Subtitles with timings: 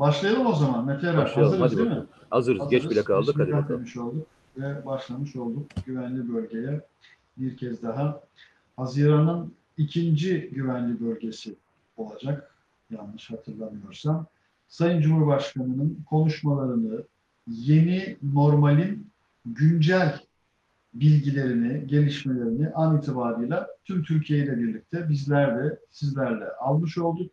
[0.00, 0.86] Başlayalım o zaman.
[0.86, 1.60] Mete Erer, Başlayalım.
[1.60, 1.90] hazırız Hadi değil mi?
[1.90, 2.08] bakalım.
[2.30, 2.68] Hazırız.
[2.68, 3.34] Geç bile kaldık.
[3.38, 3.84] Hadi bakalım.
[3.98, 4.26] olduk
[4.58, 6.80] ve başlamış olduk güvenli bölgeye
[7.38, 8.20] bir kez daha.
[8.76, 11.54] Haziran'ın ikinci güvenli bölgesi
[11.96, 12.54] olacak
[12.90, 14.26] yanlış hatırlamıyorsam.
[14.68, 17.02] Sayın Cumhurbaşkanı'nın konuşmalarını
[17.46, 19.10] yeni normalin
[19.46, 20.20] güncel
[20.94, 27.32] bilgilerini, gelişmelerini an itibariyle tüm Türkiye ile birlikte bizler de sizlerle almış olduk.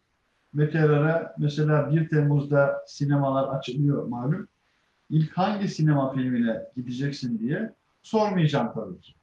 [0.58, 4.48] Mete Erer'e mesela 1 Temmuz'da sinemalar açılıyor malum.
[5.10, 7.74] İlk hangi sinema filmine gideceksin diye
[8.04, 9.14] sormayacağım tabii ki.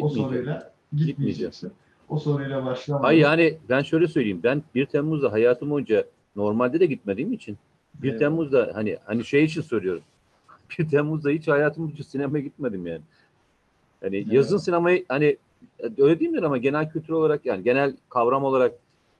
[0.00, 1.72] O soruyla gitmeyeceksin.
[2.08, 3.04] O soruyla başlamadım.
[3.04, 4.40] Hayır yani ben şöyle söyleyeyim.
[4.42, 6.04] Ben 1 Temmuz'da hayatım boyunca
[6.36, 7.58] normalde de gitmediğim için
[7.94, 8.18] 1 Evet.
[8.18, 10.02] Temmuz'da hani hani şey için soruyorum.
[10.78, 13.02] 1 Temmuz'da hiç hayatım boyunca sinemaya gitmedim yani.
[14.00, 14.32] Hani Evet.
[14.32, 15.36] yazın sinemayı hani
[15.98, 18.72] öyle değil mi ama genel kültür olarak yani genel kavram olarak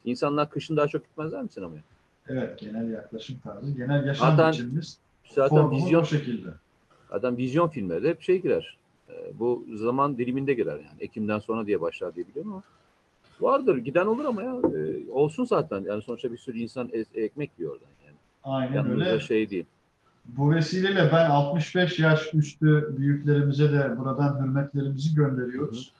[0.04, 1.82] insanlar kışın daha çok gitmezler mi sinemaya?
[2.28, 4.98] Evet, genel yaklaşım tarzı, genel yaşam Zaten biçimimiz
[5.34, 6.48] Zaten vizyon şekilde.
[7.10, 8.78] Zaten vizyon filmleri hep şey girer.
[9.10, 10.96] Ee, bu zaman diliminde girer yani.
[11.00, 12.62] Ekim'den sonra diye başlar diye biliyorum ama.
[13.40, 14.54] Vardır giden olur ama ya.
[14.74, 15.84] Ee, olsun zaten.
[15.84, 18.16] Yani sonuçta bir sürü insan e- ekmek yiyor oradan yani.
[18.44, 19.20] Aynen Yalnız öyle.
[19.20, 19.66] şey değil.
[20.24, 25.92] Bu vesileyle ben 65 yaş üstü büyüklerimize de buradan hürmetlerimizi gönderiyoruz.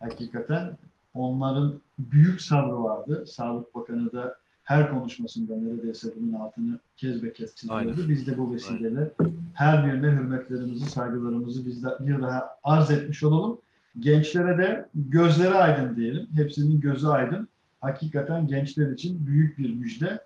[0.00, 0.78] Hakikaten
[1.14, 3.26] onların büyük sabrı vardı.
[3.26, 8.08] Sağlık Bakanı da her konuşmasında neredeyse bunun altını kez be kez çiziyordu.
[8.08, 9.10] Biz de bu vesileyle
[9.54, 13.58] her birine hürmetlerimizi, saygılarımızı biz de bir daha arz etmiş olalım.
[13.98, 16.28] Gençlere de gözleri aydın diyelim.
[16.34, 17.48] Hepsinin gözü aydın.
[17.80, 20.24] Hakikaten gençler için büyük bir müjde.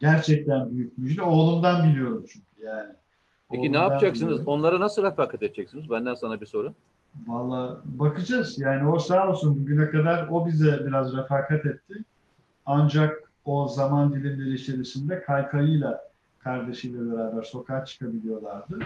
[0.00, 1.22] Gerçekten büyük müjde.
[1.22, 2.92] Oğlumdan biliyorum çünkü yani.
[3.50, 4.30] Peki ne Oğlumdan yapacaksınız?
[4.30, 4.46] biliyorum.
[4.46, 5.90] Onlara nasıl refakat edeceksiniz?
[5.90, 6.74] Benden sana bir soru.
[7.26, 8.58] Valla bakacağız.
[8.58, 11.94] Yani o sağ olsun bugüne kadar o bize biraz refakat etti.
[12.66, 16.00] Ancak o zaman dilimleri içerisinde kaykayıyla
[16.38, 18.78] kardeşiyle beraber sokağa çıkabiliyorlardı.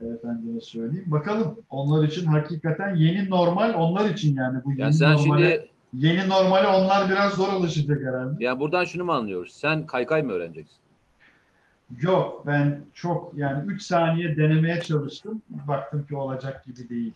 [0.00, 1.04] Efendime söyleyeyim.
[1.06, 6.06] Bakalım onlar için hakikaten yeni normal onlar için yani bu yeni Yani sen normale, şimdi
[6.06, 8.44] yeni normale onlar biraz zor alışacak herhalde.
[8.44, 9.52] yani buradan şunu mu anlıyoruz?
[9.52, 10.76] Sen kaykay mı öğreneceksin?
[12.00, 15.42] Yok ben çok yani 3 saniye denemeye çalıştım.
[15.68, 17.12] Baktım ki olacak gibi değil.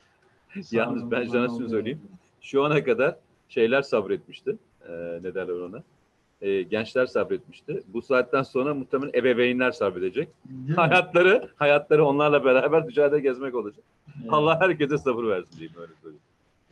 [0.70, 2.00] Yalnız ben sana şunu söyleyeyim.
[2.40, 3.16] Şu ana kadar
[3.48, 4.56] şeyler sabretmişti.
[4.88, 4.92] Ee,
[5.22, 5.82] ne derler ona?
[6.40, 7.82] Ee, gençler sabretmişti.
[7.88, 10.28] Bu saatten sonra muhtemelen ebeveynler sabredecek.
[10.76, 13.84] Hayatları hayatları onlarla beraber dışarıda gezmek olacak.
[14.20, 14.32] Evet.
[14.32, 16.22] Allah herkese sabır versin diyeyim öyle söyleyeyim.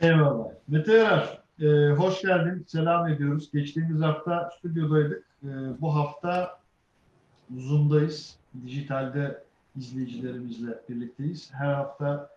[0.01, 0.45] Eyvallah.
[0.67, 2.65] Mete Yarar, e, hoş geldin.
[2.67, 3.51] Selam ediyoruz.
[3.51, 5.23] Geçtiğimiz hafta stüdyodaydık.
[5.43, 5.49] E,
[5.81, 6.59] bu hafta
[7.57, 8.37] Zoom'dayız.
[8.65, 9.43] Dijitalde
[9.77, 11.53] izleyicilerimizle birlikteyiz.
[11.53, 12.29] Her hafta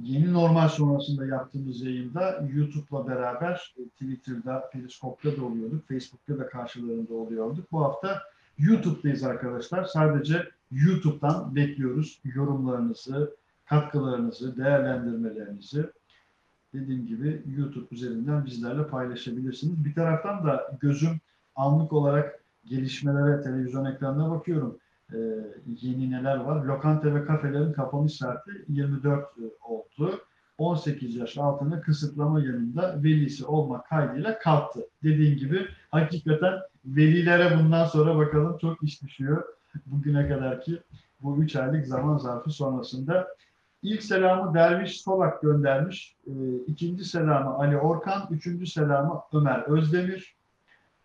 [0.00, 5.88] yeni normal sonrasında yaptığımız yayında YouTube'la beraber e, Twitter'da, Periskop'ta da oluyorduk.
[5.88, 7.72] Facebook'ta da karşılarında oluyorduk.
[7.72, 8.22] Bu hafta
[8.58, 9.84] YouTube'dayız arkadaşlar.
[9.84, 15.86] Sadece YouTube'dan bekliyoruz yorumlarınızı, katkılarınızı, değerlendirmelerinizi
[16.74, 19.84] dediğim gibi YouTube üzerinden bizlerle paylaşabilirsiniz.
[19.84, 21.20] Bir taraftan da gözüm
[21.56, 24.78] anlık olarak gelişmelere, televizyon ekranına bakıyorum.
[25.14, 25.18] Ee,
[25.80, 26.64] yeni neler var?
[26.64, 29.26] Lokanta ve kafelerin kapanış saati 24
[29.64, 30.20] oldu.
[30.58, 34.80] 18 yaş altına kısıtlama yanında velisi olmak kaydıyla kalktı.
[35.02, 39.44] Dediğim gibi hakikaten velilere bundan sonra bakalım çok iş düşüyor.
[39.86, 40.80] Bugüne kadarki
[41.20, 43.28] bu 3 aylık zaman zarfı sonrasında
[43.82, 46.16] İlk selamı Derviş Solak göndermiş.
[46.26, 46.30] Ee,
[46.66, 48.28] ikinci selamı Ali Orkan.
[48.30, 50.36] Üçüncü selamı Ömer Özdemir.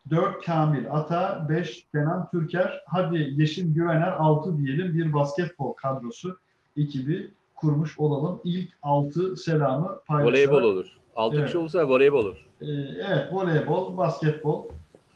[0.09, 1.45] Dört Kamil Ata.
[1.50, 2.81] Beş Kenan Türker.
[2.85, 4.12] Hadi Yeşim Güvener.
[4.12, 6.38] Altı diyelim bir basketbol kadrosu
[6.78, 8.41] ekibi kurmuş olalım.
[8.44, 10.34] İlk altı selamı paylaşarak.
[10.34, 10.88] Voleybol olur.
[11.16, 11.46] Altı Evet.
[11.46, 12.46] kişi olursa voleybol olur.
[12.62, 12.66] Ee,
[13.09, 14.66] evet voleybol, basketbol.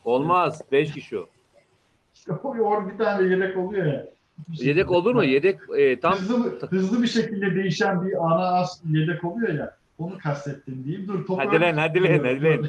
[0.05, 0.61] Olmaz.
[0.71, 1.25] Beş kişi o.
[2.15, 4.05] İşte o bir tane yedek oluyor ya.
[4.49, 5.23] Yedek olur mu?
[5.23, 9.75] Yedek e, tam hızlı, hızlı bir şekilde değişen bir ana as yedek oluyor ya.
[9.99, 11.07] Onu kastettim diyeyim.
[11.07, 12.67] Dur topu Hadi lan, hadi lan, hadi lan.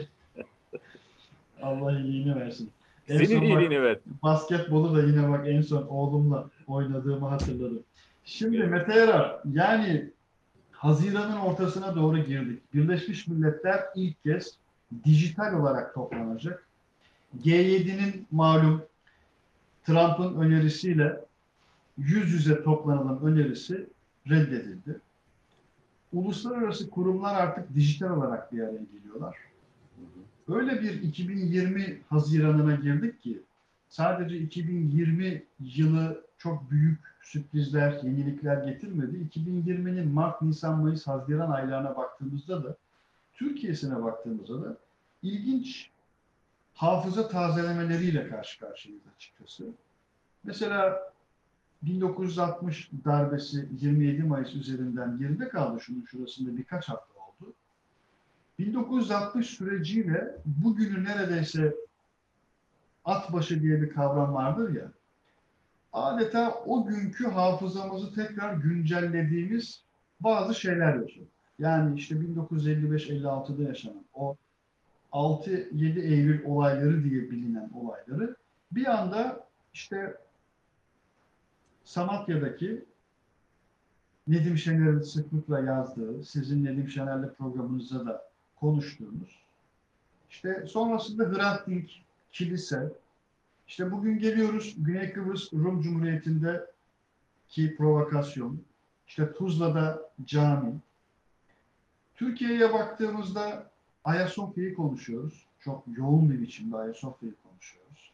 [1.62, 2.71] Allah iyiliğini versin.
[3.09, 3.99] En senin son bak, iyiliğini ver.
[4.23, 7.82] basketbolu da yine bak en son oğlumla oynadığımı hatırladım.
[8.25, 8.70] Şimdi Evet.
[8.70, 10.11] Mete Yarar yani
[10.73, 12.75] Haziran'ın ortasına doğru girdik.
[12.75, 14.59] Birleşmiş Milletler ilk kez
[15.05, 16.67] dijital olarak toplanacak.
[17.44, 18.82] G7'nin malum
[19.87, 21.20] Trump'ın önerisiyle
[21.99, 23.87] yüz yüze toplanalım önerisi
[24.31, 25.00] reddedildi.
[26.12, 29.37] Uluslararası kurumlar artık dijital olarak bir araya geliyorlar.
[30.49, 33.43] Öyle bir 2020 Haziran'ına girdik ki
[33.89, 39.17] sadece 2020 yılı çok büyük sürprizler, yenilikler getirmedi.
[39.17, 42.77] 2020'nin Mart, Nisan, Mayıs, Haziran aylarına baktığımızda da
[43.35, 44.77] Türkiye'sine baktığımızda da
[45.23, 45.91] ilginç
[46.75, 49.65] hafıza tazelemeleriyle karşı karşıyayız açıkçası.
[50.44, 51.12] Mesela
[51.83, 57.12] 1960 darbesi 27 Mayıs üzerinden geride kaldı şunun şurasında birkaç hafta.
[58.67, 61.76] 1960 süreciyle bugünü neredeyse
[63.05, 64.93] at başı diye bir kavram vardır ya.
[65.93, 69.82] Adeta o günkü hafızamızı tekrar güncellediğimiz
[70.20, 71.29] bazı şeyler yaşadık.
[71.59, 74.37] Yani işte 1955-56'da yaşanan o
[75.12, 78.37] 6-7 Eylül olayları diye bilinen olayları
[78.73, 80.17] bir anda işte
[81.85, 82.85] Samatya'daki
[84.26, 88.31] Nedim Şener'in sıklıkla yazdığı, sizin Nedim Şener'le programınızda da
[88.62, 89.43] konuştuğunuz,
[90.31, 91.91] işte sonrasında Hrant Dink,
[92.32, 92.93] kilise,
[93.69, 96.67] işte bugün geliyoruz Güney Kıbrıs Rum Cumhuriyeti'nde
[97.49, 98.62] ki provokasyon,
[99.06, 100.75] işte Tuzla'da cami.
[102.17, 103.70] Türkiye'ye baktığımızda
[104.05, 105.47] Ayasofya'yı konuşuyoruz.
[105.61, 108.12] Çok yoğun bir biçimde Ayasofya'yı konuşuyoruz.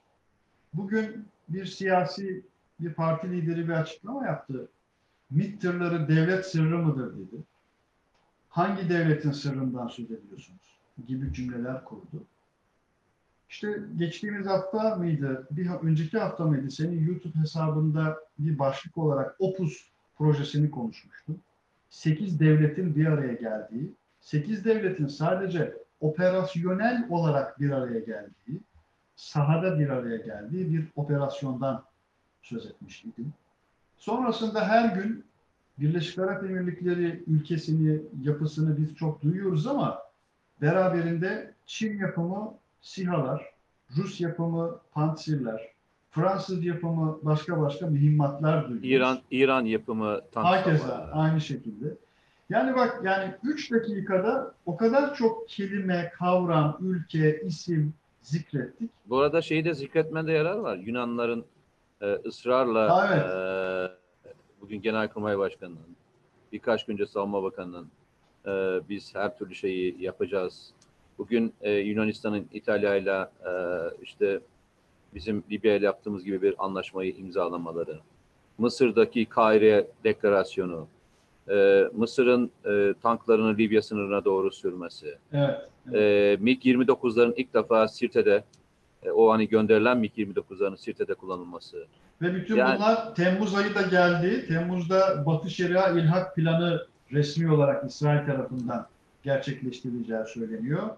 [0.74, 2.42] Bugün bir siyasi
[2.80, 4.68] bir parti lideri bir açıklama yaptı.
[5.30, 7.42] MİT devlet sırrı mıdır dedi.
[8.48, 10.78] Hangi devletin sırrından söz ediyorsunuz?
[11.06, 12.24] Gibi cümleler kurdu.
[13.48, 19.88] İşte geçtiğimiz hafta mıydı, bir önceki hafta mıydı senin YouTube hesabında bir başlık olarak Opus
[20.18, 21.40] projesini konuşmuştum.
[21.90, 28.60] 8 devletin bir araya geldiği, 8 devletin sadece operasyonel olarak bir araya geldiği,
[29.16, 31.84] sahada bir araya geldiği bir operasyondan
[32.42, 33.32] söz etmiş idim.
[33.98, 35.24] Sonrasında her gün
[35.80, 39.98] Birleşik Arap Emirlikleri ülkesini, yapısını biz çok duyuyoruz ama
[40.60, 43.42] beraberinde Çin yapımı SİHA'lar,
[43.96, 45.68] Rus yapımı Pantsirler,
[46.10, 48.90] Fransız yapımı başka başka mühimmatlar duyuyoruz.
[48.90, 51.10] İran İran yapımı tank Herkese var.
[51.12, 51.94] aynı şekilde.
[52.50, 58.90] Yani bak yani 3 dakikada o kadar çok kelime, kavram, ülke, isim zikrettik.
[59.06, 60.76] Bu arada şeyi de zikretmende yarar var.
[60.76, 61.44] Yunanların
[62.00, 63.87] e, ısrarla evet.
[64.60, 65.96] Bugün Genelkurmay Başkanı'nın
[66.52, 67.88] birkaç gün önce Savunma Bakanı'nın
[68.46, 70.70] e, biz her türlü şeyi yapacağız.
[71.18, 73.52] Bugün e, Yunanistan'ın İtalya'yla e,
[74.02, 74.40] işte
[75.14, 77.98] bizim Libya ile yaptığımız gibi bir anlaşmayı imzalamaları,
[78.58, 80.86] Mısır'daki Kahire deklarasyonu,
[81.50, 85.68] e, Mısır'ın e, tanklarını Libya sınırına doğru sürmesi, Evet.
[85.92, 88.44] e, MiG-29'ların ilk defa Sirte'de
[89.02, 91.86] e, o hani gönderilen MiG-29'ların Sirte'de kullanılması.
[92.22, 94.46] Ve bütün Yani- bunlar Temmuz ayı da geldi.
[94.48, 98.86] Temmuz'da Batı Şeria İlhak Planı resmi olarak İsrail tarafından
[99.22, 100.88] gerçekleştirileceği söyleniyor.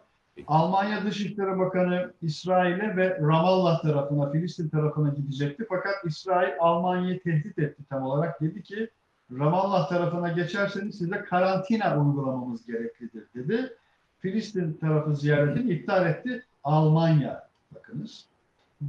[0.46, 5.66] Almanya Dışişleri Bakanı İsrail'e ve Ramallah tarafına, Filistin tarafına gidecekti.
[5.68, 8.40] Fakat İsrail Almanya'yı tehdit etti tam olarak.
[8.40, 8.90] Dedi ki
[9.38, 13.72] Ramallah tarafına geçerseniz size karantina uygulamamız gereklidir dedi.
[14.20, 16.44] Filistin tarafı ziyaretini iptal etti.
[16.64, 17.49] Almanya
[17.90, 18.26] bakınız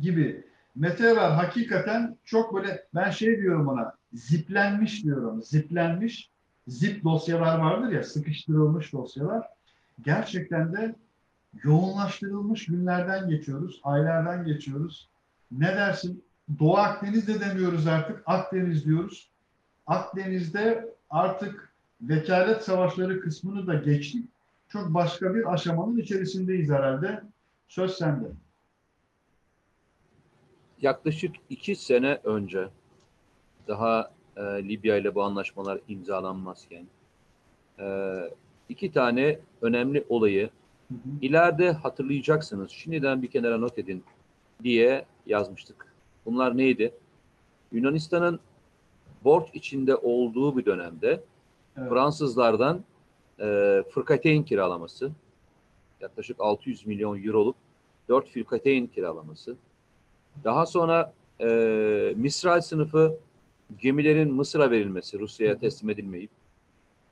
[0.01, 0.45] gibi.
[0.75, 5.43] Meteorar hakikaten çok böyle ben şey diyorum ona ziplenmiş diyorum.
[5.43, 6.29] Ziplenmiş
[6.67, 9.47] zip dosyalar vardır ya sıkıştırılmış dosyalar.
[10.05, 10.95] Gerçekten de
[11.63, 15.09] yoğunlaştırılmış günlerden geçiyoruz, aylardan geçiyoruz.
[15.51, 16.23] Ne dersin?
[16.59, 19.29] Doğu Akdeniz'de demiyoruz artık, Akdeniz diyoruz.
[19.87, 24.29] Akdeniz'de artık vekalet savaşları kısmını da geçtik.
[24.69, 27.23] Çok başka bir aşamanın içerisindeyiz herhalde.
[27.67, 28.25] Söz sende.
[30.81, 32.67] Yaklaşık iki sene önce
[33.67, 36.85] daha e, Libya ile bu anlaşmalar imzalanmazken
[37.79, 38.17] e,
[38.69, 40.49] iki tane önemli olayı
[40.87, 40.99] Hı hı.
[41.21, 42.71] ileride hatırlayacaksınız.
[42.71, 44.03] Şimdiden bir kenara not edin
[44.63, 45.93] diye yazmıştık.
[46.25, 46.93] Bunlar neydi?
[47.71, 48.39] Yunanistan'ın
[49.23, 51.23] borç içinde olduğu bir dönemde
[51.77, 51.89] Evet.
[51.89, 52.83] Fransızlardan
[53.39, 55.11] e, fırkateyn kiralaması,
[56.01, 57.55] yaklaşık 600 milyon euroluk
[58.09, 59.55] 4 fırkateyn kiralaması.
[60.43, 61.47] Daha sonra e,
[62.15, 63.17] Misral sınıfı
[63.77, 66.29] gemilerin Mısır'a verilmesi, Rusya'ya teslim edilmeyip,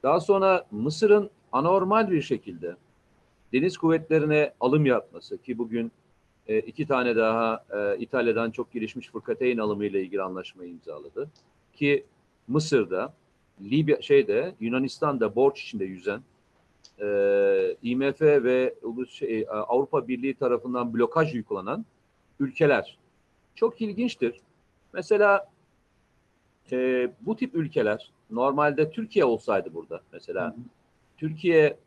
[0.03, 2.75] daha sonra Mısır'ın anormal bir şekilde
[3.53, 5.91] deniz kuvvetlerine alım yapması ki bugün
[6.47, 11.29] e, iki tane daha e, İtalya'dan çok gelişmiş fırkateyn alımı ile ilgili anlaşmayı imzaladı.
[11.73, 12.05] Ki
[12.47, 13.13] Mısır'da,
[13.61, 16.21] Libya şeyde, Yunanistan'da borç içinde yüzen
[17.01, 17.07] e,
[17.83, 18.75] IMF ve
[19.09, 21.85] şey, Avrupa Birliği tarafından blokaj uygulanan
[22.39, 22.97] ülkeler.
[23.59, 24.41] Çok ilginçtir.
[24.93, 25.49] Mesela
[26.71, 30.61] e, bu tip ülkeler normalde Türkiye olsaydı burada mesela Hı hı.
[31.17, 31.77] Türkiye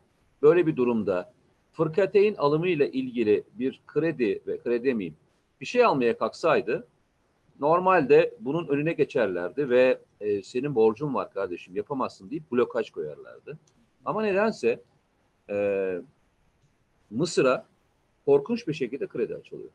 [0.41, 1.33] böyle bir durumda
[1.71, 5.15] fırkateyn alımı ile ilgili bir kredi ve kredi demeyeyim
[5.61, 6.87] bir şey almaya kalksaydı
[7.59, 13.59] normalde bunun önüne geçerlerdi ve e, senin borcun var kardeşim yapamazsın deyip blokaj koyarlardı.
[14.05, 14.81] Ama nedense
[15.49, 16.01] e,
[17.09, 17.65] Mısır'a
[18.25, 19.69] korkunç bir şekilde kredi açılıyor.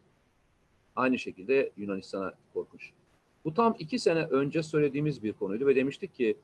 [0.98, 2.90] Aynı şekilde Yunanistan'a korkunç.
[3.44, 6.36] Bu tam iki sene önce söylediğimiz bir konuydu ve demiştik ki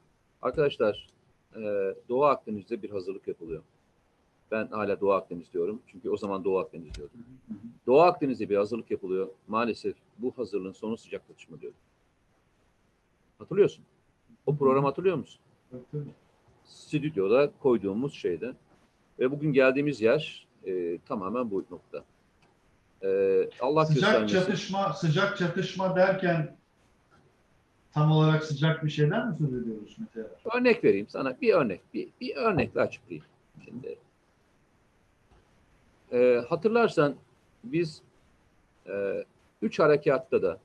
[0.43, 1.09] arkadaşlar
[1.57, 1.61] e,
[2.09, 3.63] Doğu Akdeniz'de bir hazırlık yapılıyor.
[4.51, 5.83] Ben hala Doğu Akdeniz diyorum.
[5.87, 7.19] Çünkü o zaman Doğu Akdeniz diyordum.
[7.87, 9.29] Doğu Akdeniz'de bir hazırlık yapılıyor.
[9.49, 11.73] Maalesef bu hazırlığın sonu sıcak çatışma diyor.
[13.39, 13.85] Hatırlıyorsun.
[14.47, 15.41] O programı hatırlıyor musun?
[15.71, 16.03] Tabii.
[16.65, 18.55] Stüdyoda koyduğumuz şeyde.
[19.19, 22.05] Ve bugün geldiğimiz yer e, tamamen bu nokta.
[23.05, 23.09] E,
[23.61, 24.39] Allah Sıcak göstermesin.
[24.39, 26.57] çatışma, sıcak çatışma derken
[27.93, 30.29] tam olarak sıcak bir şeyden mi söz ediyoruz Mete?
[30.55, 31.41] Örnek vereyim sana.
[31.41, 31.81] Bir örnek.
[31.95, 33.25] Bir, bir örnekle açıklayayım.
[33.65, 33.99] Şimdi,
[36.13, 37.15] e, hatırlarsan
[37.65, 38.03] biz
[38.87, 39.25] e,
[39.63, 40.59] üç harekatta da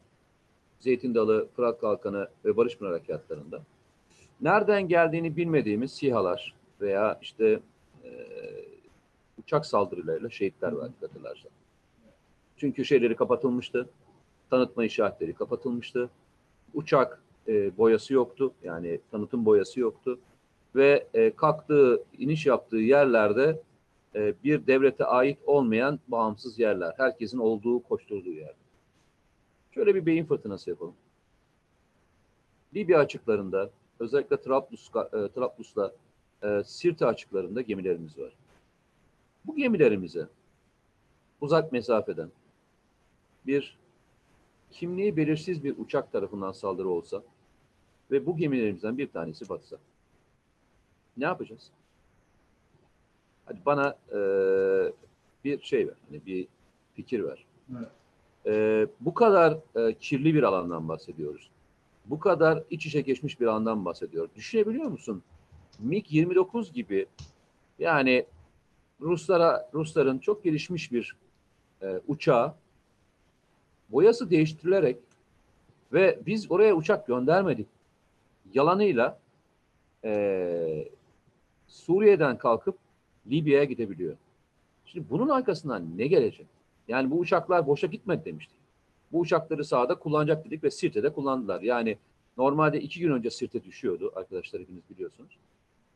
[0.80, 3.62] Zeytin Dalı, Fırat Kalkanı ve Barış Pınar harekatlarında
[4.42, 7.60] nereden geldiğini bilmediğimiz SİHA'lar veya işte
[8.04, 8.10] e,
[9.44, 11.52] uçak saldırılarıyla şehitler verdik hatırlarsan.
[12.60, 13.90] Çünkü şeyleri kapatılmıştı.
[14.50, 16.10] Tanıtma işaretleri kapatılmıştı.
[16.74, 18.54] Uçak e, boyası yoktu.
[18.64, 20.20] Yani tanıtım boyası yoktu.
[20.76, 23.62] Ve e, kalktığı, iniş yaptığı yerlerde
[24.16, 26.94] e, bir devlete ait olmayan bağımsız yerler.
[26.98, 28.54] Herkesin olduğu, koşturduğu yer.
[29.72, 30.96] Şöyle bir beyin fırtınası yapalım.
[32.76, 35.92] Libya açıklarında, özellikle Trablus, e, Trablus'la
[36.44, 38.34] e, Sirte açıklarında gemilerimiz var.
[39.46, 40.28] Bu gemilerimize
[41.42, 42.32] uzak mesafeden
[43.48, 43.78] bir
[44.72, 47.24] kimliği belirsiz bir uçak tarafından saldırı olsa
[48.12, 49.78] ve bu gemilerimizden bir tanesi batsa.
[51.18, 51.72] Ne yapacağız?
[53.46, 54.20] Hadi bana e,
[55.44, 56.48] bir şey ver, hani bir
[56.94, 57.46] fikir ver.
[57.72, 57.90] Evet.
[58.46, 61.52] E, bu kadar e, kirli bir alandan bahsediyoruz.
[62.06, 64.36] Bu kadar iç içe geçmiş bir alandan bahsediyoruz.
[64.36, 65.24] Düşünebiliyor musun?
[65.88, 67.06] MiG-29 gibi
[67.80, 68.26] yani
[69.02, 71.16] Ruslara Rusların çok gelişmiş bir
[71.82, 72.54] e, uçağı
[73.92, 74.98] boyası değiştirilerek
[75.94, 77.68] ve biz oraya uçak göndermedik
[78.54, 79.20] yalanıyla
[80.04, 80.88] e,
[81.68, 82.78] Suriye'den kalkıp
[83.28, 84.16] Libya'ya gidebiliyor.
[84.86, 86.48] Şimdi bunun arkasından ne gelecek?
[86.88, 88.60] Yani bu uçaklar boşa gitmedi demiştik.
[89.12, 91.62] Bu uçakları sahada kullanacak dedik ve Sirte'de kullandılar.
[91.62, 91.98] Yani
[92.38, 95.38] normalde iki gün önce Sirte düşüyordu arkadaşlar hepiniz biliyorsunuz.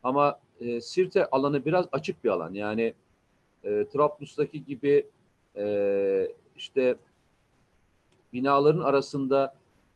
[0.03, 2.53] Ama e, Sirte alanı biraz açık bir alan.
[2.53, 2.93] Yani
[3.63, 5.05] e, Trablus'taki gibi
[5.57, 6.95] e, işte
[8.33, 9.55] binaların arasında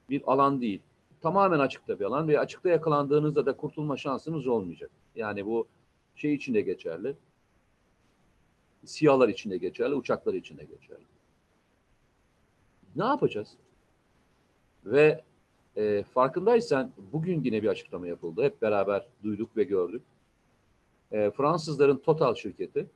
[0.10, 0.82] bir alan değil.
[1.22, 4.92] Tamamen açıkta bir alan ve açıkta yakalandığınızda da kurtulma şansınız olmayacak.
[5.16, 5.68] Yani bu
[6.16, 7.16] şey için de geçerli.
[8.86, 11.06] Siyahlar için de geçerli, uçaklar için de geçerli.
[12.96, 13.50] Ne yapacağız?
[14.86, 15.24] Ve
[15.76, 18.44] e, farkındaysan bugün yine bir açıklama yapıldı.
[18.44, 20.02] Hep beraber duyduk ve gördük.
[21.12, 22.88] E, Fransızların Total şirketi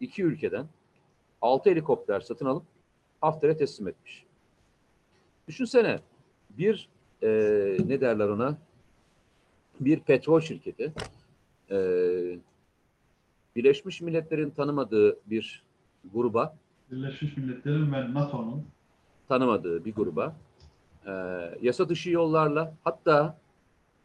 [0.00, 0.66] iki ülkeden
[1.40, 2.62] altı helikopter satın alıp
[3.20, 4.24] Hafter'e teslim etmiş.
[5.52, 5.98] Düşünsene
[6.50, 6.88] bir
[7.22, 7.28] e,
[7.86, 8.58] ne derler ona
[9.80, 10.92] bir petrol şirketi
[11.70, 11.76] e,
[13.56, 15.62] Birleşmiş Milletler'in tanımadığı bir
[16.12, 16.56] gruba
[16.90, 18.64] Birleşmiş Milletler'in ve NATO'nun
[19.28, 20.36] tanımadığı bir gruba
[21.06, 21.12] e,
[21.62, 23.38] yasa dışı yollarla hatta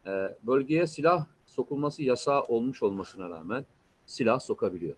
[0.06, 3.64] e, bölgeye silah sokulması yasağı olmuş olmasına rağmen
[4.06, 4.96] silah sokabiliyor.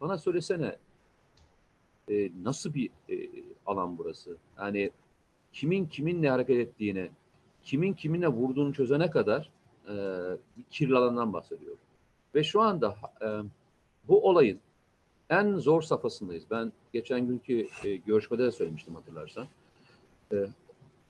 [0.00, 0.76] Bana söylesene
[2.10, 3.14] e, nasıl bir e,
[3.70, 4.36] alan burası?
[4.58, 4.90] Yani
[5.52, 7.10] kimin kiminle hareket ettiğini,
[7.62, 9.50] kimin kiminle vurduğunu çözene kadar
[9.88, 9.94] e,
[10.56, 11.76] bir kirli alandan bahsediyor.
[12.34, 13.28] Ve şu anda e,
[14.08, 14.60] bu olayın
[15.30, 16.44] en zor safhasındayız.
[16.50, 19.46] Ben geçen günkü e, görüşmede de söylemiştim hatırlarsan.
[20.32, 20.36] E,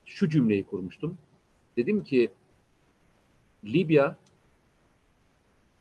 [0.05, 1.17] şu cümleyi kurmuştum.
[1.77, 2.31] Dedim ki
[3.63, 4.15] Libya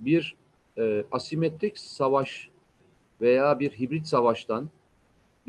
[0.01, 0.37] bir
[0.79, 2.51] e, asimetrik savaş
[3.21, 4.71] veya bir hibrit savaştan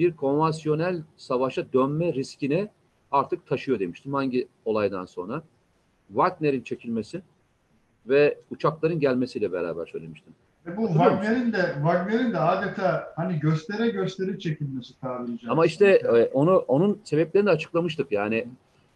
[0.02, 2.70] bir konvansiyonel savaşa dönme riskine
[3.12, 4.14] artık taşıyor demiştim.
[4.14, 5.44] Hangi olaydan sonra?
[6.08, 7.22] Wagner'in çekilmesi
[8.08, 10.34] ve uçakların gelmesiyle beraber söylemiştim.
[10.66, 10.88] ve bu?
[10.88, 15.52] Wagner'in de Wagner'in de adeta hani göstere göstere çekilmesi tabiri caizse.
[15.52, 18.12] Ama işte e, onu onun sebeplerini de açıklamıştık.
[18.12, 18.48] Yani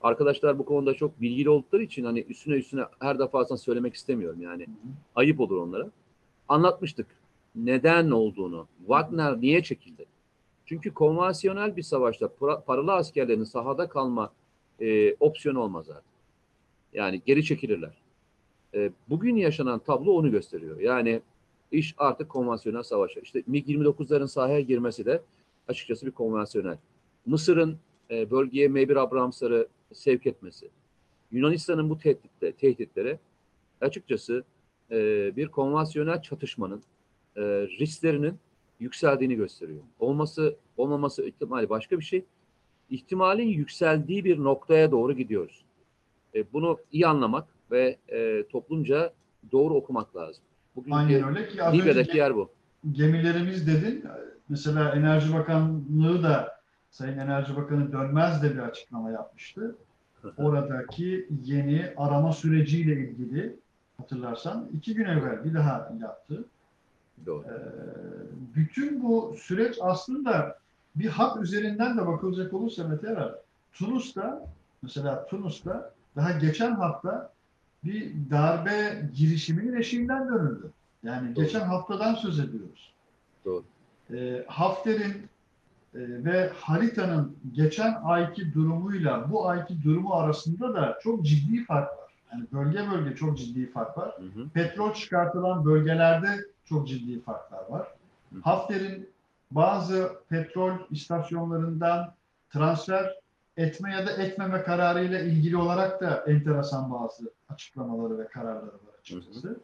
[0.02, 4.42] arkadaşlar bu konuda çok bilgili oldukları için hani üstüne üstüne her defasında söylemek istemiyorum.
[4.42, 4.68] Yani
[5.16, 5.88] ayıp olur onlara.
[6.48, 7.08] Anlatmıştık
[7.56, 8.68] neden olduğunu.
[8.80, 10.06] Wagner niye çekildi?
[10.66, 14.34] Çünkü konvansiyonel bir savaşta para- paralı askerlerin sahada kalma
[14.80, 16.16] e, opsiyonu olmaz artık.
[16.94, 17.94] Yani geri çekilirler.
[18.74, 20.80] E, bugün yaşanan tablo onu gösteriyor.
[20.80, 21.22] Yani
[21.72, 23.20] iş artık konvansiyonel savaşa.
[23.20, 25.22] İşte MiG-29'ların sahaya girmesi de
[25.68, 26.78] açıkçası bir konvansiyonel.
[27.26, 27.78] Mısır'ın
[28.12, 30.70] e, bölgeye M1 Abrams'ları sevk etmesi,
[31.32, 33.20] Yunanistan'ın bu tehditle, tehditlere
[33.82, 34.44] açıkçası
[34.92, 36.84] e, bir konvansiyonel çatışmanın
[37.36, 37.42] e,
[37.80, 38.34] risklerinin
[38.80, 39.80] yükseldiğini gösteriyor.
[40.00, 42.26] Olması olmaması ihtimali başka bir şey.
[42.90, 45.66] ihtimalin yükseldiği bir noktaya doğru gidiyoruz.
[46.36, 49.14] E, bunu iyi anlamak ve e, toplumca
[49.52, 50.44] doğru okumak lazım.
[50.76, 52.50] Bugünkü Aynen öyle ki Libya'daki yer bu.
[52.92, 54.06] gemilerimiz dedin.
[54.50, 56.56] Mesela Enerji Bakanlığı da
[56.92, 59.76] Sayın Enerji Bakanı Dönmez de bir açıklama yapmıştı.
[60.38, 63.56] Oradaki yeni arama süreciyle ilgili
[63.98, 66.46] hatırlarsan iki gün evvel bir daha yaptı.
[67.26, 67.44] Doğru.
[67.44, 67.56] Ee,
[68.56, 70.60] bütün bu süreç aslında
[70.96, 73.32] bir hat üzerinden de bakılacak olursa Mete Erer,
[73.74, 74.48] Tunus'ta
[74.82, 77.34] mesela Tunus'ta daha geçen hafta
[77.84, 80.72] bir darbe girişiminin eşiğinden dönüldü.
[81.04, 81.44] Yani Doğru.
[81.44, 82.94] geçen haftadan söz ediyoruz.
[83.46, 83.64] Doğru.
[84.14, 85.14] E, Hafter'in
[85.94, 92.06] e, ve Halita'nın geçen ayki durumuyla bu ayki durumu arasında da çok ciddi fark var.
[92.34, 94.50] Yani bölge bölge çok ciddi fark var Hı hı.
[94.50, 97.88] petrol çıkartılan bölgelerde çok ciddi farklar var.
[98.42, 99.10] Hafter'in
[99.52, 102.14] bazı petrol istasyonlarından
[102.50, 103.16] transfer
[103.58, 109.60] etme ya da etmeme kararıyla ilgili olarak da enteresan bazı açıklamaları ve kararları var açıkçası.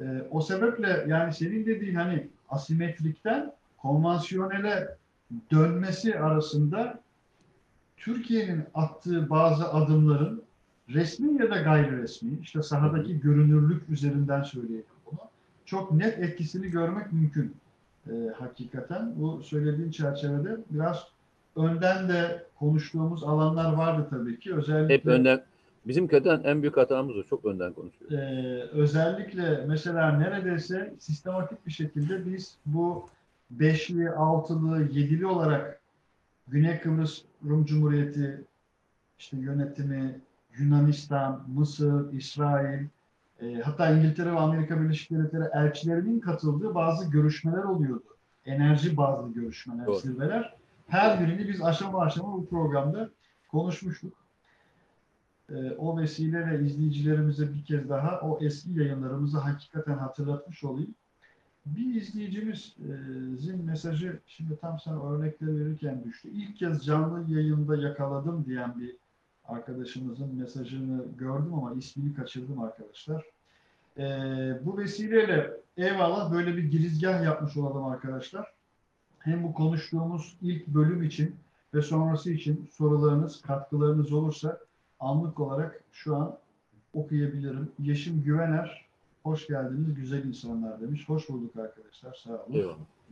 [0.00, 4.96] Ee, o sebeple yani senin dediğin hani asimetrikten konvansiyonele
[5.52, 7.00] dönmesi arasında
[7.96, 10.42] Türkiye'nin attığı bazı adımların
[10.88, 14.95] resmi ya da gayri resmi, işte sahadaki görünürlük üzerinden söyleyelim.
[15.66, 17.56] Çok net etkisini görmek mümkün
[18.06, 19.12] e, hakikaten.
[19.16, 21.06] Bu söylediğin çerçevede biraz
[21.56, 24.54] önden de konuştuğumuz alanlar vardı tabii ki.
[24.54, 25.42] Özellikle Hep önden
[25.86, 27.22] bizim kötü en büyük hatamız o.
[27.22, 28.10] Çok önden konuşuyor.
[28.10, 33.08] ee, özellikle mesela neredeyse sistematik bir şekilde biz bu
[33.50, 35.80] beşli, altılı, yedili olarak
[36.48, 38.44] Güney Kıbrıs Rum Cumhuriyeti
[39.18, 40.20] işte yönetimi,
[40.58, 42.86] Yunanistan, Mısır, İsrail,
[43.40, 48.16] e, hatta İngiltere ve Amerika Birleşik Devletleri elçilerinin katıldığı bazı görüşmeler oluyordu.
[48.44, 49.96] Enerji bazlı görüşmeler, Doğru.
[49.96, 50.56] zirveler.
[50.88, 53.10] Her birini biz aşama aşama bu programda
[53.48, 54.12] konuşmuştuk.
[55.50, 60.94] Ee, o vesileyle izleyicilerimize bir kez daha o eski yayınlarımızı hakikaten hatırlatmış olayım.
[61.66, 66.28] Bir izleyicimizin mesajı şimdi tam sana örnekleri verirken düştü.
[66.28, 68.96] İlk kez canlı yayında yakaladım diyen bir
[69.48, 73.24] arkadaşımızın mesajını gördüm ama ismini kaçırdım arkadaşlar.
[73.98, 78.52] Ee, bu vesileyle eyvallah böyle bir girizgah yapmış olalım arkadaşlar.
[79.18, 81.36] Hem bu konuştuğumuz ilk bölüm için
[81.74, 84.58] ve sonrası için sorularınız, katkılarınız olursa
[85.00, 86.38] anlık olarak şu an
[86.94, 87.72] okuyabilirim.
[87.78, 88.86] Yeşim Güvener,
[89.22, 91.08] hoş geldiniz güzel insanlar demiş.
[91.08, 92.54] Hoş bulduk arkadaşlar, sağ olun.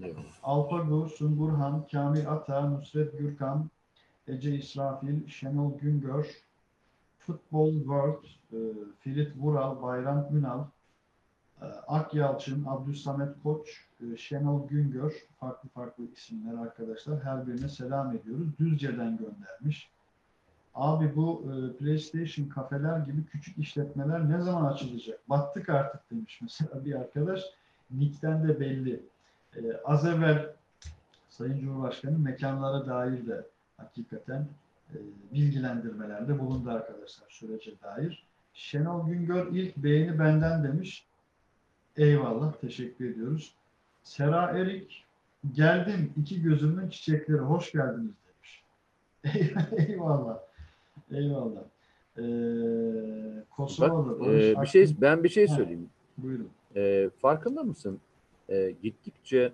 [0.03, 0.25] Eyvallah.
[0.43, 3.71] Alpago, Sungurhan, Kamil Ata, Nusret Gürkan,
[4.29, 6.27] Ece İsrafil, Şenol Güngör,
[7.19, 8.59] Futbol World, e,
[9.01, 10.65] Filit Vural, Bayram Ünal,
[11.61, 17.25] e, Ak Yalçın, Abdülsamet Koç, e, Şenol Güngör, farklı farklı isimler arkadaşlar.
[17.25, 18.49] Her birine selam ediyoruz.
[18.59, 19.91] Düzce'den göndermiş.
[20.75, 25.31] Abi bu e, PlayStation kafeler gibi küçük işletmeler ne zaman açılacak?
[25.31, 27.41] Battık artık demiş mesela bir arkadaş.
[27.91, 29.03] Nick'ten de belli.
[29.57, 30.55] E, az evvel
[31.29, 33.47] Sayın Cumhurbaşkanı mekanlara dair de
[33.85, 34.49] hakikaten
[34.91, 34.97] e,
[35.35, 38.27] bilgilendirmelerde bulundu arkadaşlar sürece dair.
[38.55, 41.07] Şenol Güngör ilk beğeni benden demiş.
[41.97, 43.55] Eyvallah, teşekkür ediyoruz.
[44.03, 45.05] Sera Erik,
[45.53, 48.65] geldim iki gözümün çiçekleri, hoş geldiniz demiş.
[49.89, 50.39] Eyvallah,
[51.11, 51.63] eyvallah.
[52.19, 52.23] Ee,
[53.51, 55.55] Kosovalı, Bak, e, bir şey ben bir şey Ha.
[55.57, 55.89] söyleyeyim.
[56.19, 56.49] Buyurun.
[56.77, 58.01] E, farkında mısın?
[58.49, 59.53] E, gittikçe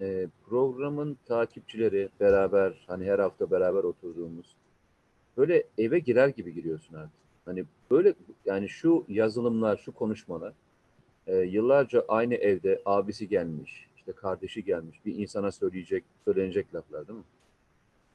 [0.00, 4.56] e, programın takipçileri beraber hani her hafta beraber oturduğumuz
[5.36, 7.24] böyle eve girer gibi giriyorsun artık.
[7.44, 10.52] Hani böyle yani şu yazılımlar, şu konuşmalar
[11.26, 17.18] e, yıllarca aynı evde abisi gelmiş, işte kardeşi gelmiş, bir insana söyleyecek, söylenecek laflar değil
[17.18, 17.24] mi?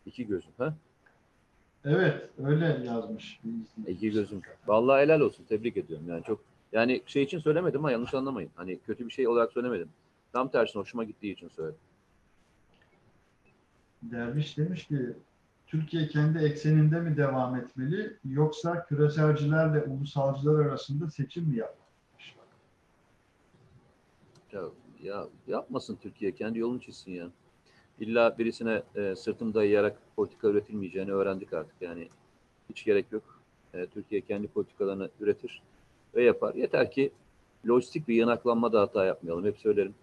[0.05, 0.73] İki gözüm ha?
[1.85, 3.39] Evet, öyle yazmış.
[3.87, 4.41] İki gözüm.
[4.67, 5.43] Vallahi helal olsun.
[5.49, 6.05] Tebrik ediyorum.
[6.09, 6.39] Yani çok
[6.71, 8.51] yani şey için söylemedim ama yanlış anlamayın.
[8.55, 9.89] Hani kötü bir şey olarak söylemedim.
[10.33, 11.79] Tam tersine hoşuma gittiği için söyledim.
[14.01, 15.13] Derviş demiş ki
[15.67, 21.89] Türkiye kendi ekseninde mi devam etmeli yoksa küreselcilerle ulusalcılar arasında seçim mi yapmalı?
[24.51, 24.61] Ya,
[25.03, 26.35] ya yapmasın Türkiye.
[26.35, 27.29] Kendi yolunu çizsin ya.
[27.99, 31.75] İlla birisine e, sırtını dayayarak politika üretilmeyeceğini öğrendik artık.
[31.81, 32.09] Yani
[32.69, 33.41] hiç gerek yok.
[33.73, 35.61] E, Türkiye kendi politikalarını üretir
[36.15, 36.55] ve yapar.
[36.55, 37.11] Yeter ki
[37.67, 39.45] lojistik ve yanaklanma da hata yapmayalım.
[39.45, 39.95] Hep söylerim.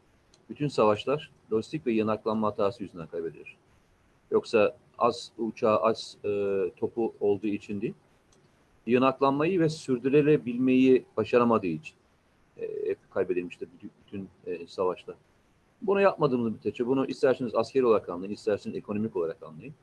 [0.50, 3.56] Bütün savaşlar lojistik ve yanaklanma hatası yüzünden kaybedilir.
[4.30, 6.28] Yoksa az uçağı, az e,
[6.76, 7.94] topu olduğu için değil.
[8.86, 11.94] Yanaklanmayı ve sürdürülebilmeyi başaramadığı için
[12.56, 15.16] e, hep kaybedilmiştir bütün, bütün e, savaşlar.
[15.82, 19.74] Bunu yapmadığımız müddetçe bunu isterseniz askeri olarak anlayın, isterseniz ekonomik olarak anlayın.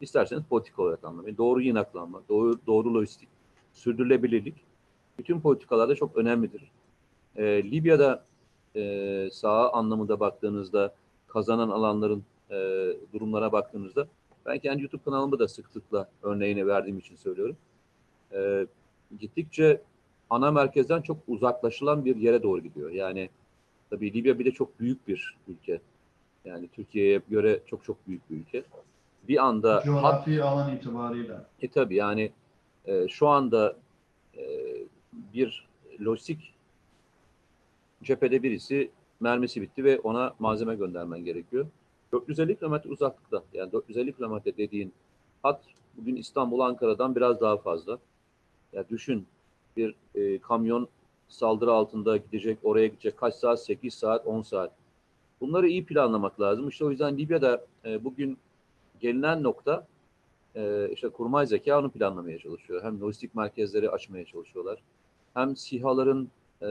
[0.00, 1.36] isterseniz politik olarak anlamayın.
[1.36, 3.28] Doğru yinaklanma, doğru, doğru lojistik,
[3.72, 4.54] sürdürülebilirlik
[5.18, 6.70] bütün politikalarda çok önemlidir.
[7.36, 8.24] Ee, Libya'da
[8.76, 10.94] e, saha anlamında baktığınızda
[11.28, 12.56] kazanan alanların e,
[13.12, 14.06] durumlara baktığınızda
[14.46, 17.56] ben kendi YouTube kanalımda da sıklıkla örneğini verdiğim için söylüyorum.
[18.32, 18.66] Ee,
[19.20, 19.80] gittikçe
[20.30, 22.90] ana merkezden çok uzaklaşılan bir yere doğru gidiyor.
[22.90, 23.30] Yani
[23.90, 25.80] tabii Libya bir de çok büyük bir ülke.
[26.44, 28.62] Yani Türkiye'ye göre çok çok büyük bir ülke.
[29.28, 31.46] Bir anda hat, Coğrafi alan itibarıyla.
[31.62, 32.32] e tabii yani
[32.84, 33.76] e, şu anda
[34.38, 34.44] e,
[35.12, 35.66] bir
[36.06, 36.54] lojistik
[38.06, 38.90] cephede birisi
[39.20, 41.66] mermisi bitti ve ona malzeme göndermen gerekiyor.
[42.12, 44.92] 450 kilometre uzaklıkta yani 450 kilometre dediğin
[45.42, 45.62] hat
[45.96, 47.98] bugün İstanbul Ankara'dan biraz daha fazla.
[48.72, 49.26] Ya düşün
[49.76, 50.88] bir e, kamyon
[51.28, 54.72] saldırı altında gidecek oraya gidecek kaç saat 8 saat 10 saat.
[55.40, 56.68] Bunları iyi planlamak lazım.
[56.68, 58.38] İşte o yüzden Libya'da e, bugün
[59.00, 59.86] gelinen nokta
[60.54, 62.82] e, işte kurmay zeka onu planlamaya çalışıyor.
[62.82, 64.78] Hem lojistik merkezleri açmaya çalışıyorlar.
[65.34, 66.28] Hem SİHA'ların
[66.62, 66.68] e,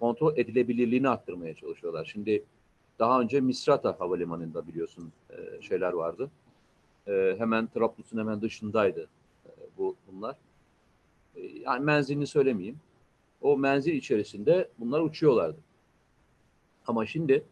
[0.00, 2.04] kontrol edilebilirliğini arttırmaya çalışıyorlar.
[2.12, 2.44] Şimdi
[2.98, 6.30] daha önce Misrata Havalimanı'nda biliyorsun e, şeyler vardı.
[7.06, 9.08] E, hemen Trablus'un hemen dışındaydı
[9.46, 10.36] e, bu bunlar.
[11.36, 12.78] E, yani menzilini söylemeyeyim.
[13.40, 15.58] O menzil içerisinde bunlar uçuyorlardı.
[16.86, 17.44] Ama şimdi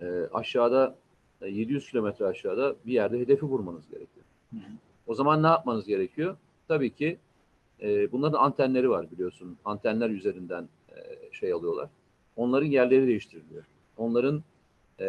[0.00, 0.96] e, aşağıda
[1.42, 4.26] e, 700 kilometre aşağıda bir yerde hedefi vurmanız gerekiyor.
[4.50, 4.70] Hı hı.
[5.06, 6.36] O zaman ne yapmanız gerekiyor?
[6.68, 7.18] Tabii ki
[7.82, 9.56] e, bunların antenleri var biliyorsun.
[9.64, 10.68] Antenler üzerinden
[11.32, 11.88] şey alıyorlar.
[12.36, 13.64] Onların yerleri değiştiriliyor.
[13.96, 14.42] Onların
[15.00, 15.06] e,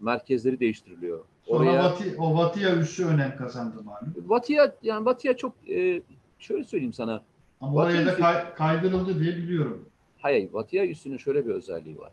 [0.00, 1.24] merkezleri değiştiriliyor.
[1.42, 4.14] Sonra Oraya Vati, o Vatiya üssü önem kazandı malum.
[4.16, 6.02] Batı'ya yani Batı'ya çok e,
[6.38, 7.22] şöyle söyleyeyim sana.
[7.60, 9.84] Ama Vati oraya da üssü- kay- kaydırıldı diye biliyorum.
[10.18, 12.12] Hayır, Batı'ya üssünün şöyle bir özelliği var.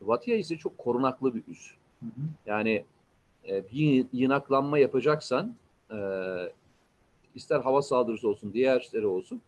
[0.00, 1.70] Batı'ya ise çok korunaklı bir üs.
[2.00, 2.10] Hı hı.
[2.46, 2.84] Yani
[3.48, 5.54] e, bir yinaklanma yapacaksan
[5.90, 5.96] e,
[7.34, 9.40] ister hava saldırısı olsun, diğer işleri olsun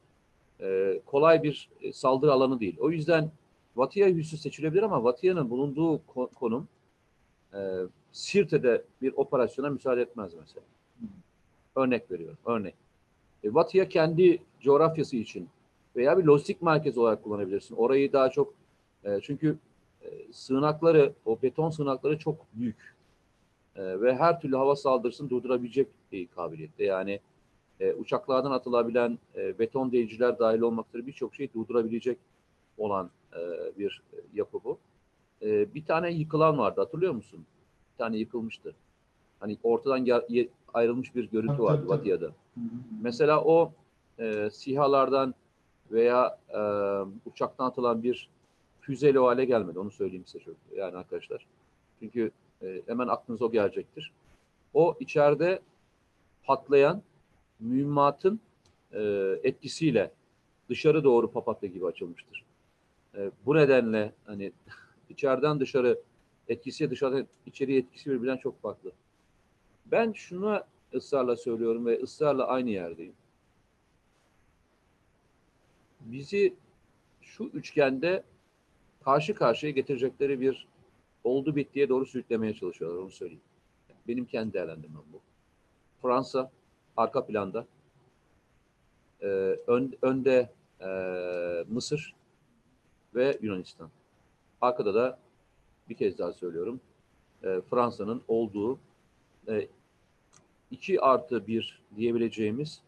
[0.61, 2.77] e, kolay bir e, saldırı alanı değil.
[2.81, 3.31] O yüzden
[3.77, 6.69] Vatia üssü seçilebilir ama Vatia'nın bulunduğu ko- konum
[7.55, 7.59] e,
[8.13, 10.67] Sirte'de bir operasyona müsaade etmez mesela.
[11.77, 12.75] Örnek veriyorum, örnek.
[13.45, 15.49] E, Vatia kendi coğrafyası için
[15.97, 17.77] veya bir lojistik merkez olarak kullanabilirsin.
[17.77, 18.55] Orayı daha çok
[19.05, 19.59] e, çünkü
[20.03, 22.97] e, sığınakları, o beton sığınakları çok büyük.
[23.77, 26.85] E, ve her türlü hava saldırısını durdurabilecek bir kabiliyette.
[26.85, 27.21] Yani
[27.81, 32.19] e, uçaklardan atılabilen e, beton deliciler dahil olmak üzere birçok şeyi durdurabilecek
[32.79, 33.41] olan e,
[33.79, 34.79] bir e, yapı bu.
[35.43, 37.47] E, bir tane yıkılan vardı hatırlıyor musun?
[37.93, 38.75] Bir tane yıkılmıştı.
[39.41, 40.05] Hani ortadan
[40.75, 41.87] ayrılmış bir görüntü vardı
[42.61, 42.65] hı.
[43.03, 43.73] Mesela o
[44.19, 45.35] e, SİHA'lardan
[45.91, 46.61] veya e,
[47.31, 48.29] uçaktan atılan bir
[48.81, 49.79] füzeyle o hale gelmedi.
[49.79, 50.57] Onu söyleyeyim size çok.
[50.77, 51.47] Yani arkadaşlar.
[52.01, 52.31] Çünkü
[52.63, 54.13] e, hemen aklınıza o gelecektir.
[54.75, 55.61] O içeride
[56.45, 57.03] patlayan
[57.61, 58.41] mühimmatın
[58.93, 59.01] e,
[59.43, 60.13] etkisiyle
[60.69, 62.45] dışarı doğru papatya gibi açılmıştır.
[63.17, 64.53] E, bu nedenle hani
[65.11, 66.01] içeriden dışarı
[66.49, 68.93] etkisi dışarıdan içeriye etkisi birbirinden çok farklı.
[69.87, 70.61] Ben şunu
[70.95, 73.15] ısrarla söylüyorum ve ısrarla aynı yerdeyim.
[76.01, 76.55] Bizi
[77.21, 78.25] şu üçgende
[79.05, 80.67] karşı karşıya getirecekleri bir
[81.25, 83.43] oldu bittiye doğru sürüklemeye çalışıyorlar onu söyleyeyim.
[84.09, 85.21] Benim kendi değerlendirmem bu.
[86.03, 86.51] Fransa
[86.97, 87.67] arka planda,
[89.23, 89.27] e,
[89.67, 90.89] ön- önde e,
[91.69, 92.15] Mısır
[93.15, 93.91] ve Yunanistan.
[94.61, 95.19] Arkada da
[95.89, 96.81] bir kez daha söylüyorum
[97.43, 98.79] e, Fransa'nın olduğu
[99.49, 99.69] e,
[100.71, 102.81] 2 artı 1 diyebileceğimiz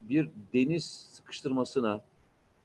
[0.00, 2.00] bir deniz sıkıştırmasına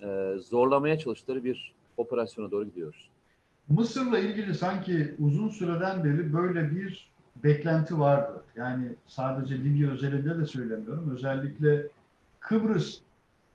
[0.01, 3.09] e, zorlamaya çalıştıkları bir operasyona doğru gidiyoruz.
[3.69, 8.43] Mısır'la ilgili sanki uzun süreden beri böyle bir beklenti vardı.
[8.55, 11.11] Yani sadece Libya özelinde de söylemiyorum.
[11.15, 11.87] Özellikle
[12.39, 12.99] Kıbrıs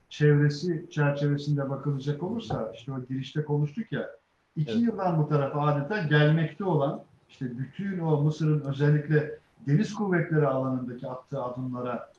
[0.09, 4.09] çevresi çerçevesinde bakılacak olursa işte o girişte konuştuk ya
[4.55, 4.81] iki Evet.
[4.81, 11.43] yıldan bu tarafa adeta gelmekte olan işte bütün o Mısır'ın özellikle deniz kuvvetleri alanındaki attığı
[11.43, 12.09] adımlara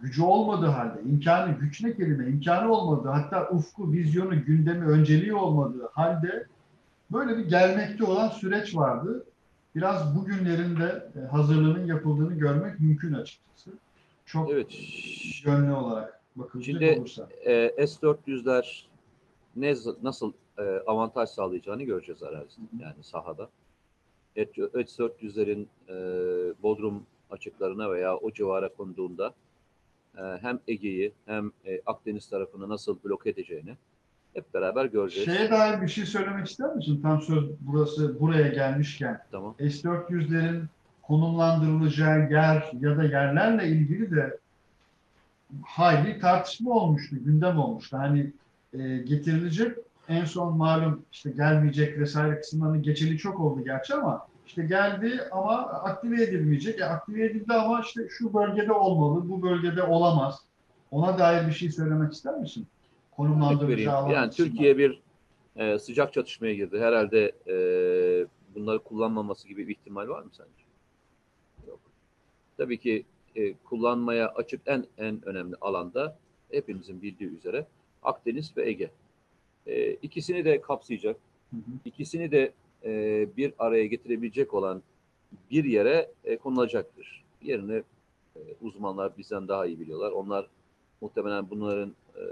[0.00, 5.88] gücü olmadığı halde, imkanı, güç ne kelime, imkanı olmadığı, hatta ufku, vizyonu, gündemi, önceliği olmadığı
[5.92, 6.46] halde
[7.12, 9.24] böyle bir gelmekte olan süreç vardı.
[9.78, 13.70] Biraz bugünlerinde e, hazırlığının yapıldığını görmek mümkün açıkçası.
[14.26, 14.78] Çok Evet.
[15.44, 17.28] yönlü olarak bakılacak Şimdi- olursa.
[17.44, 18.86] E, S-400'ler
[19.56, 22.82] ne nasıl e, avantaj sağlayacağını göreceğiz arazide Hı hı.
[22.82, 23.48] yani sahada.
[24.36, 25.94] S-400'lerin e,
[26.62, 29.34] Bodrum açıklarına veya o civara konduğunda
[30.16, 33.76] e, hem Ege'yi hem e, Akdeniz tarafını nasıl bloke edeceğini
[34.38, 35.28] hep beraber göreceğiz.
[35.28, 37.00] Şeye dair bir şey söylemek ister misin?
[37.02, 39.20] Tam söz burası buraya gelmişken.
[39.30, 39.54] Tamam.
[39.58, 40.64] S-400'lerin
[41.02, 44.38] konumlandırılacağı yer ya da yerlerle ilgili de
[45.62, 47.98] hayli tartışma olmuştu, gündem olmuştu.
[47.98, 48.32] Hani
[48.72, 49.76] e, getirilecek
[50.08, 55.56] en son malum işte gelmeyecek vesaire kısımlarının geçeli çok oldu gerçi ama işte geldi ama
[55.66, 56.80] aktive edilmeyecek.
[56.80, 60.40] E, aktive edildi ama işte şu bölgede olmalı, bu bölgede olamaz.
[60.90, 62.66] Ona dair bir şey söylemek ister misin?
[63.18, 64.30] Konumlandırılacağı Yani.
[64.30, 65.00] Türkiye bir
[65.56, 66.80] e, sıcak çatışmaya girdi.
[66.80, 67.54] Herhalde e,
[68.54, 70.64] bunları kullanmaması gibi bir ihtimal var mı sence?
[71.68, 71.80] Yok.
[72.56, 73.04] Tabii ki
[73.36, 76.18] e, kullanmaya açık en en önemli alanda
[76.50, 77.66] hepimizin bildiği üzere
[78.02, 78.90] Akdeniz ve Ege.
[79.66, 81.16] E, ikisini de kapsayacak,
[81.50, 81.60] Hı hı.
[81.84, 82.52] ikisini de
[82.84, 84.82] e, bir araya getirebilecek olan
[85.50, 87.24] bir yere e, konulacaktır.
[87.42, 87.82] Yerini
[88.36, 90.10] e, uzmanlar bizden daha iyi biliyorlar.
[90.12, 90.46] Onlar
[91.00, 92.22] muhtemelen bunların e,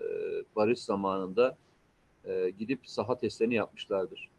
[0.57, 1.57] barış zamanında
[2.25, 4.31] e, gidip saha testlerini yapmışlardır.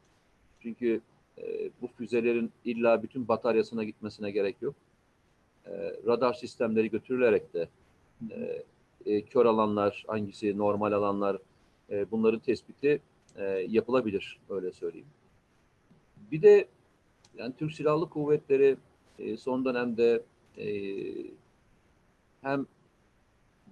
[0.60, 1.02] Çünkü
[1.38, 4.76] e, bu füzelerin illa bütün bataryasına gitmesine gerek yok.
[5.66, 5.72] E,
[6.06, 7.68] radar sistemleri götürülerek de
[8.32, 8.63] e,
[9.06, 11.38] e, kör alanlar, hangisi normal alanlar
[11.90, 13.02] e, bunların tespiti
[13.36, 15.08] e, yapılabilir öyle söyleyeyim.
[16.32, 16.68] Bir de
[17.38, 18.78] yani Türk Silahlı Kuvvetleri
[19.20, 20.24] e, son dönemde
[20.58, 20.68] e,
[22.42, 22.66] hem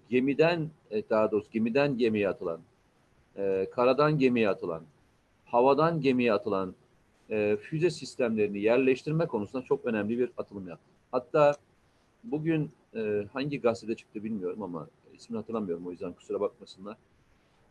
[0.10, 2.60] gemiden e, daha doğrusu gemiden gemiye atılan,
[3.38, 4.84] e, karadan gemiye atılan,
[5.46, 6.76] havadan gemiye atılan
[7.30, 10.86] e, füze sistemlerini yerleştirme konusunda çok önemli bir atılım yaptı.
[11.12, 11.54] Hatta
[12.24, 16.98] bugün e, hangi gazetede çıktı bilmiyorum ama ismini hatırlamıyorum o yüzden kusura bakmasınlar.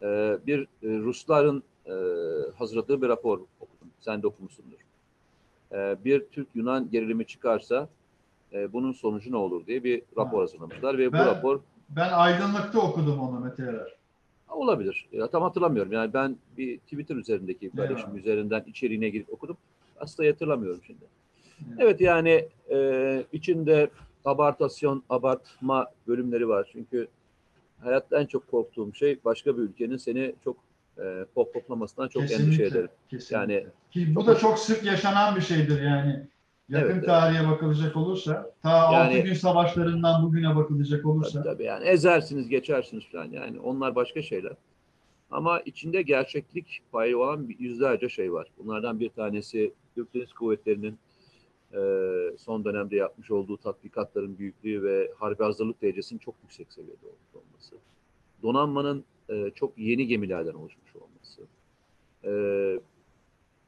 [0.03, 1.93] E, bir e, Rusların e,
[2.59, 3.89] hazırladığı bir rapor okudum.
[4.01, 4.79] Sen de okumuşsundur.
[5.73, 7.89] E, bir Türk-Yunan gerilimi çıkarsa
[8.53, 10.43] e, bunun sonucu ne olur diye bir rapor Ha.
[10.43, 11.61] hazırlamışlar ve bu Ben- rapor
[11.97, 13.95] Ben aydınlıkta okudum onu Mete Erer.
[14.49, 15.09] Olabilir.
[15.13, 15.93] Ya, tam hatırlamıyorum.
[15.93, 18.19] Yani ben bir Twitter üzerindeki paylaşım Eyvallah.
[18.19, 19.57] üzerinden içeriğine girip okudum.
[20.01, 21.05] Aslında hatırlamıyorum şimdi.
[21.69, 21.79] Evet.
[21.79, 23.91] Evet yani e, içinde
[24.25, 26.69] abartasyon, abartma bölümleri var.
[26.73, 27.09] Çünkü
[27.81, 30.57] hayatta en çok korktuğum şey başka bir ülkenin seni çok
[30.99, 32.89] e, pohpohlamasından çok endişe ederim.
[33.09, 33.55] Kesinlikle.
[33.55, 36.27] Yani Ki bu çok da çok sık yaşanan bir şeydir yani.
[36.69, 37.07] Yakın Evet, evet.
[37.07, 41.43] tarihe bakılacak olursa, ta Yani- gün savaşlarından bugüne bakılacak olursa.
[41.43, 44.53] Tabii, tabii yani ezersiniz, geçersiniz falan yani onlar başka şeyler.
[45.31, 48.49] Ama içinde gerçeklik payı olan yüzlerce şey var.
[48.59, 50.99] Bunlardan bir tanesi Türk Deniz Kuvvetleri'nin
[51.73, 51.81] e,
[52.39, 57.75] son dönemde yapmış olduğu tatbikatların büyüklüğü ve harbi hazırlık derecesinin çok yüksek seviyede olması.
[58.43, 61.43] Donanmanın e, çok yeni gemilerden oluşmuş olması.
[62.25, 62.31] E,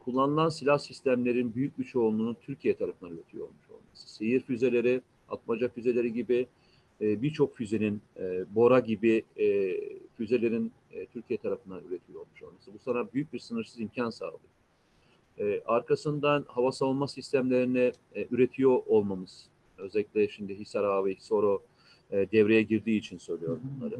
[0.06, 4.14] kullanılan silah sistemlerin büyük bir çoğunluğunun Türkiye tarafından üretiyor olmuş olması.
[4.14, 6.46] Seyir füzeleri, atmaca füzeleri gibi
[7.00, 9.76] e, birçok füzenin, e, Bora gibi e,
[10.16, 12.74] füzelerin e, Türkiye tarafından üretiyor olmuş olması.
[12.74, 14.40] Bu sana büyük bir sınırsız imkan sağlıyor.
[15.38, 19.46] E, arkasından hava savunma sistemlerini e, üretiyor olmamız,
[19.78, 21.62] özellikle şimdi Hisar Avi, Soro
[22.10, 23.98] e, devreye girdiği için söylüyorum bunları.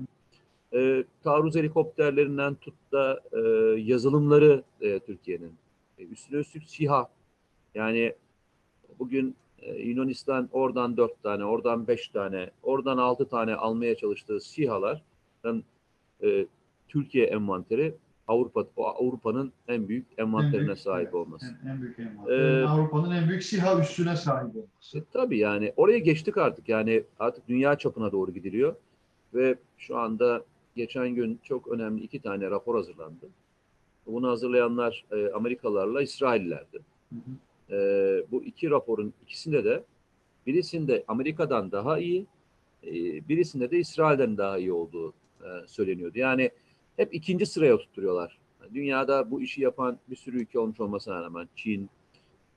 [0.75, 3.41] E, taarruz helikopterlerinden tut da e,
[3.81, 5.53] yazılımları e, Türkiye'nin.
[5.99, 7.09] E, üstüne üstlük SİHA.
[7.75, 8.15] Yani
[8.99, 15.65] bugün e, Yunanistan oradan dört tane, oradan beş tane, oradan altı tane almaya çalıştığı SİHA'ların
[16.23, 16.47] e,
[16.89, 17.95] Türkiye envanteri
[18.29, 21.47] Avrupa Avrupa'nın en büyük envanterine En büyük, sahip evet, olması.
[21.65, 22.39] En, en büyük envanter.
[22.39, 24.99] Ee, Avrupa'nın en büyük SİHA üssüne sahip olması.
[24.99, 26.69] E, tabii yani oraya geçtik artık.
[26.69, 28.77] Yani artık dünya çapına doğru gidiliyor.
[29.35, 30.45] Ve şu anda
[30.77, 33.29] geçen gün çok önemli iki tane rapor hazırlandı.
[34.07, 36.81] Bunu hazırlayanlar e, Amerikalılarla İsraillilerdi.
[37.13, 37.77] Hı hı.
[37.77, 37.79] E,
[38.31, 39.85] bu iki raporun ikisinde de
[40.47, 42.27] birisinde Amerika'dan daha iyi,
[42.85, 42.93] e,
[43.29, 46.19] birisinde de İsrail'den daha iyi olduğu e, söyleniyordu.
[46.19, 46.51] Yani
[46.97, 48.39] hep ikinci sıraya oturtturuyorlar.
[48.75, 51.91] Dünyada bu işi yapan bir sürü ülke olmuş olmasına rağmen Çin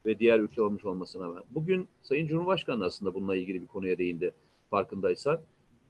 [0.06, 1.44] ve diğer ülke olmuş olmasına rağmen.
[1.52, 4.32] Bugün Sayın Cumhurbaşkanı aslında bununla ilgili bir konuya değindi
[4.70, 5.40] farkındaysan.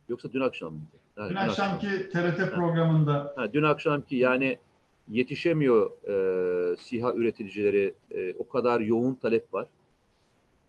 [0.10, 0.86] Yoksa dün akşam mıydı?
[1.16, 4.58] Ha, Dün akşamki TRT programında Ha, dün akşamki yani
[5.10, 9.68] yetişemiyor e, SİHA üreticileri e, o kadar yoğun talep var.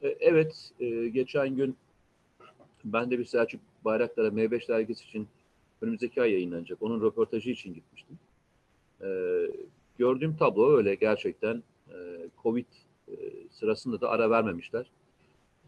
[0.02, 1.76] E, evet e, geçen gün
[2.84, 5.28] ben de bir Selçuk Bayraktar'a M5 dergisi için
[5.82, 6.82] önümüzdeki ay yayınlanacak.
[6.82, 8.18] Onun röportajı için gitmiştim.
[9.02, 9.08] E,
[9.98, 11.94] gördüğüm tablo öyle gerçekten e,
[12.42, 12.66] Covid
[13.08, 13.14] e,
[13.50, 14.90] sırasında da ara vermemişler.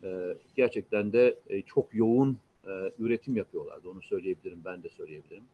[0.04, 3.88] E, gerçekten de e, çok yoğun e, üretim yapıyorlardı.
[3.88, 5.44] Onu söyleyebilirim, ben de söyleyebilirim.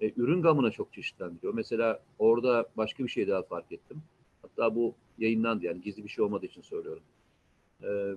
[0.00, 1.54] E, ürün gamına çok çeşitlendiriyor.
[1.54, 4.02] Mesela orada başka bir şey daha fark ettim.
[4.42, 7.02] Hatta bu yayınlandı yani gizli bir şey olmadığı için söylüyorum.
[7.82, 8.14] E,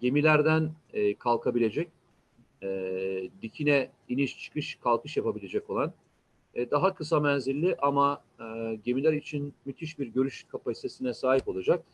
[0.00, 1.88] gemilerden e, kalkabilecek,
[2.62, 5.92] e, dikine iniş çıkış kalkış yapabilecek olan
[6.54, 11.84] e, daha kısa menzilli ama e, gemiler için müthiş bir görüş kapasitesine sahip olacak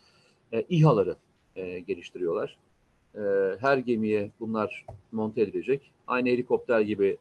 [0.52, 1.16] e, İHA'ları
[1.56, 2.58] e, geliştiriyorlar.
[3.14, 3.20] E,
[3.60, 5.92] her gemiye bunlar monte edilecek.
[6.06, 7.18] Aynı helikopter gibi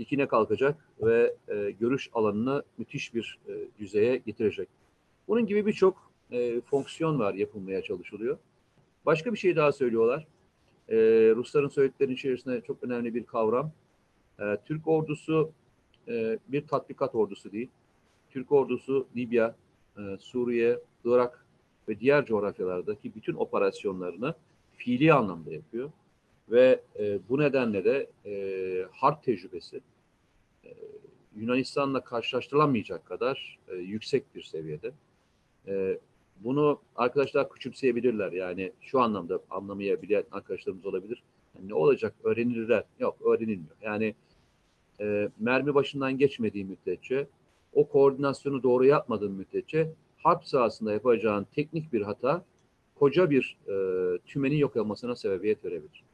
[0.00, 4.68] dikine kalkacak ve e, görüş alanını müthiş bir e, düzeye getirecek.
[5.28, 8.38] Bunun gibi birçok e, fonksiyon var yapılmaya çalışılıyor.
[9.06, 10.26] Başka bir şey daha söylüyorlar.
[10.88, 10.96] E,
[11.36, 13.72] Rusların söylediklerinin içerisinde çok önemli bir kavram.
[14.40, 15.52] E, Türk ordusu
[16.08, 17.68] e, bir tatbikat ordusu değil.
[18.30, 19.56] Türk ordusu Libya,
[19.98, 21.46] e, Suriye, Irak
[21.88, 24.34] ve diğer coğrafyalardaki bütün operasyonlarını
[24.72, 25.90] fiili anlamda yapıyor.
[26.50, 29.80] Ve e, bu nedenle de e, harp tecrübesi
[30.64, 30.68] e,
[31.36, 34.92] Yunanistan'la karşılaştırılamayacak kadar e, yüksek bir seviyede.
[35.66, 35.98] E,
[36.40, 38.32] bunu arkadaşlar küçümseyebilirler.
[38.32, 41.22] Yani şu anlamda anlamayabilen arkadaşlarımız olabilir.
[41.54, 42.14] Yani ne olacak?
[42.24, 42.84] Öğrenirler.
[42.98, 43.76] Yok öğrenilmiyor.
[43.82, 44.14] Yani
[45.00, 47.26] e, mermi başından geçmediği müddetçe
[47.72, 52.44] o koordinasyonu doğru yapmadığın müddetçe harp sahasında yapacağın teknik bir hata
[52.94, 53.74] koca bir e,
[54.26, 56.04] tümenin yok olmasına sebebiyet verebilir.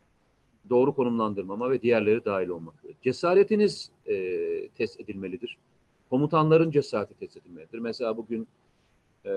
[0.70, 2.74] Doğru konumlandırmama ve diğerleri dahil olmak.
[3.02, 5.58] Cesaretiniz e, test edilmelidir.
[6.10, 7.78] Komutanların cesareti test edilmelidir.
[7.78, 8.48] Mesela bugün
[9.24, 9.30] e,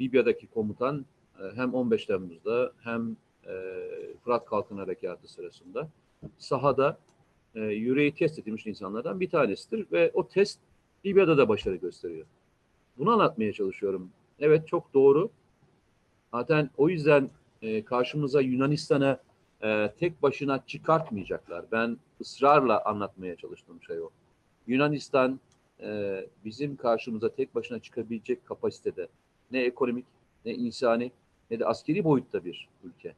[0.00, 1.04] Libya'daki komutan
[1.38, 3.16] e, hem 15 Temmuz'da hem
[3.46, 3.52] e,
[4.24, 5.88] Fırat Kalkın Harekatı sırasında
[6.38, 6.98] sahada
[7.54, 10.58] e, yüreği test edilmiş insanlardan bir tanesidir ve o test
[11.06, 12.26] Libya'da da başarı gösteriyor.
[12.98, 14.10] Bunu anlatmaya çalışıyorum.
[14.38, 15.30] Evet çok doğru.
[16.32, 17.30] Zaten o yüzden
[17.62, 19.20] e, karşımıza Yunanistan'a
[19.62, 21.64] e, tek başına çıkartmayacaklar.
[21.72, 24.10] Ben ısrarla anlatmaya çalıştığım şey o.
[24.66, 25.40] Yunanistan
[25.80, 29.08] e, bizim karşımıza tek başına çıkabilecek kapasitede
[29.52, 30.06] ne ekonomik
[30.44, 31.12] ne insani
[31.50, 33.14] ne de askeri boyutta bir ülke.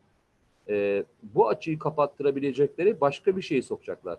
[0.69, 4.19] E, bu açıyı kapattırabilecekleri başka bir şeyi sokacaklar.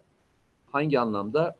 [0.71, 1.55] Hangi anlamda?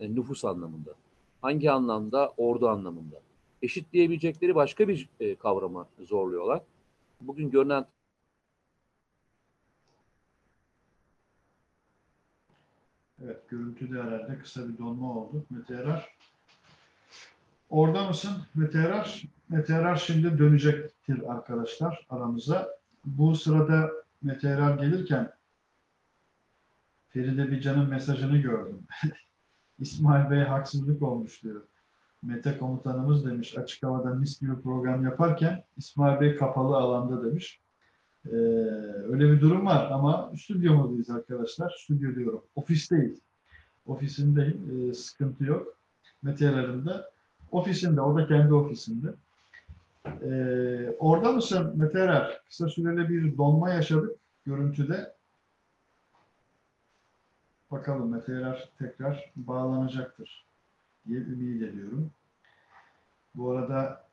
[0.00, 0.94] E, nüfus anlamında.
[1.42, 2.34] Hangi anlamda?
[2.36, 3.20] Ordu anlamında.
[3.62, 6.60] Eşitleyebilecekleri başka bir e, kavrama zorluyorlar.
[7.20, 7.86] Bugün görünen
[13.26, 15.46] Evet, görüntüde herhalde kısa bir donma oldu.
[15.50, 16.16] Mete Erar.
[17.70, 19.22] Orada mısın Mete Erar?
[19.48, 22.68] Mete Erar şimdi dönecektir arkadaşlar aramıza.
[23.04, 23.90] Bu sırada
[24.22, 25.32] Mete Erar gelirken
[27.08, 28.86] Feride Bican'ın mesajını gördüm.
[29.78, 31.62] İsmail Bey haksızlık olmuş diyor.
[32.22, 37.60] Mete komutanımız demiş açık havada mis gibi program yaparken İsmail Bey kapalı alanda demiş.
[38.32, 38.36] Ee,
[39.12, 41.76] öyle bir durum var ama stüdyomudayız arkadaşlar.
[41.78, 42.42] Stüdyo diyorum.
[42.56, 43.18] Ofisteyiz.
[43.86, 44.90] Ofisindeyim.
[44.90, 45.76] Ee, sıkıntı yok.
[46.22, 47.04] Mete'lerin de.
[47.50, 48.00] Ofisinde.
[48.00, 49.08] O da kendi ofisinde.
[50.22, 52.40] Ee, orada mısın Mete Erer?
[52.48, 55.14] Kısa süreli bir donma yaşadık görüntüde.
[57.70, 60.46] Bakalım Mete tekrar bağlanacaktır
[61.06, 62.10] diye ümit ediyorum.
[63.34, 64.05] Bu arada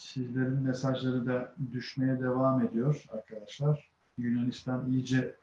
[0.00, 3.90] sizlerin mesajları da düşmeye devam ediyor arkadaşlar.
[4.18, 5.36] Yunanistan iyice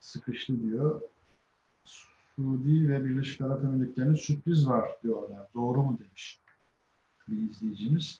[0.00, 1.00] sıkıştı diyor.
[1.84, 5.48] Suudi ve Birleşik Arap Emirlikleri'nin sürpriz var diyorlar.
[5.54, 6.40] Doğru mu demiş
[7.28, 8.18] bir izleyicimiz.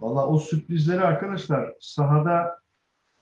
[0.00, 2.60] Valla o sürprizleri arkadaşlar sahada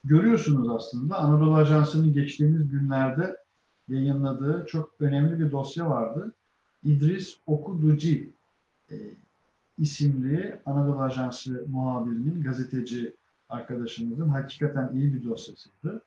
[0.05, 1.19] görüyorsunuz aslında.
[1.19, 3.37] Anadolu Ajansı'nın geçtiğimiz günlerde
[3.89, 6.35] yayınladığı çok önemli bir dosya vardı.
[6.85, 8.33] İdris Okuduci
[8.91, 8.97] e,
[9.83, 13.17] isimli Anadolu Ajansı muhabirinin, gazeteci
[13.49, 16.03] arkadaşımızın hakikaten iyi bir dosyasıydı.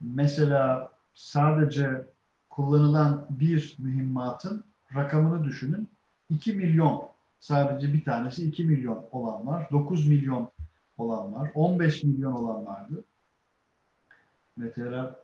[0.00, 2.06] Mesela sadece
[2.50, 4.64] kullanılan bir mühimmatın
[4.94, 5.88] rakamını düşünün.
[6.30, 7.08] 2 milyon,
[7.40, 10.50] sadece bir tanesi 2 milyon olan var, 9 milyon
[10.98, 13.04] olan var, 15 milyon olan vardı.
[14.56, 15.14] Meteorar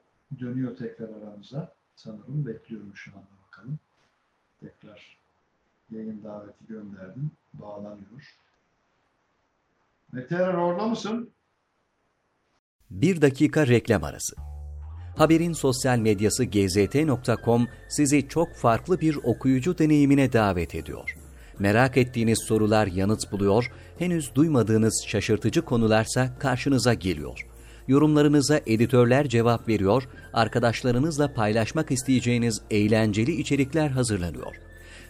[0.40, 1.74] dönüyor tekrar aramıza.
[1.96, 3.78] Sanırım bekliyorum şu anda bakalım.
[4.60, 5.21] Tekrar
[5.92, 7.30] yayın daveti gönderdim.
[7.54, 8.36] Bağlanıyor.
[10.12, 11.30] Meteor orada mısın?
[12.90, 14.36] Bir dakika reklam arası.
[15.16, 21.16] Haberin sosyal medyası gzt.com sizi çok farklı bir okuyucu deneyimine davet ediyor.
[21.58, 27.46] Merak ettiğiniz sorular yanıt buluyor, henüz duymadığınız şaşırtıcı konularsa karşınıza geliyor.
[27.88, 34.71] Yorumlarınıza editörler cevap veriyor, arkadaşlarınızla paylaşmak isteyeceğiniz eğlenceli içerikler hazırlanıyor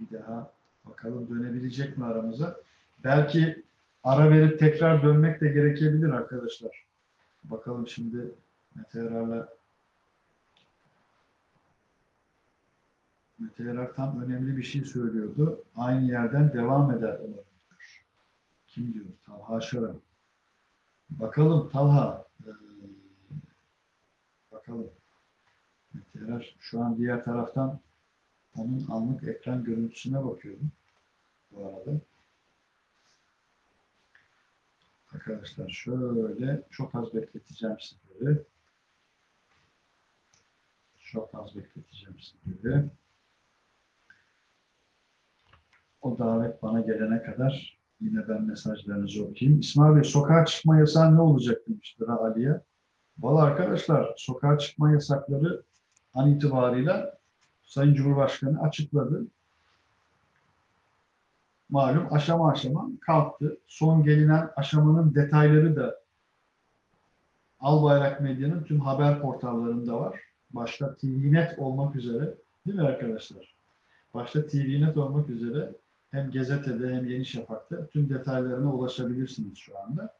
[0.00, 0.52] Bir daha
[0.84, 2.56] bakalım dönebilecek mi aramıza?
[3.04, 3.62] Belki
[4.04, 6.84] ara verip tekrar dönmek de gerekebilir arkadaşlar.
[7.44, 8.34] Bakalım şimdi
[8.74, 9.48] Mete Yarar'la
[13.38, 15.64] Mete Yarar tam önemli bir şey söylüyordu.
[15.76, 17.44] Aynı yerden devam eder olabilir.
[18.66, 19.04] Kim diyor?
[19.26, 20.00] Talha Şaran.
[21.10, 22.24] Bakalım Talha.
[22.46, 22.50] Ee,
[24.52, 24.90] bakalım.
[25.94, 27.80] Mete Yarar şu an diğer taraftan
[28.56, 30.70] onun anlık ekran görüntüsüne bakıyorum.
[31.50, 32.00] Bu arada.
[35.14, 38.42] Arkadaşlar şöyle çok az bekleteceğim sizleri.
[40.98, 42.84] Çok az bekleteceğim sizleri.
[46.02, 49.60] O davet bana gelene kadar yine ben mesajlarınızı okuyayım.
[49.60, 52.60] İsmail Bey sokağa çıkma yasağı ne olacak demiştir Ali'ye.
[53.18, 55.64] Valla arkadaşlar sokağa çıkma yasakları
[56.14, 57.18] an itibarıyla
[57.66, 59.26] Sayın Cumhurbaşkanı açıkladı.
[61.68, 63.58] Malum aşama aşama kalktı.
[63.66, 66.00] Son gelinen aşamanın detayları da
[67.60, 70.20] Albayrak Medya'nın tüm haber portallarında var.
[70.50, 72.34] Başta TVNet olmak üzere
[72.66, 73.54] değil mi arkadaşlar?
[74.14, 75.72] Başta TVNet olmak üzere
[76.10, 80.14] hem gazetede hem Yeni Şafak'ta tüm detaylarına ulaşabilirsiniz şu anda.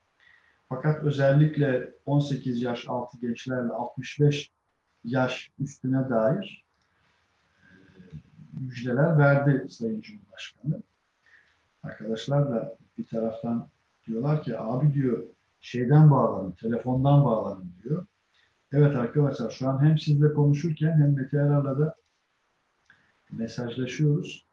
[0.68, 4.50] Fakat özellikle 18 yaş altı gençlerle 65
[5.04, 6.63] yaş üstüne dair
[8.60, 10.82] müjdeler verdi Sayın Cumhurbaşkanı.
[11.82, 13.68] Arkadaşlar da bir taraftan
[14.06, 15.24] diyorlar ki abi diyor
[15.60, 18.06] şeyden bağlanın, telefondan bağlanın diyor.
[18.72, 21.96] Evet arkadaşlar şu an hem sizle konuşurken hem Mete Yarar'la da
[23.30, 24.46] mesajlaşıyoruz.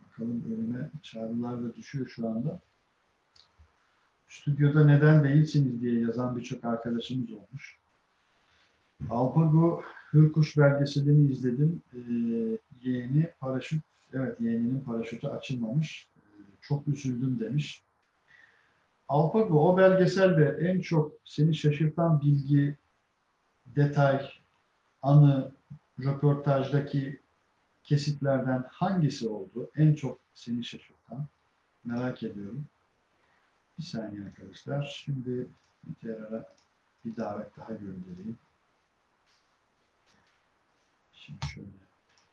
[0.00, 2.60] Bakalım önüme çağrılar da düşüyor şu anda.
[4.28, 7.78] Stüdyoda neden değilsiniz diye yazan birçok arkadaşımız olmuş.
[9.10, 9.82] Alpago
[10.14, 11.82] Hırkuş belgeselini izledim.
[11.94, 11.98] Ee,
[12.82, 16.08] yeğeni paraşüt, evet yeğeninin paraşütü açılmamış.
[16.16, 16.20] Ee,
[16.60, 17.82] çok üzüldüm demiş.
[19.08, 22.76] Alpago o belgeselde en çok seni şaşırtan bilgi,
[23.66, 24.30] detay,
[25.02, 25.52] anı,
[26.00, 27.20] röportajdaki
[27.84, 29.70] kesitlerden hangisi oldu?
[29.76, 31.26] En çok seni şaşırtan?
[31.84, 32.64] Merak ediyorum.
[33.78, 35.02] Bir saniye arkadaşlar.
[35.04, 35.46] Şimdi
[35.86, 36.18] Mite'ye
[37.04, 38.38] bir davet daha göndereyim.
[41.26, 41.68] Şimdi şöyle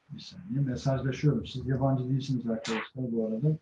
[0.10, 1.46] bir saniye mesajlaşıyorum.
[1.46, 3.58] Siz yabancı değilsiniz arkadaşlar bu arada.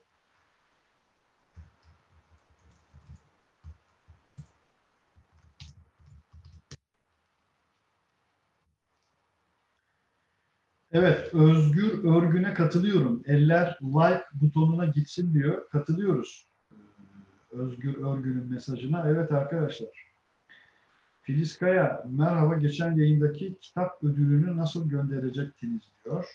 [10.91, 13.23] Evet, Özgür Örgün'e katılıyorum.
[13.25, 15.69] Eller like butonuna gitsin diyor.
[15.69, 16.47] Katılıyoruz.
[16.71, 16.75] Ee,
[17.51, 19.09] Özgür Örgün'ün mesajına.
[19.09, 20.08] Evet arkadaşlar.
[21.29, 22.55] Filiz Kaya, merhaba.
[22.55, 26.25] Geçen yayındaki kitap ödülünü nasıl gönderecektiniz diyor.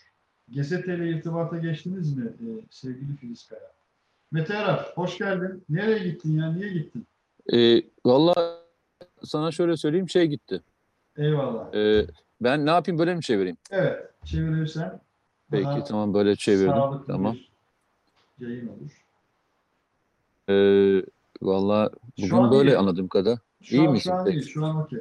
[0.54, 3.72] Gazeteyle irtibata geçtiniz mi e, sevgili Filiz Kaya?
[4.32, 5.64] Mete Arar, hoş geldin.
[5.68, 6.52] Nereye gittin ya?
[6.52, 7.06] Niye gittin?
[7.52, 8.60] E, Valla
[9.24, 10.60] sana şöyle söyleyeyim şey gitti.
[11.16, 11.74] Eyvallah.
[11.74, 12.06] E,
[12.40, 13.56] ben ne yapayım böyle mi çevireyim?
[13.70, 15.00] Evet, çevirirsen
[15.50, 17.02] Peki tamam böyle çevirdim.
[17.06, 17.36] Tamam.
[18.38, 19.04] yayın olur.
[20.48, 20.54] E,
[21.42, 22.78] Valla bugün böyle iyi.
[22.78, 23.38] anladığım kadar.
[23.64, 24.10] Şu İyi an, misin?
[24.10, 25.00] Şu an iyi, şu an okey.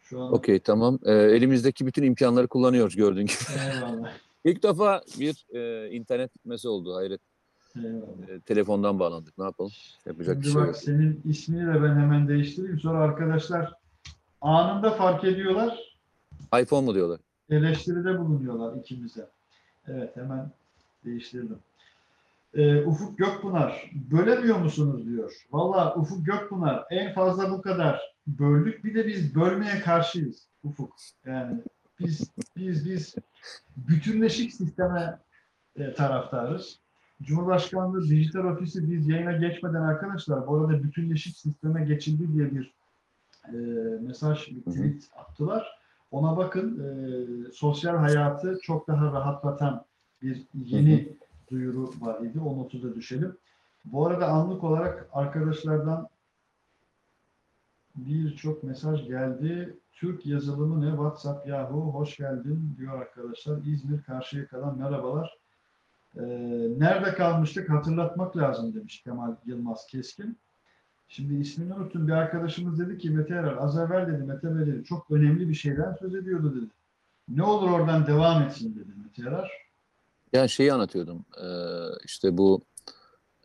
[0.00, 0.98] Şu an Okey tamam.
[1.04, 3.34] E, elimizdeki bütün imkanları kullanıyoruz gördüğün gibi.
[3.76, 4.12] Eyvallah.
[4.44, 7.20] İlk defa bir e, internet gitmesi oldu hayret.
[7.76, 8.28] Eyvallah.
[8.28, 9.72] E, telefondan bağlandık ne yapalım?
[10.06, 10.76] Yapacak bir Şimdi şey bak yok.
[10.76, 12.80] senin ismini de ben hemen değiştireyim.
[12.80, 13.72] Sonra arkadaşlar
[14.40, 15.78] anında fark ediyorlar.
[16.62, 17.20] iPhone mu diyorlar?
[17.50, 19.28] Eleştiride bulunuyorlar ikimize.
[19.88, 20.50] Evet hemen
[21.04, 21.58] değiştirdim.
[22.54, 25.32] Ee, Ufuk Gökpınar bölemiyor musunuz diyor.
[25.50, 28.84] Valla Ufuk Gökpınar en fazla bu kadar böldük.
[28.84, 30.94] Bir de biz bölmeye karşıyız Ufuk.
[31.26, 31.62] Yani
[32.00, 33.14] biz biz biz
[33.76, 35.18] bütünleşik sisteme
[35.76, 36.80] e, taraftarız.
[37.22, 42.74] Cumhurbaşkanlığı Dijital Ofisi biz yayına geçmeden arkadaşlar bu arada bütünleşik sisteme geçildi diye bir
[43.48, 43.56] e,
[44.00, 45.80] mesaj, bir tweet attılar.
[46.10, 46.92] Ona bakın e,
[47.52, 49.84] sosyal hayatı çok daha rahatlatan
[50.22, 51.16] bir yeni
[51.50, 52.40] duyuru var idi.
[52.40, 53.36] O notu da düşelim.
[53.84, 56.08] Bu arada anlık olarak arkadaşlardan
[57.96, 59.78] birçok mesaj geldi.
[59.92, 60.90] Türk yazılımı ne?
[60.90, 63.58] WhatsApp, Yahoo, hoş geldin diyor arkadaşlar.
[63.64, 65.38] İzmir, Karşıyaka'dan merhabalar.
[66.16, 66.22] Ee,
[66.78, 70.38] nerede kalmıştık hatırlatmak lazım demiş Kemal Yılmaz Keskin.
[71.08, 72.08] Şimdi ismini unuttum.
[72.08, 75.54] Bir arkadaşımız dedi ki Mete Erer, az evvel dedi Mete Bey dedi, çok önemli bir
[75.54, 76.70] şeyden söz ediyordu dedi.
[77.28, 79.50] Ne olur oradan devam etsin dedi Mete Erer.
[80.32, 81.24] Yani şeyi anlatıyordum.
[81.42, 81.46] E,
[82.04, 82.62] işte bu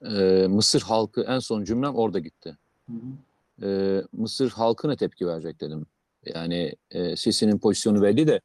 [0.02, 2.58] e, Mısır halkı en son cümlem orada gitti.
[2.88, 3.68] Hı hı.
[3.68, 5.86] e, Mısır halkı ne tepki verecek dedim.
[6.26, 8.42] Yani e, Sisi'nin pozisyonu belli de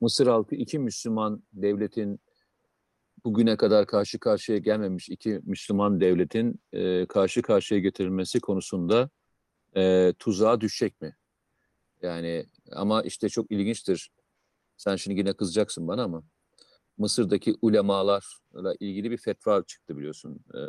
[0.00, 2.20] Mısır halkı iki Müslüman devletin
[3.24, 9.10] bugüne kadar karşı karşıya gelmemiş iki Müslüman devletin e, karşı karşıya getirilmesi konusunda
[9.76, 11.16] e, tuzağa düşecek mi?
[12.02, 14.10] Yani ama işte çok ilginçtir.
[14.76, 16.22] Sen şimdi yine kızacaksın bana ama
[16.98, 20.40] Mısır'daki ulemalarla ilgili bir fetva çıktı biliyorsun.
[20.54, 20.60] E,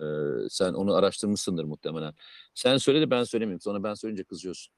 [0.49, 2.13] sen onu araştırmışsındır muhtemelen.
[2.53, 3.61] Sen söyle de ben söylemeyeyim.
[3.61, 4.73] Sonra ben söyleyince kızıyorsun.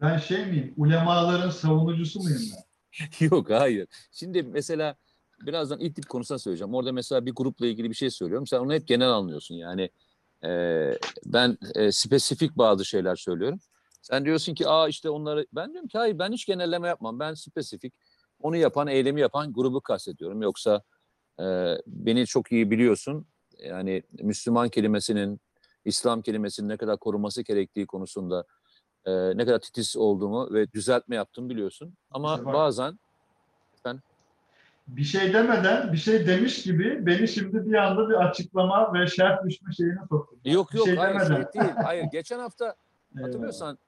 [0.00, 0.74] Ben şey miyim?
[0.76, 3.26] Ulemaların savunucusu muyum ben?
[3.30, 3.86] Yok hayır.
[4.12, 4.96] Şimdi mesela
[5.46, 6.74] birazdan İdlib konusuna söyleyeceğim.
[6.74, 8.46] Orada mesela bir grupla ilgili bir şey söylüyorum.
[8.46, 9.54] Sen onu hep genel anlıyorsun.
[9.54, 9.90] Yani
[10.44, 10.50] e,
[11.26, 13.60] ben e, spesifik bazı şeyler söylüyorum.
[14.02, 17.20] Sen diyorsun ki aa işte onları ben diyorum ki hayır ben hiç genelleme yapmam.
[17.20, 17.94] Ben spesifik
[18.42, 20.42] onu yapan, eylemi yapan grubu kastediyorum.
[20.42, 20.82] Yoksa
[21.40, 21.44] e,
[21.86, 23.26] beni çok iyi biliyorsun.
[23.58, 25.40] Yani Müslüman kelimesinin,
[25.84, 28.44] İslam kelimesinin ne kadar korunması gerektiği konusunda
[29.04, 31.94] e, ne kadar titiz olduğumu ve düzeltme yaptığımı biliyorsun.
[32.10, 32.98] Ama İşte bazen
[34.88, 39.44] Bir şey demeden bir şey demiş gibi beni şimdi bir anda bir açıklama ve şerh
[39.46, 40.40] düşme şeyine soktun.
[40.44, 41.34] yok Bir yok şey hayır demeden.
[41.52, 41.74] şey değil.
[41.84, 42.74] Hayır geçen hafta
[43.22, 43.78] hatırlıyorsan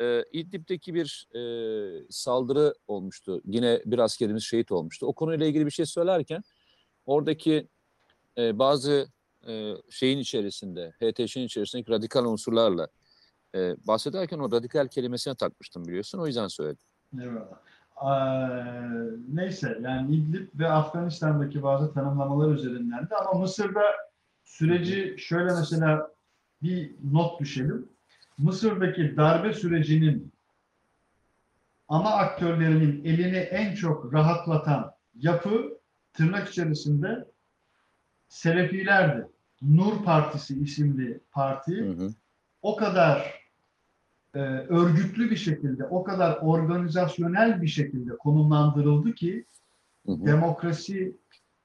[0.00, 1.40] e, İdlib'deki bir e,
[2.10, 3.40] saldırı olmuştu.
[3.44, 5.06] Yine bir askerimiz şehit olmuştu.
[5.06, 6.42] O konuyla ilgili bir şey söylerken
[7.06, 7.68] oradaki
[8.38, 9.08] e, bazı
[9.48, 12.88] e, şeyin içerisinde, HTŞ'nin içerisindeki radikal unsurlarla
[13.54, 16.18] e, bahsederken o radikal kelimesine takmıştım biliyorsun.
[16.18, 16.86] O yüzden söyledim.
[17.20, 17.64] Eyvallah.
[18.02, 18.06] Ee,
[19.28, 23.82] neyse yani İdlib ve Afganistan'daki bazı tanımlamalar üzerinden de ama Mısır'da
[24.44, 26.10] süreci şöyle mesela
[26.62, 27.88] bir not düşelim.
[28.38, 30.32] Mısır'daki darbe sürecinin
[31.88, 35.78] ana aktörlerinin elini en çok rahatlatan yapı
[36.12, 37.24] tırnak içerisinde
[38.28, 39.26] Selefilerdi.
[39.62, 42.14] Nur Partisi isimli parti Hı hı.
[42.62, 43.40] o kadar
[44.34, 49.44] e, örgütlü bir şekilde, o kadar organizasyonel bir şekilde konumlandırıldı ki
[50.06, 50.26] Hı hı.
[50.26, 51.16] demokrasi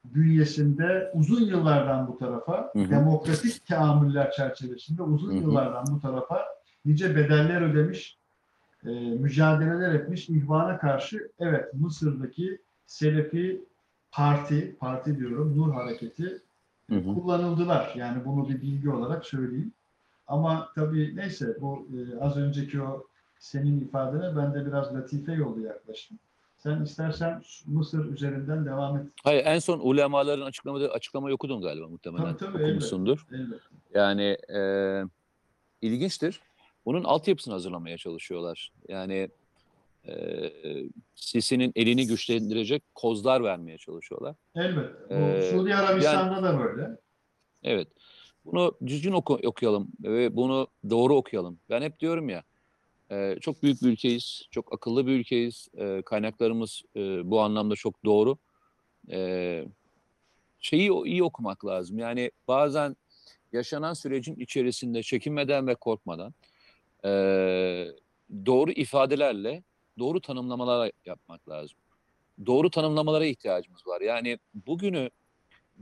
[0.06, 2.90] bünyesinde uzun yıllardan bu tarafa, Hı hı.
[2.90, 5.42] demokratik teamüller çerçevesinde uzun Hı hı.
[5.42, 6.46] yıllardan bu tarafa
[6.90, 8.18] nice bedeller ödemiş,
[8.86, 13.62] e, mücadeleler etmiş ihvana karşı evet Mısır'daki Selefi
[14.12, 16.42] parti, parti diyorum, Nur Hareketi
[16.90, 17.14] Hı hı.
[17.14, 17.94] kullanıldılar.
[17.96, 19.72] Yani bunu bir bilgi olarak söyleyeyim.
[20.28, 23.08] Ama tabii neyse bu e, az önceki o
[23.40, 26.18] senin ifadene ben de biraz latife yolu yaklaştım.
[26.58, 29.08] Sen istersen Mısır üzerinden devam et.
[29.24, 32.38] Hayır en son ulemaların açıklamadığı açıklamayı okudun galiba muhtemelen.
[32.38, 33.28] Tabii, tabii, Okumuşsundur.
[33.32, 33.64] Elbette.
[33.94, 34.62] Yani e,
[35.82, 36.42] ilginçtir.
[36.86, 38.72] Bunun altyapısını hazırlamaya çalışıyorlar.
[38.88, 39.30] Yani
[40.08, 40.14] e,
[41.16, 44.36] Sisi'nin elini güçlendirecek kozlar vermeye çalışıyorlar.
[44.56, 45.16] Elbette.
[45.16, 46.98] Ee, Suudi Arabistan'da da böyle.
[47.64, 47.88] Evet.
[48.46, 51.60] Bunu düzgün oku- okuyalım ve bunu doğru okuyalım.
[51.70, 52.44] Ben hep diyorum ya,
[53.12, 55.68] e, çok büyük bir ülkeyiz, çok akıllı bir ülkeyiz.
[55.78, 57.00] E, kaynaklarımız e,
[57.32, 58.38] bu anlamda çok doğru.
[59.12, 59.66] E,
[60.60, 61.98] şeyi iyi okumak lazım.
[61.98, 62.96] Yani bazen
[63.54, 66.34] yaşanan sürecin içerisinde çekinmeden ve korkmadan
[67.06, 67.10] e,
[68.46, 69.64] doğru ifadelerle
[70.00, 71.78] doğru tanımlamalar yapmak lazım.
[72.46, 74.02] Doğru tanımlamalara ihtiyacımız var.
[74.02, 75.10] Yani bugünü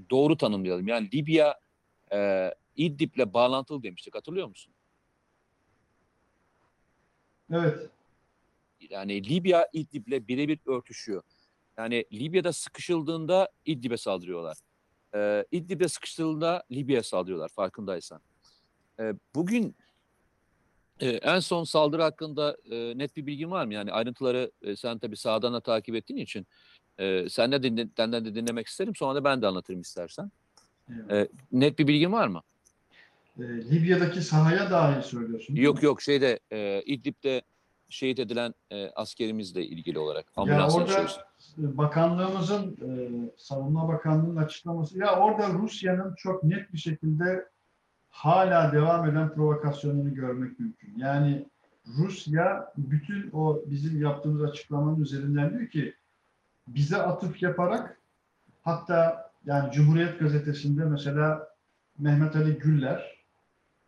[0.10, 0.88] doğru tanımlayalım.
[0.88, 1.60] Yani Libya
[2.14, 4.74] e, İdlib'le bağlantılı demiştik hatırlıyor musun?
[7.52, 7.90] Evet.
[8.90, 11.24] Yani Libya İdlib'le birebir örtüşüyor.
[11.78, 14.58] Yani Libya'da sıkışıldığında İdlib'e saldırıyorlar.
[15.16, 18.22] E, İdlib'e sıkıştığında Libya'ya saldırıyorlar farkındaysan.
[19.00, 19.76] E, bugün
[21.00, 23.74] e, en son saldırı hakkında e, net bir bilgin var mı?
[23.74, 26.48] Yani ayrıntıları e, sen tabii sağdan da takip ettiğin için
[27.00, 28.96] e, sen de dinle, senden de dinlemek isterim.
[28.96, 30.32] Sonra da ben de anlatırım istersen.
[30.90, 31.22] eyvallah.
[31.22, 32.42] E, net bir bilgin var mı?
[33.40, 35.56] Ee, Libya'daki sahaya dair söylüyorsun.
[35.56, 37.42] Yok yok şeyde e, İdlib'de
[37.90, 41.78] şehit edilen e, askerimizle ilgili olarak Ya ambulansın orada içerisinde.
[41.78, 42.90] bakanlığımızın, e,
[43.38, 47.46] savunma bakanlığının açıklaması, ya orada Rusya'nın çok net bir şekilde
[48.12, 50.94] hala devam eden provokasyonunu görmek mümkün.
[50.98, 51.46] Yani
[51.98, 55.94] Rusya bütün o bizim yaptığımız açıklamanın üzerinden diyor ki
[56.68, 57.98] bize atıf yaparak
[58.64, 61.48] hatta yani Cumhuriyet Gazetesi'nde mesela
[62.00, 63.18] Mehmet Ali Güller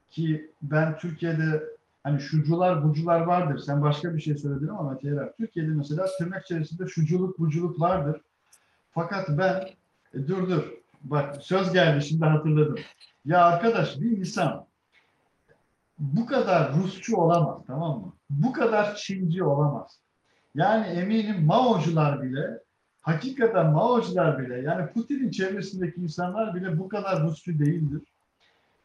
[0.10, 1.64] ki ben Türkiye'de
[2.04, 3.60] hani şucular bucular vardır.
[3.60, 8.22] Sen başka bir şey söyledin ama Mete Türkiye'de mesela tırnak içerisinde şuculuk buculuk vardır.
[8.92, 9.70] Fakat ben
[10.14, 12.80] e, dur dur bak söz geldi şimdi hatırladım.
[13.26, 14.66] Ya arkadaş bir insan
[16.00, 18.14] bu kadar Rusçu olamaz tamam mı?
[18.30, 20.00] Bu kadar Çinci olamaz.
[20.56, 22.60] Yani eminim Maocular bile
[23.02, 28.02] hakikaten Maocular bile yani Putin'in çevresindeki insanlar bile bu kadar Rusçu değildir.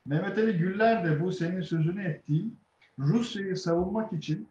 [0.07, 2.59] Mehmet Ali Güller de bu senin sözünü ettiğin
[2.99, 4.49] Rusya'yı savunmak için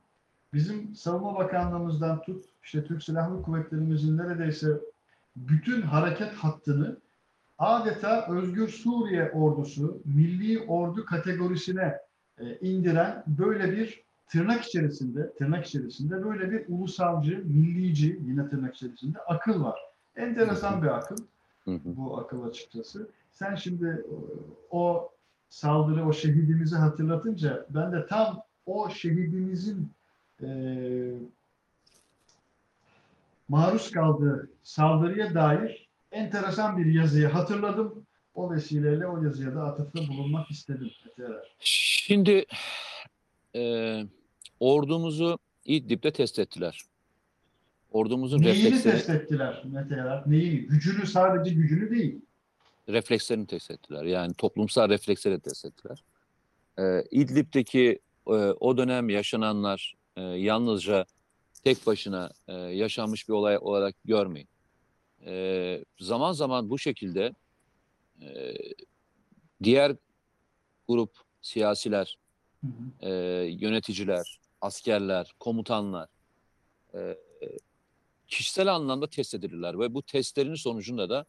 [0.54, 4.68] bizim Savunma Bakanlığımızdan tut, işte Türk Silahlı Kuvvetlerimizin neredeyse
[5.36, 6.98] bütün hareket hattını
[7.60, 11.98] adeta Özgür Suriye ordusu, milli ordu kategorisine
[12.40, 19.20] e, indiren böyle bir tırnak içerisinde, tırnak içerisinde böyle bir ulusalcı, millici, yine tırnak içerisinde
[19.20, 19.80] akıl var.
[20.16, 21.18] Enteresan bir akıl
[21.68, 23.08] bu akıl açıkçası.
[23.32, 24.06] Sen şimdi e,
[24.72, 25.12] o
[25.50, 29.90] saldırı, o şehidimizi hatırlatınca ben de tam o şehidimizin
[30.44, 30.48] e,
[33.50, 35.83] maruz kaldığı saldırıya dair
[36.14, 38.06] enteresan bir yazıyı hatırladım.
[38.34, 40.92] O vesileyle o yazıya da atıfta bulunmak istedim.
[41.60, 42.46] Şimdi
[43.56, 44.04] e,
[44.60, 46.82] ordumuzu İdlib'de test ettiler.
[47.92, 50.24] Ordumuzun Neyini refleksleri, test ettiler Mete Erer?
[50.26, 50.68] Neyi?
[50.68, 52.22] Gücünü sadece gücünü değil.
[52.90, 54.04] reflekslerini test ettiler.
[54.04, 56.04] Yani toplumsal refleksleri test ettiler.
[56.80, 61.06] E, İdlib'deki e, o dönem yaşananlar e, yalnızca
[61.64, 64.48] tek başına e, yaşanmış bir olay olarak görmeyin.
[65.26, 67.34] E, zaman zaman bu şekilde
[68.22, 68.54] e,
[69.64, 69.96] diğer
[70.88, 71.12] grup
[71.42, 72.18] siyasiler,
[72.62, 73.10] Hı hı.
[73.10, 73.12] e,
[73.46, 76.10] yöneticiler, askerler, komutanlar
[76.94, 77.18] e,
[78.28, 81.26] kişisel anlamda test edilirler ve bu testlerin sonucunda da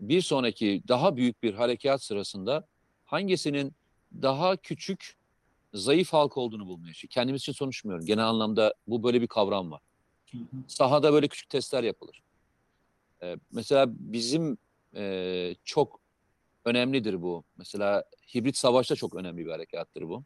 [0.00, 2.66] bir sonraki daha büyük bir harekat sırasında
[3.04, 3.74] hangisinin
[4.22, 5.16] daha küçük,
[5.74, 7.10] zayıf halk olduğunu bulmaya çalışıyor.
[7.10, 8.06] Kendimiz için konuşmuyorum.
[8.06, 9.80] Genel anlamda bu böyle bir kavram var.
[10.30, 10.56] Hı hı.
[10.68, 12.22] Sahada böyle küçük testler yapılır.
[13.22, 14.58] E, mesela bizim
[14.96, 16.00] e, çok
[16.64, 17.44] önemlidir bu.
[17.56, 18.04] Mesela
[18.34, 20.24] hibrit savaşta çok önemli bir harekattır bu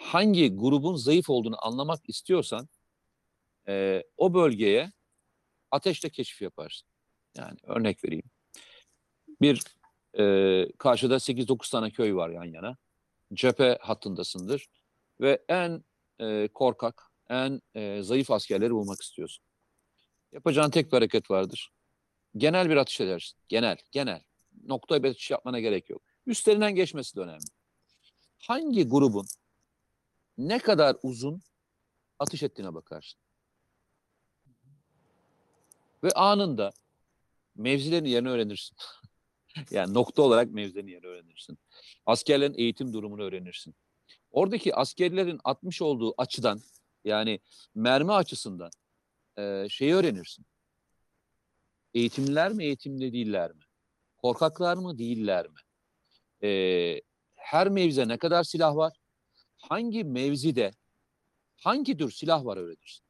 [0.00, 2.68] hangi grubun zayıf olduğunu anlamak istiyorsan
[3.68, 4.92] e, o bölgeye
[5.70, 6.88] ateşle keşif yaparsın.
[7.36, 8.30] Yani örnek vereyim.
[9.40, 9.62] Bir
[10.18, 12.76] e, karşıda 8-9 tane köy var yan yana.
[13.34, 14.66] Cephe hattındasındır
[15.20, 15.84] ve en
[16.20, 19.44] e, korkak, en e, zayıf askerleri bulmak istiyorsun.
[20.32, 21.70] Yapacağın tek bir hareket vardır.
[22.36, 23.38] Genel bir atış edersin.
[23.48, 24.22] Genel, genel.
[24.66, 26.02] Nokta bir atış yapmana gerek yok.
[26.26, 27.44] Üstlerinden geçmesi de önemli.
[28.38, 29.26] Hangi grubun
[30.38, 31.42] ne kadar uzun
[32.18, 33.20] atış ettiğine bakarsın.
[36.04, 36.72] Ve anında
[37.56, 38.76] mevzilerin yerini öğrenirsin.
[39.70, 41.58] yani nokta olarak mevzilerin yerini öğrenirsin.
[42.06, 43.74] Askerlerin eğitim durumunu öğrenirsin.
[44.30, 46.60] Oradaki askerlerin atmış olduğu açıdan
[47.04, 47.40] yani
[47.74, 48.70] mermi açısından
[49.40, 50.46] e, şeyi öğrenirsin.
[51.94, 53.62] Eğitimliler mi, eğitimli değiller mi?
[54.16, 55.58] Korkaklar mı, değiller mi?
[56.48, 57.00] E,
[57.36, 58.92] her mevze ne kadar silah var?
[59.60, 60.70] hangi mevzide
[61.56, 63.04] hangi tür silah var öğrenirsin.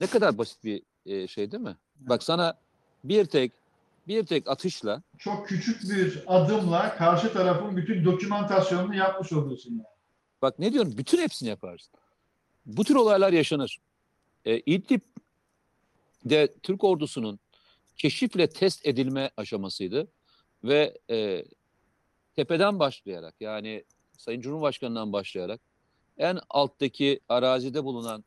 [0.00, 1.76] Ne kadar basit bir e, şey değil mi?
[1.96, 2.58] Bak sana
[3.04, 3.52] bir tek
[4.08, 9.82] bir tek atışla Çok küçük bir adımla karşı tarafın bütün dokümantasyonunu yapmış oluyorsun yani.
[10.42, 11.92] bak ne diyorum bütün hepsini yaparsın.
[12.66, 13.78] Bu tür olaylar yaşanır.
[14.44, 14.60] E,
[16.24, 17.40] İdlib'de Türk ordusunun
[17.96, 20.08] keşifle test edilme aşamasıydı
[20.64, 21.44] ve e,
[22.36, 23.84] tepeden başlayarak yani
[24.18, 25.60] Sayın Cumhurbaşkanı'ndan başlayarak
[26.18, 28.24] en alttaki arazide bulunan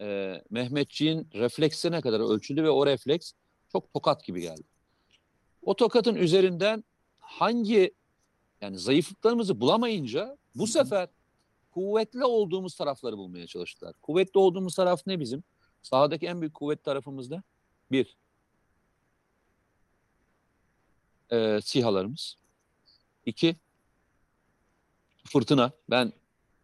[0.00, 3.32] e, Mehmetçiğin refleksine kadar ölçüldü ve o refleks
[3.72, 4.62] çok tokat gibi geldi.
[5.62, 6.84] O tokatın üzerinden
[7.18, 7.94] hangi
[8.60, 11.08] yani zayıflıklarımızı bulamayınca bu sefer
[11.70, 13.94] kuvvetli olduğumuz tarafları bulmaya çalıştılar.
[14.02, 15.44] Kuvvetli olduğumuz taraf ne bizim?
[15.82, 17.42] Sahadaki en büyük kuvvet tarafımız ne?
[17.92, 18.16] Bir,
[21.32, 22.36] e, sihalarımız.
[23.26, 23.56] İki,
[25.24, 25.72] fırtına.
[25.90, 26.12] Ben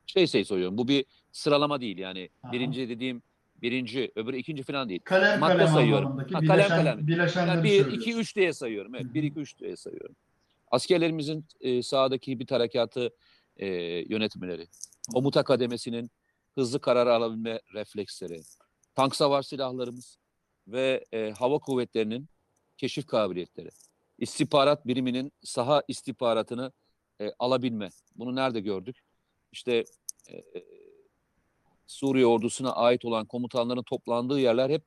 [0.07, 0.79] şey şey soruyorum.
[0.79, 2.29] Bu bir sıralama değil yani.
[2.43, 2.53] Aha.
[2.53, 3.23] Birinci dediğim
[3.62, 5.01] birinci, öbürü ikinci falan değil.
[5.05, 6.19] Kalem Madde kalem sayıyorum.
[6.19, 7.07] Ha, bileşen, kalem kalem.
[7.07, 8.01] bileşenleri Yani 1, söylüyorsun.
[8.01, 8.95] 2, 3 diye sayıyorum.
[8.95, 9.15] Evet.
[9.15, 10.17] 1, 2, 3 diye sayıyorum.
[10.71, 13.11] Askerlerimizin e, sahadaki bir harekatı
[13.57, 13.67] e,
[14.09, 14.67] yönetmeleri,
[15.12, 16.11] komuta kademesinin
[16.55, 18.41] hızlı karar alabilme refleksleri,
[18.95, 20.18] tank savar silahlarımız
[20.66, 22.28] ve e, hava kuvvetlerinin
[22.76, 23.68] keşif kabiliyetleri,
[24.18, 26.72] istihbarat biriminin saha istihbaratını
[27.20, 27.88] e, alabilme.
[28.16, 29.01] Bunu nerede gördük?
[29.53, 29.84] İşte
[30.30, 30.45] e,
[31.86, 34.84] Suriye ordusuna ait olan komutanların toplandığı yerler hep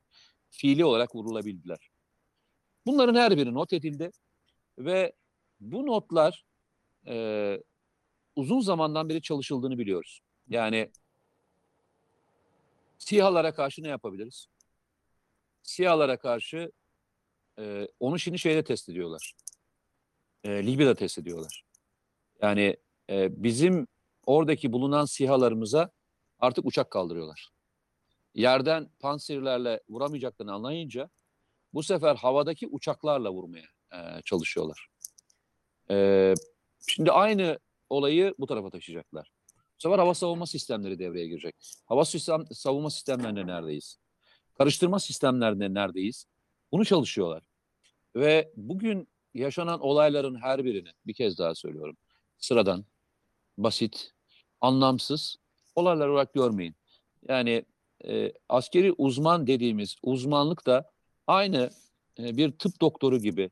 [0.50, 1.90] fiili olarak vurulabildiler.
[2.86, 4.10] Bunların her biri not edildi
[4.78, 5.12] ve
[5.60, 6.44] bu notlar
[7.06, 7.58] e,
[8.36, 10.20] uzun zamandan beri çalışıldığını biliyoruz.
[10.48, 10.90] Yani
[12.98, 14.46] SİHA'lara karşı ne yapabiliriz?
[15.62, 16.72] SİHA'lara karşı
[17.58, 19.34] e, onu şimdi şeyde test ediyorlar.
[20.44, 21.64] E, Libya'da test ediyorlar.
[22.42, 22.76] Yani
[23.10, 23.86] e, bizim
[24.26, 25.90] oradaki bulunan SİHA'larımıza
[26.38, 27.48] artık uçak kaldırıyorlar.
[28.34, 31.10] Yerden pansirlerle vuramayacaklarını anlayınca
[31.74, 34.88] bu sefer havadaki uçaklarla vurmaya e, çalışıyorlar.
[35.90, 36.34] E,
[36.88, 37.58] şimdi aynı
[37.90, 39.30] olayı bu tarafa taşıyacaklar.
[39.78, 41.54] Bu sefer hava savunma sistemleri devreye girecek.
[41.86, 43.98] Hava sistem, savunma sistemlerinde neredeyiz?
[44.54, 46.26] Karıştırma sistemlerinde neredeyiz?
[46.72, 47.42] Bunu çalışıyorlar.
[48.16, 51.96] ve bugün yaşanan olayların her birini bir kez daha söylüyorum.
[52.38, 52.84] Sıradan,
[53.58, 54.12] basit,
[54.60, 55.36] anlamsız
[55.74, 56.74] olaylar olarak görmeyin.
[57.28, 57.64] Yani
[58.04, 60.90] e, askeri uzman dediğimiz uzmanlık da
[61.26, 61.70] aynı
[62.18, 63.50] e, bir tıp doktoru gibi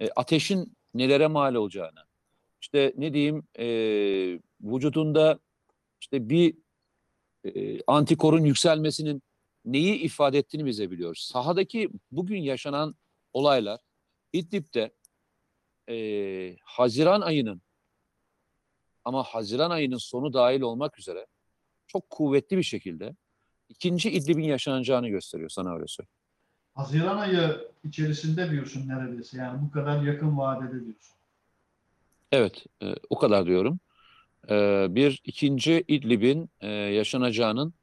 [0.00, 2.00] e, ateşin nelere mal olacağını,
[2.60, 3.66] işte ne diyeyim e,
[4.60, 5.38] vücudunda
[6.04, 6.54] işte bir
[7.44, 9.22] e, antikorun yükselmesinin
[9.64, 11.28] neyi ifade ettiğini bize biliyoruz.
[11.32, 12.94] Sahadaki bugün yaşanan
[13.32, 13.80] olaylar
[14.32, 14.94] İdlib'de
[15.88, 17.62] e, Haziran ayının
[19.04, 21.26] ama Haziran ayının sonu dahil olmak üzere
[21.86, 23.16] çok kuvvetli bir şekilde
[23.68, 26.14] ikinci İdlib'in yaşanacağını gösteriyor sana öyle söyleyeyim.
[26.74, 29.38] Haziran ayı içerisinde diyorsun neredeyse.
[29.38, 31.14] Yani bu kadar yakın vadede diyorsun.
[32.32, 33.80] Evet, e, o kadar diyorum.
[34.50, 37.74] E, bir ikinci İdlib'in e, yaşanacağının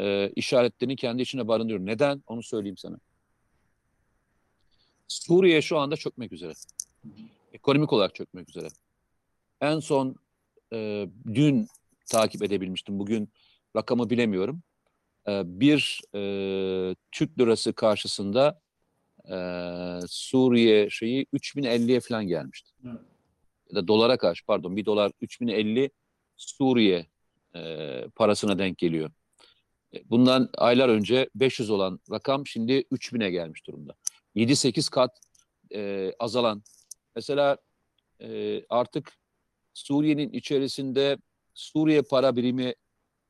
[0.00, 1.86] e, işaretlerini kendi içine barındırıyor.
[1.86, 2.22] Neden?
[2.26, 2.98] Onu söyleyeyim sana.
[5.08, 6.52] Suriye şu anda çökmek üzere.
[7.52, 8.68] Ekonomik olarak çökmek üzere.
[9.60, 10.16] En son
[10.72, 11.68] e, dün
[12.06, 12.98] takip edebilmiştim.
[12.98, 13.28] Bugün
[13.76, 14.62] rakamı bilemiyorum.
[15.28, 16.20] E, bir e,
[17.12, 18.60] Türk lirası karşısında
[19.24, 19.36] e,
[20.08, 22.72] Suriye şeyi 3050'ye falan gelmişti.
[22.84, 23.00] Evet.
[23.70, 25.90] Ya da dolara karşı pardon bir dolar 3050
[26.36, 27.06] Suriye
[27.56, 29.10] e, parasına denk geliyor.
[29.94, 33.94] E, Bundan aylar önce 500 olan rakam şimdi 3000'e gelmiş durumda.
[34.36, 35.20] 7-8 kat
[35.74, 36.62] e, azalan.
[37.16, 37.56] Mesela
[38.20, 39.12] e, artık
[39.74, 41.18] Suriye'nin içerisinde
[41.54, 42.74] Suriye para birimi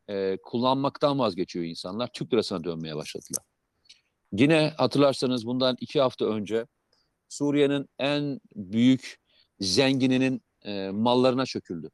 [0.09, 2.11] e, kullanmaktan vazgeçiyor insanlar.
[2.13, 3.45] Türk lirasına dönmeye başladılar.
[4.33, 6.67] Yine hatırlarsanız bundan iki hafta önce
[7.29, 9.19] Suriye'nin en büyük
[9.61, 11.91] zengininin e, mallarına çöküldü.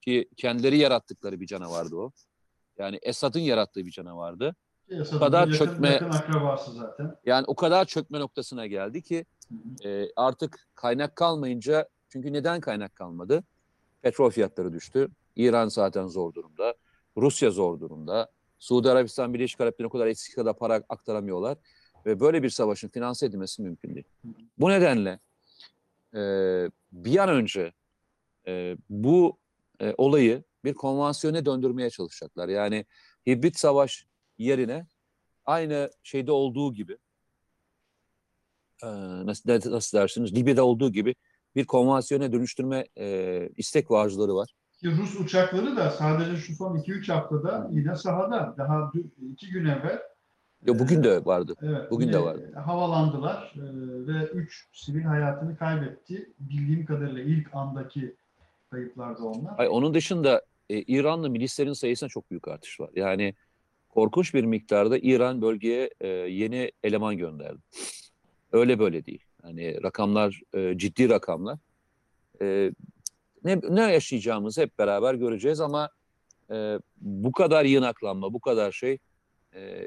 [0.00, 2.10] Ki kendileri yarattıkları bir canavardı o.
[2.78, 4.56] Yani Esad'ın yarattığı bir canavardı.
[4.88, 7.16] Esad'ın kadar yakın, çökme- yakın akrabası zaten.
[7.26, 9.88] Yani o kadar çökme noktasına geldi ki Hı hı.
[9.88, 13.44] e, artık kaynak kalmayınca çünkü neden kaynak kalmadı?
[14.02, 15.08] Petrol fiyatları düştü.
[15.36, 16.74] İran zaten zor durumda.
[17.16, 18.30] Rusya zor durumda.
[18.58, 21.58] Suudi Arabistan Birleşik Arap Emirlikleri o kadar eski kadar para aktaramıyorlar.
[22.06, 24.06] Ve böyle bir savaşın finanse edilmesi mümkün değil.
[24.58, 25.18] Bu nedenle
[26.14, 26.20] e,
[26.92, 27.72] bir an önce
[28.46, 29.38] e, bu
[29.80, 32.48] e, olayı bir konvansiyone döndürmeye çalışacaklar.
[32.48, 32.84] Yani
[33.28, 34.06] hibrit savaş
[34.38, 34.86] yerine
[35.44, 36.98] aynı şeyde olduğu gibi
[38.82, 38.88] e,
[39.26, 41.14] nasıl, nasıl dersiniz Libya'da olduğu gibi
[41.56, 44.54] bir konvansiyone dönüştürme e, istek ve var.
[44.80, 48.54] Ki Rus uçakları da sadece şu son 2-3 haftada yine sahada.
[48.58, 49.98] Daha dü- iki gün evvel
[50.66, 51.54] Ya bugün e, de vardı.
[51.62, 52.52] Evet, Bugün de vardı.
[52.64, 53.62] Havalandılar e,
[54.06, 56.32] ve 3 sivil hayatını kaybetti.
[56.38, 58.16] Bildiğim kadarıyla ilk andaki
[58.70, 59.58] kayıplarda onlar.
[59.58, 62.90] Ay, onun dışında e, İranlı milislerin sayısına çok büyük artış var.
[62.94, 63.34] Yani
[63.88, 67.58] korkunç bir miktarda İran bölgeye e, yeni eleman gönderdi.
[68.52, 69.24] Öyle böyle değil.
[69.44, 71.58] Yani rakamlar e, ciddi rakamlar.
[72.42, 72.72] E,
[73.44, 75.90] ne, ne yaşayacağımızı hep beraber göreceğiz ama
[76.50, 78.98] e, bu kadar yığınaklanma, bu kadar şey
[79.54, 79.86] e,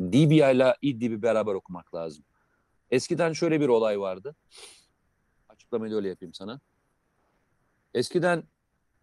[0.00, 2.24] Libya ile İdlib'i beraber okumak lazım.
[2.90, 4.36] Eskiden şöyle bir olay vardı.
[5.48, 6.60] Açıklamayı öyle yapayım sana.
[7.94, 8.42] Eskiden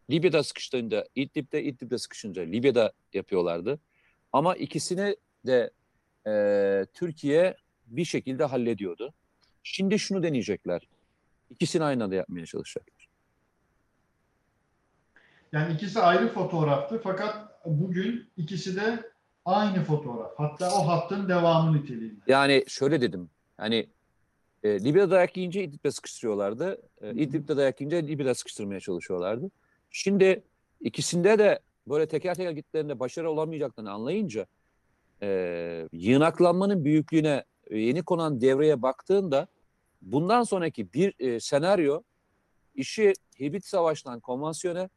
[0.10, 3.80] Libya'da sıkıştığında İdlib'de, İdlib'de sıkışınca Libya'da yapıyorlardı.
[4.34, 5.16] Ama ikisini
[5.46, 5.72] de
[6.28, 7.56] e, Türkiye
[7.88, 9.14] bir şekilde hallediyordu.
[9.64, 10.88] Şimdi şunu deneyecekler.
[11.50, 13.10] İkisini aynı anda yapmaya çalışacaklar.
[15.52, 19.12] Yani ikisi ayrı fotoğraftı fakat bugün ikisi de
[19.46, 20.32] aynı fotoğraf.
[20.38, 22.22] Hatta o hattın devamı niteliğinde.
[22.28, 23.30] Yani şöyle dedim.
[23.58, 23.90] Hani
[24.64, 26.82] e, Libya'da dayak yiyince İdlib'de sıkıştırıyorlardı.
[27.02, 29.52] E, İdlib'de dayak yiyince Libya'da sıkıştırmaya çalışıyorlardı.
[29.90, 30.44] Şimdi
[30.82, 34.48] ikisinde de böyle teker teker gittiklerinde başarı olamayacaklarını anlayınca
[35.22, 39.48] e, yığınaklanmanın büyüklüğüne yeni konan devreye baktığında
[40.02, 42.02] bundan sonraki bir e, senaryo
[42.76, 44.90] işi hibrit savaştan konvansiyone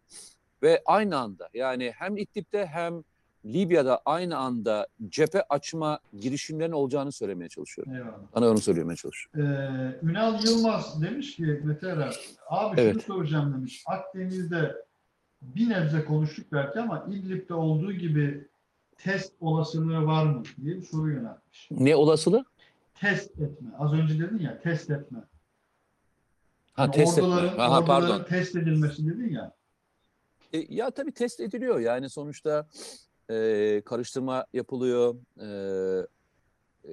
[0.62, 3.04] ve aynı anda yani hem İdlib'de hem
[3.44, 7.94] Libya'da aynı anda cephe açma girişimlerinin olacağını söylemeye çalışıyorum.
[7.94, 8.18] Eyvallah.
[8.34, 9.40] Bana onu söylemeye çalışıyorum.
[9.52, 12.16] Ee, Ünal Yılmaz demiş ki Mete Erer,
[12.48, 13.02] abi şunu Evet.
[13.02, 13.84] soracağım demiş.
[13.86, 14.76] Akdeniz'de
[15.42, 18.48] bir nebze konuştuk belki ama İdlib'de olduğu gibi
[18.98, 21.68] test olasılığı var mı diye bir soru yöneltmiş.
[21.70, 22.44] Ne olasılığı?
[22.94, 23.68] Test etme.
[23.78, 25.18] Az önce dedin ya test etme.
[26.72, 27.28] Ha Yani test etme.
[27.28, 28.24] orduların, Aha, orduların pardon.
[28.24, 29.52] test edilmesi dedin ya.
[30.52, 31.80] E, ya tabii test ediliyor.
[31.80, 32.66] Yani sonuçta
[33.32, 35.14] e, karıştırma yapılıyor.
[35.40, 35.46] E,
[36.84, 36.92] e,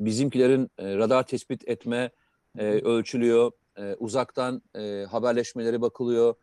[0.00, 2.10] bizimkilerin e, radar tespit etme
[2.58, 3.52] e, ölçülüyor.
[3.78, 6.34] E, uzaktan e, haberleşmeleri bakılıyor.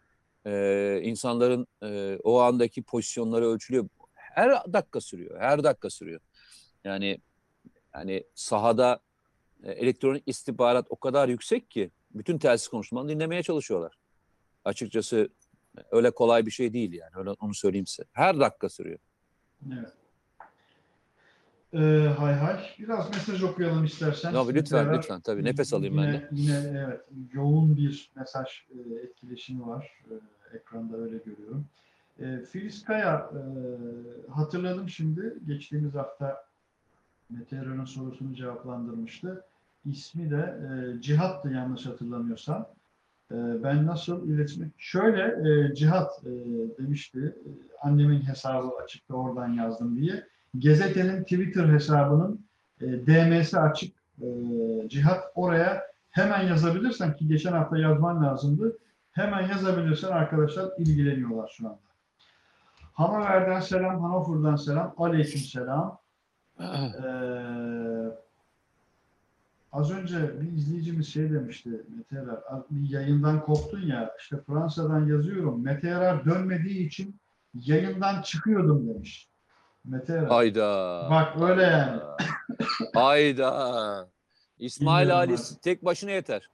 [0.46, 3.88] E, insanların e, o andaki pozisyonları ölçülüyor.
[4.14, 5.40] Her dakika sürüyor.
[5.40, 6.22] Her dakika sürüyor.
[6.84, 7.20] Yani
[7.94, 9.00] yani sahada
[9.64, 13.96] e, elektronik istihbarat o kadar yüksek ki bütün telsiz konuşmalarını dinlemeye çalışıyorlar.
[14.66, 15.30] Açıkçası
[15.92, 17.12] öyle kolay bir şey değil yani.
[17.16, 18.04] Öyle onu söyleyeyim size.
[18.12, 19.00] Her dakika sürüyor.
[19.74, 19.94] Evet.
[21.74, 22.60] Ee, hay hay.
[22.80, 24.34] Biraz mesaj okuyalım istersen.
[24.34, 26.30] Abi lütfen Beraber- lütfen tabii nefes alayım yine, ben de.
[26.32, 26.58] Yine
[26.88, 27.02] evet
[27.34, 30.04] yoğun bir mesaj e, etkileşimi var.
[30.12, 30.14] E,
[30.58, 31.66] ekranda öyle görüyorum.
[32.20, 33.42] E, Filiz Kaya e,
[34.32, 35.34] hatırladım şimdi.
[35.48, 36.46] Geçtiğimiz hafta
[37.30, 39.44] Mete Erön'ün sorusunu cevaplandırmıştı.
[39.86, 40.56] İsmi de
[40.98, 42.68] e, Cihat'tı yanlış hatırlamıyorsam.
[43.32, 44.74] E, ben nasıl iletişim...
[44.78, 46.32] Şöyle e, Cihat e,
[46.78, 47.20] demişti.
[47.20, 47.50] E,
[47.82, 50.24] annemin hesabı açıkta oradan yazdım diye.
[50.58, 52.46] Gezete'nin Twitter hesabının
[52.82, 54.28] e, DM'si açık e,
[54.90, 58.78] Cihat oraya hemen yazabilirsen ki geçen hafta yazman lazımdı.
[59.12, 61.80] Hemen yazabilirsen arkadaşlar ilgileniyorlar şu anda.
[62.94, 66.00] Hanover'den selam, Hannover'dan selam, aleyküm selam.
[66.60, 68.25] Ee,
[69.76, 75.64] az önce bir izleyicimiz şey demişti Mete Erer, bir yayından koptun ya işte Fransa'dan yazıyorum
[75.64, 77.20] Mete Erer dönmediği için
[77.54, 79.30] yayından çıkıyordum demiş.
[79.86, 80.28] Mete Erer.
[80.28, 81.08] Hayda.
[81.12, 82.02] Bak öyle yani.
[82.94, 84.10] Hayda.
[84.58, 86.50] İsmail Bilmiyorum Ali tek başına yeter.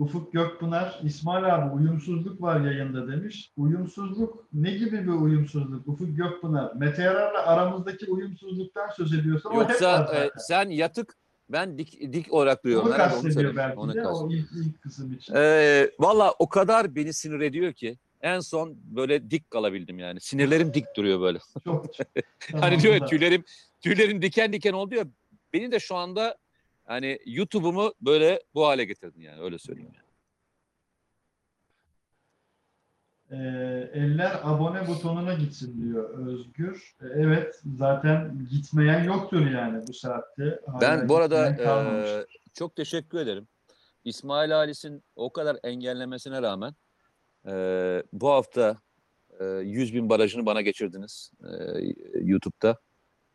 [0.00, 3.52] Ufuk Gökpınar, İsmail abi uyumsuzluk var yayında demiş.
[3.56, 5.88] Uyumsuzluk ne gibi bir uyumsuzluk?
[5.88, 10.26] Ufuk Gökpınar, Mete Yarar'la aramızdaki uyumsuzluktan söz hep var Yoksa zaten.
[10.26, 11.16] e, sen yatık
[11.48, 12.88] ben dik dik olarak duyuyorum.
[12.88, 15.34] Onu kastediyor belki Onu de o ilk, ilk kısım için.
[15.36, 20.20] Ee, Valla o kadar beni sinir ediyor ki en son böyle dik kalabildim yani.
[20.20, 21.38] Sinirlerim dik duruyor böyle.
[21.64, 22.06] Çok, çok.
[22.60, 23.44] hani diyor ya tüylerim
[23.80, 25.04] tüylerim diken diken oldu ya.
[25.52, 26.36] Beni de şu anda
[26.90, 30.10] hani YouTube'umu böyle bu hale getirdin yani öyle söyleyeyim yani.
[33.32, 36.96] Ee, eller abone butonuna gitsin diyor Özgür.
[37.02, 40.60] Ee, evet zaten gitmeyen yoktur yani bu saatte.
[40.66, 43.48] Hala Ben bu arada e, çok teşekkür ederim.
[44.04, 46.74] İsmail Halis'in o kadar engellemesine rağmen
[47.46, 47.52] e,
[48.12, 48.80] bu hafta
[49.40, 51.80] e, 100 bin barajını bana geçirdiniz e,
[52.20, 52.76] YouTube'da.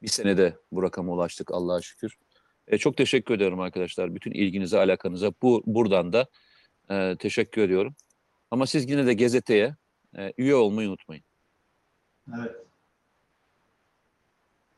[0.01, 2.17] Bir senede bu rakama ulaştık Allah'a şükür.
[2.67, 4.15] E, çok teşekkür ediyorum arkadaşlar.
[4.15, 6.27] Bütün ilginize, alakanıza bu buradan da
[6.89, 7.95] e, teşekkür ediyorum.
[8.51, 9.75] Ama siz yine de gazeteye
[10.17, 11.23] e, üye olmayı unutmayın.
[12.39, 12.55] Evet.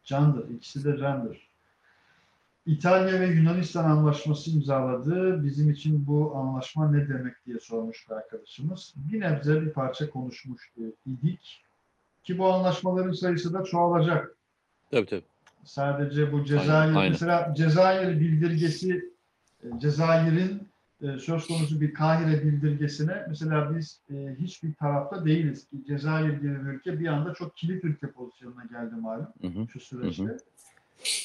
[0.04, 0.50] Candır.
[0.50, 1.48] İkisi de candır.
[2.66, 5.44] İtalya ve Yunanistan anlaşması imzaladı.
[5.44, 8.94] Bizim için bu anlaşma ne demek diye sormuş bir arkadaşımız.
[8.96, 11.64] Bir nebze bir parça konuşmuştu idik.
[12.24, 14.38] Ki bu anlaşmaların sayısı da çoğalacak.
[14.92, 15.26] Tabii tabii.
[15.68, 19.12] Sadece bu Cezayir, Aynen, mesela Cezayir bildirgesi,
[19.64, 20.68] e, Cezayir'in
[21.02, 25.68] e, söz konusu bir Kahire bildirgesine mesela biz e, hiçbir tarafta değiliz.
[25.88, 29.68] Cezayir gibi bir ülke bir anda çok kilit ülke pozisyonuna geldi malum Hı hı.
[29.68, 30.38] şu süreçte.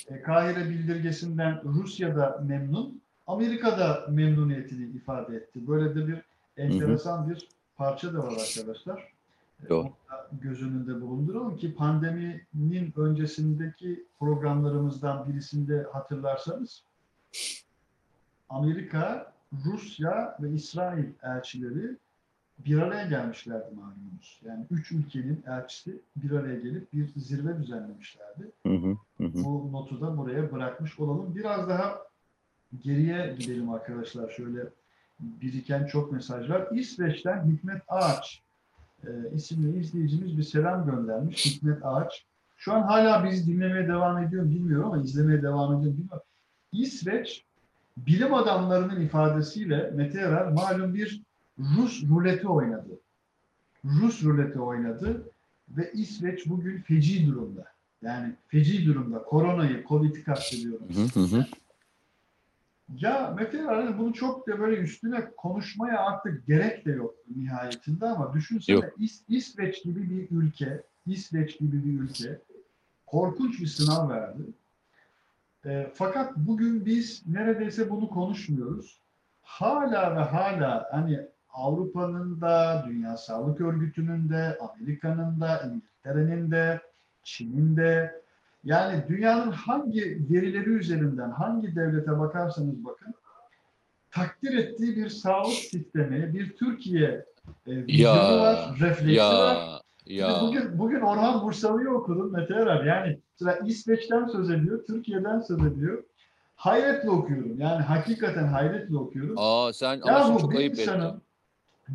[0.09, 5.69] E, Kahire bildirgesinden Rusya da memnun, Amerika da memnuniyetini ifade etti.
[5.69, 6.23] Böyle de bir
[6.57, 9.12] enteresan bir parça da var arkadaşlar.
[9.67, 9.89] E, Doğru.
[10.43, 16.83] Göz önünde bulunduralım ki pandeminin öncesindeki programlarımızdan birisinde hatırlarsanız
[18.49, 19.33] Amerika,
[19.65, 21.97] Rusya ve İsrail elçileri
[22.59, 24.41] bir araya gelmişlerdi malumunuz.
[24.45, 28.51] Yani üç ülkenin elçisi bir araya gelip bir zirve düzenlemişlerdi.
[28.67, 28.73] Hı.
[29.19, 29.45] Hı hı.
[29.45, 31.35] Bu notu da buraya bırakmış olalım.
[31.35, 31.99] Biraz daha
[32.83, 34.31] geriye gidelim arkadaşlar.
[34.31, 34.61] Şöyle
[35.21, 36.69] biriken çok mesaj var.
[36.73, 38.43] İsveç'ten Hikmet Ağaç
[39.07, 41.47] e, isimli izleyicimiz bir selam göndermiş.
[41.47, 42.27] Hikmet Ağaç.
[42.57, 46.23] Şu an hala bizi dinlemeye devam ediyor bilmiyorum ama izlemeye devam ediyor bilmiyorum.
[46.73, 47.45] İsveç
[47.97, 51.23] bilim adamlarının ifadesiyle Mete Erer malum bir
[51.59, 53.01] Rus ruleti oynadı.
[53.85, 55.23] Rus ruleti oynadı
[55.69, 57.65] ve İsveç bugün feci durumda.
[58.03, 59.23] Yani feci durumda.
[59.23, 60.87] Koronayı, Covid'i kastediyorum.
[61.15, 61.47] Hı hı.
[63.01, 68.35] Ya Mete Erer'in bunu çok da böyle üstüne konuşmaya artık gerek de yok nihayetinde ama
[68.35, 68.85] düşünsene Yok.
[68.99, 72.39] İs- İsveç gibi bir ülke, İsveç gibi bir ülke
[73.07, 74.43] korkunç bir sınav verdi.
[75.65, 79.01] E, fakat bugün biz neredeyse bunu konuşmuyoruz.
[79.43, 81.21] Hala ve hala hani
[81.53, 86.81] Avrupa'nın da, Dünya Sağlık Örgütü'nün de, Amerika'nın da, İngiltere'nin de,
[87.23, 88.22] Çin'in de,
[88.65, 93.15] yani dünyanın hangi verileri üzerinden hangi devlete bakarsanız bakın
[94.11, 97.25] takdir ettiği bir sağlık sistemi, bir Türkiye
[97.67, 99.57] e, vizyonu var, refleksi var.
[99.57, 100.41] Ya Şimdi ya.
[100.43, 102.85] Bugün, bugün Orhan Bursalı'yı okudum Mete Erer.
[102.85, 106.05] Yani mesela İsveç'ten söz ediyor, Türkiye'den söz ediyor.
[106.55, 107.61] Hayretle okuyorum.
[107.61, 109.35] Yani hakikaten hayretle okuyorum.
[109.39, 111.01] Aa sen ya ama bu çok bir ayıp ettin.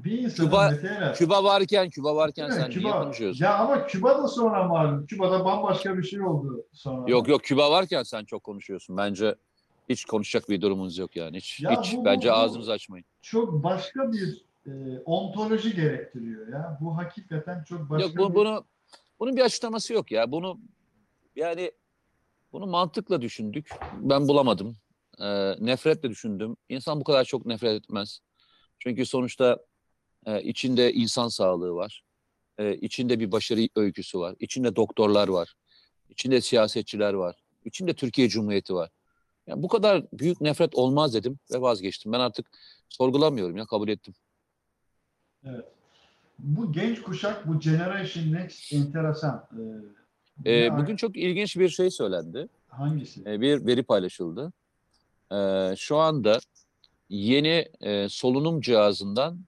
[0.04, 1.16] Bir insanın Küba- Erer.
[1.16, 3.46] Küba varken, Küba varken sen niye Küba- konuşuyorsun?
[3.46, 5.06] Ya ama Küba da sonra malum.
[5.06, 7.12] Küba'da bambaşka bir şey oldu sonra.
[7.12, 8.98] Yok yok Küba varken sen çok konuşuyorsun.
[8.98, 9.36] Bence
[9.90, 11.38] Hiç konuşacak bir durumunuz yok yani.
[11.38, 13.06] Hiç, Ya hiç bu- bence bu- ağzınızı açmayın.
[13.22, 16.78] Çok başka bir e, ontoloji gerektiriyor ya.
[16.82, 18.36] Bu hakikaten çok başka Yok bu, bir...
[18.36, 18.66] bunu
[19.20, 20.32] bunun bir açıklaması yok ya.
[20.32, 20.60] Bunu
[21.36, 21.72] yani
[22.52, 23.70] bunu mantıkla düşündük.
[24.02, 24.76] Ben bulamadım.
[25.22, 26.58] Ee, nefretle düşündüm.
[26.70, 28.20] İnsan bu kadar çok nefret etmez.
[28.80, 29.58] Çünkü sonuçta
[30.28, 32.02] e, içinde insan sağlığı var.
[32.58, 34.36] E, içinde bir başarı öyküsü var.
[34.40, 35.54] İçinde doktorlar var.
[36.10, 37.36] İçinde siyasetçiler var.
[37.66, 38.90] İçinde Türkiye Cumhuriyeti var.
[39.48, 42.12] Yani bu kadar büyük nefret olmaz dedim ve vazgeçtim.
[42.12, 42.50] Ben artık
[42.90, 44.14] sorgulamıyorum ya kabul ettim.
[46.40, 49.48] Bu genç kuşak, bu Generation Next enteresan.
[50.46, 52.48] Ee, E, ne- bugün çok ilginç bir şey söylendi.
[52.68, 53.22] hangisi?
[53.22, 54.54] e, bir veri paylaşıldı.
[55.32, 56.40] E, şu anda
[57.10, 59.40] yeni e, solunum cihazından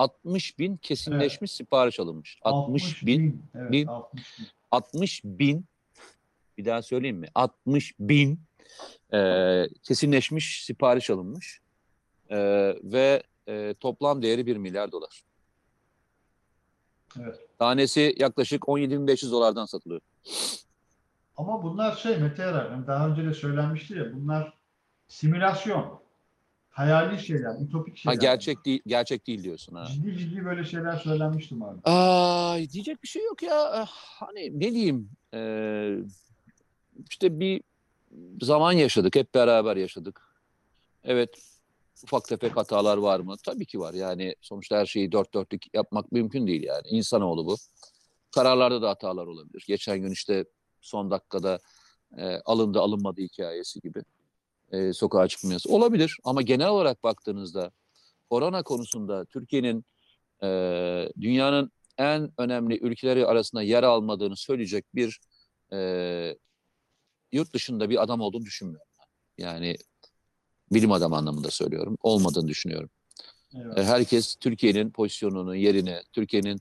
[0.00, 2.38] 60 bin kesinleşmiş sipariş alınmış.
[2.42, 3.86] 60 bin, Evet, bin.
[3.86, 4.46] 60 bin.
[4.70, 5.64] 60 bin
[6.58, 7.26] bir daha söyleyeyim mi?
[7.34, 8.40] 60 bin
[9.12, 9.18] e,
[9.82, 11.60] kesinleşmiş sipariş alınmış
[12.30, 12.38] E,
[12.82, 15.22] ve e, toplam değeri 1 milyar dolar.
[17.20, 17.48] Evet.
[17.58, 20.00] Tanesi yaklaşık 17.500 dolardan satılıyor.
[21.36, 24.58] Ama bunlar şey Mete Erer, hani daha önce de söylenmişti ya bunlar
[25.08, 26.00] simülasyon.
[26.70, 28.20] Hayali şeyler, ütopik Ha şeyler.
[28.20, 29.86] gerçek değil, gerçek değil diyorsun ha.
[29.92, 31.78] Ciddi ciddi böyle şeyler söylenmiştim abi.
[31.84, 33.72] Ay diyecek bir şey yok ya.
[33.82, 35.10] Eh, Hani ne diyeyim?
[35.34, 35.96] Ee,
[37.10, 37.62] işte bir
[38.42, 39.16] zaman yaşadık.
[39.16, 40.20] Hep beraber yaşadık.
[41.04, 41.30] Evet
[42.04, 43.36] ufak tefek hatalar var mı?
[43.44, 43.94] Tabii ki var.
[43.94, 46.82] Yani sonuçta her şeyi dört dörtlük yapmak mümkün değil yani.
[46.88, 47.56] İnsanoğlu bu.
[48.34, 49.64] Kararlarda da hatalar olabilir.
[49.68, 50.44] Geçen gün işte
[50.80, 51.58] son dakikada
[52.18, 54.02] e, alındı alınmadı hikayesi gibi.
[54.70, 55.72] E, sokağa çıkmayası.
[55.72, 57.70] Olabilir ama genel olarak baktığınızda
[58.30, 59.84] korona konusunda Türkiye'nin
[60.42, 60.48] e,
[61.20, 65.20] dünyanın en önemli ülkeleri arasında yer almadığını söyleyecek bir
[65.72, 65.78] e,
[67.32, 68.86] yurt dışında bir adam olduğunu düşünmüyorum.
[69.38, 69.76] Yani
[70.72, 71.98] bilim adamı anlamında söylüyorum.
[72.02, 72.90] Olmadığını düşünüyorum.
[73.54, 73.78] Evet.
[73.78, 76.60] E, Herkes Türkiye'nin pozisyonunu, yerini, Türkiye'nin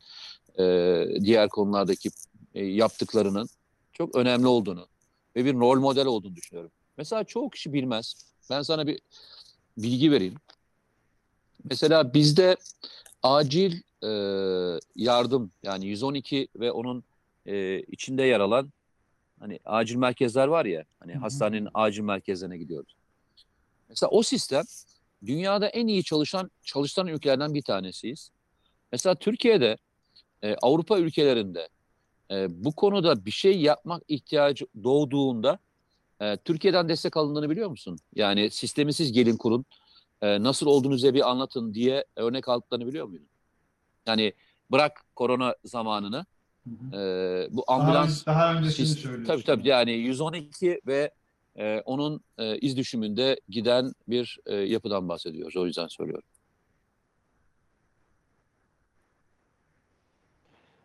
[0.59, 2.09] e, diğer konulardaki
[2.53, 3.49] e, yaptıklarının
[3.93, 4.87] çok önemli olduğunu
[5.35, 6.71] ve bir rol model olduğunu düşünüyorum.
[6.99, 8.15] Mesela çoğu kişi bilmez.
[8.49, 8.99] Ben sana bir
[9.77, 10.35] bilgi vereyim.
[11.63, 12.57] Mesela bizde
[13.23, 14.09] acil e,
[14.95, 17.03] yardım yani 112 ve onun
[17.45, 18.71] e, içinde yer alan
[19.39, 21.21] hani acil merkezler var ya hani Hı hı.
[21.21, 22.95] hastanenin acil merkezlerine gidiyoruz.
[23.89, 24.63] Mesela o sistem
[25.25, 28.31] dünyada en iyi çalışan çalışan ülkelerden bir tanesiyiz.
[28.91, 29.77] Mesela Türkiye'de
[30.43, 31.69] e, Avrupa ülkelerinde
[32.31, 35.59] e, bu konuda bir şey yapmak ihtiyacı doğduğunda
[36.21, 37.97] e, Türkiye'den destek alındığını biliyor musun?
[38.15, 39.65] Yani sistemi siz gelin kurun
[40.21, 43.27] e, nasıl olduğunuzu bir anlatın diye örnek aldıklarını biliyor muydun?
[44.07, 44.33] Yani
[44.71, 46.25] bırak korona zamanını
[46.63, 46.95] Hı hı.
[46.97, 49.25] e, bu Daha, ambulans daha öncesini Siz- söylüyorsun.
[49.25, 51.11] tabii tabii yani 112 ve
[51.55, 55.57] e, onun e, iz düşümünde giden bir e, yapıdan bahsediyoruz.
[55.57, 56.23] O yüzden söylüyorum.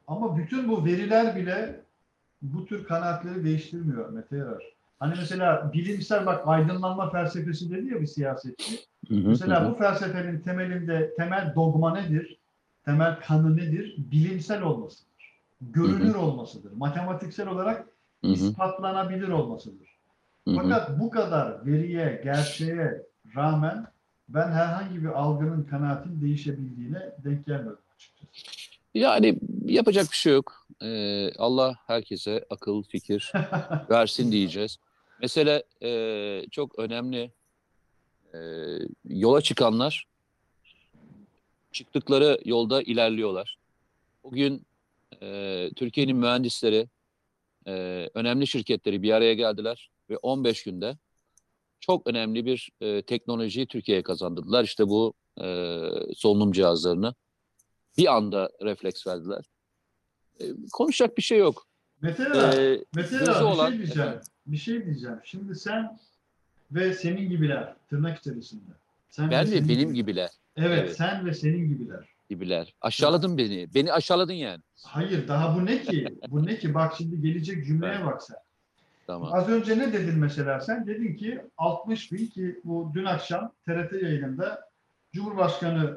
[0.06, 1.80] Ama bütün bu veriler bile
[2.42, 4.73] bu tür kanaatleri değiştirmiyor Mete Yarar.
[5.04, 8.80] Hani mesela bilimsel bak aydınlanma felsefesi dedi ya bir siyasetçi.
[9.10, 12.38] Mesela bu felsefenin temelinde temel dogma nedir?
[12.84, 13.94] Temel kanı nedir?
[13.98, 15.40] Bilimsel olmasıdır.
[15.60, 16.72] Görünür olmasıdır.
[16.72, 17.86] Matematiksel olarak
[18.24, 19.88] Hı hı, ispatlanabilir olmasıdır.
[20.44, 20.56] hı hı.
[20.56, 23.02] Fakat bu kadar veriye, gerçeğe
[23.36, 23.86] rağmen
[24.28, 28.32] ben herhangi bir algının kanaatin değişebildiğine denk gelmedim açıkçası.
[28.94, 30.66] Yani yapacak bir şey yok.
[30.82, 33.32] E, Allah herkese akıl, fikir
[33.90, 34.78] versin diyeceğiz.
[35.24, 37.32] Mesela e, çok önemli
[38.34, 38.38] e,
[39.08, 40.06] yola çıkanlar
[41.72, 43.58] çıktıkları yolda ilerliyorlar.
[44.24, 44.66] Bugün
[45.22, 46.88] e, Türkiye'nin mühendisleri,
[47.66, 47.72] e,
[48.14, 50.98] önemli şirketleri bir araya geldiler ve 15 günde
[51.80, 54.64] çok önemli bir e, teknolojiyi Türkiye'ye kazandırdılar.
[54.64, 55.78] İşte bu e,
[56.16, 57.14] solunum cihazlarını
[57.98, 59.44] bir anda refleks verdiler.
[60.40, 61.66] E, konuşacak bir şey yok.
[62.02, 62.36] E, Mete hızlı
[63.26, 64.08] Yarar, bir olan- şey diyeceğim.
[64.08, 64.26] Efendim?
[64.46, 65.16] Bir şey diyeceğim.
[65.24, 65.98] Şimdi sen
[66.72, 68.70] ve senin gibiler tırnak içerisinde.
[69.10, 70.96] Sen ben ve senin benim gibi- gibiler, Evet, Evet.
[70.96, 72.08] sen ve senin gibiler.
[72.30, 72.74] gibiler.
[72.80, 73.68] Aşağıladın beni.
[73.74, 74.62] Beni aşağıladın yani.
[74.82, 76.18] Hayır, daha bu ne ki?
[76.28, 76.74] bu ne ki?
[76.74, 78.36] Bak şimdi gelecek cümleye bak sen.
[79.06, 79.34] Tamam.
[79.34, 80.86] Az önce ne dedin mesela sen?
[80.86, 84.70] Dedin ki 60 bin ki bu dün akşam TRT yayınında
[85.12, 85.96] Cumhurbaşkanı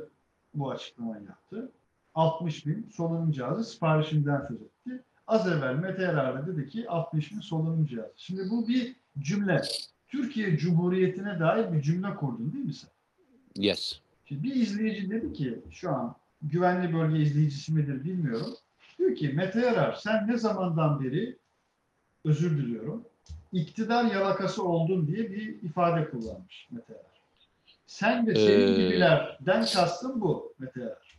[0.54, 1.72] bu açıklamayı yaptı.
[2.16, 4.70] 60 bin solunum cihazı siparişinden söz etti.
[5.28, 8.14] Az evvel Mete de dedi ki 60 bin solunum cihazı.
[8.18, 9.62] Şimdi bu bir cümle.
[10.08, 12.90] Türkiye Cumhuriyeti'ne dair bir cümle kurdun değil mi sen?
[13.56, 14.00] Yes.
[14.26, 18.56] Şimdi bir izleyici dedi ki şu an güvenli bölge izleyicisi midir bilmiyorum.
[18.98, 21.38] Diyor ki Mete Yarar sen ne zamandan beri
[22.26, 23.04] özür diliyorum.
[23.52, 27.22] iktidar yalakası oldun diye bir ifade kullanmış Mete Erer.
[27.88, 31.18] Sen ve senin Ee, gibilerden kastım bu Mete Erer.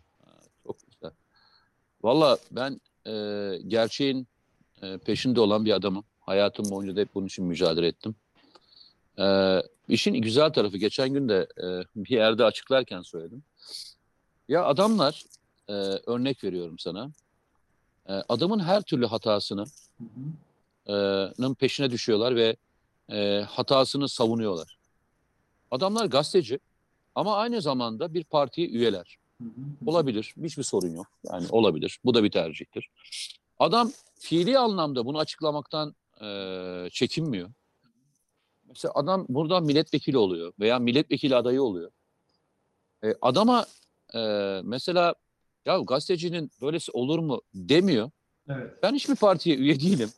[0.64, 1.10] Çok güzel.
[2.02, 3.12] Valla ben e,
[3.66, 4.26] gerçeğin
[4.82, 6.04] e, peşinde olan bir adamım.
[6.20, 8.14] Hayatım boyunca da hep bunun için mücadele ettim.
[9.18, 13.42] E, işin güzel tarafı geçen gün de e, bir yerde açıklarken söyledim.
[14.48, 15.24] Ya adamlar
[15.68, 15.72] e,
[16.06, 17.10] örnek veriyorum sana.
[18.08, 19.64] E, adamın her türlü hatasını
[20.88, 22.56] e, peşine düşüyorlar ve
[23.10, 24.78] e, hatasını savunuyorlar.
[25.70, 26.58] Adamlar gazeteci
[27.14, 29.18] ama aynı zamanda bir partiye üyeler.
[29.86, 30.34] Olabilir.
[30.42, 31.06] Hiçbir sorun yok.
[31.32, 31.98] Yani olabilir.
[32.04, 32.88] Bu da bir tercihtir.
[33.58, 37.50] Adam fiili anlamda bunu açıklamaktan eee, çekinmiyor.
[38.68, 41.90] Mesela adam buradan milletvekili oluyor veya milletvekili adayı oluyor.
[43.04, 43.66] E, adama
[44.14, 45.14] eee, mesela
[45.66, 48.10] ya gazetecinin böylesi olur mu demiyor.
[48.48, 48.82] Evet.
[48.82, 50.10] Ben hiçbir partiye üye değilim.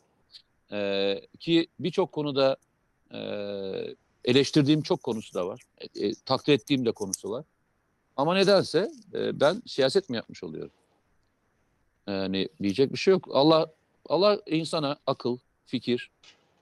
[0.71, 2.57] Eee, ki birçok konuda
[3.13, 3.95] eee,
[4.25, 5.61] eleştirdiğim çok konusu da var.
[5.77, 7.45] E, e, takdir ettiğim de konusu var.
[8.17, 10.71] Ama nedense e, ben siyaset mi yapmış oluyorum?
[12.07, 13.27] Yani diyecek bir şey yok.
[13.31, 13.71] Allah
[14.09, 16.11] Allah insana akıl, fikir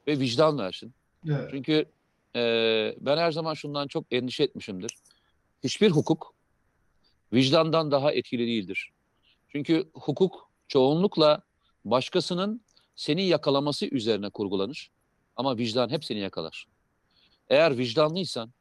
[0.08, 0.94] ve vicdan versin.
[1.28, 1.48] Evet.
[1.52, 1.86] Çünkü
[2.36, 2.42] e,
[3.00, 4.92] ben her zaman şundan çok endişe etmişimdir.
[5.64, 6.34] Hiçbir hukuk
[7.34, 8.92] vicdandan daha etkili değildir.
[9.50, 11.42] Çünkü hukuk çoğunlukla
[11.86, 12.62] başkasının
[12.96, 14.92] seni yakalaması üzerine kurgulanır.
[15.36, 16.68] Ama vicdan hep seni yakalar.
[17.50, 18.52] Eğer vicdanlıysan,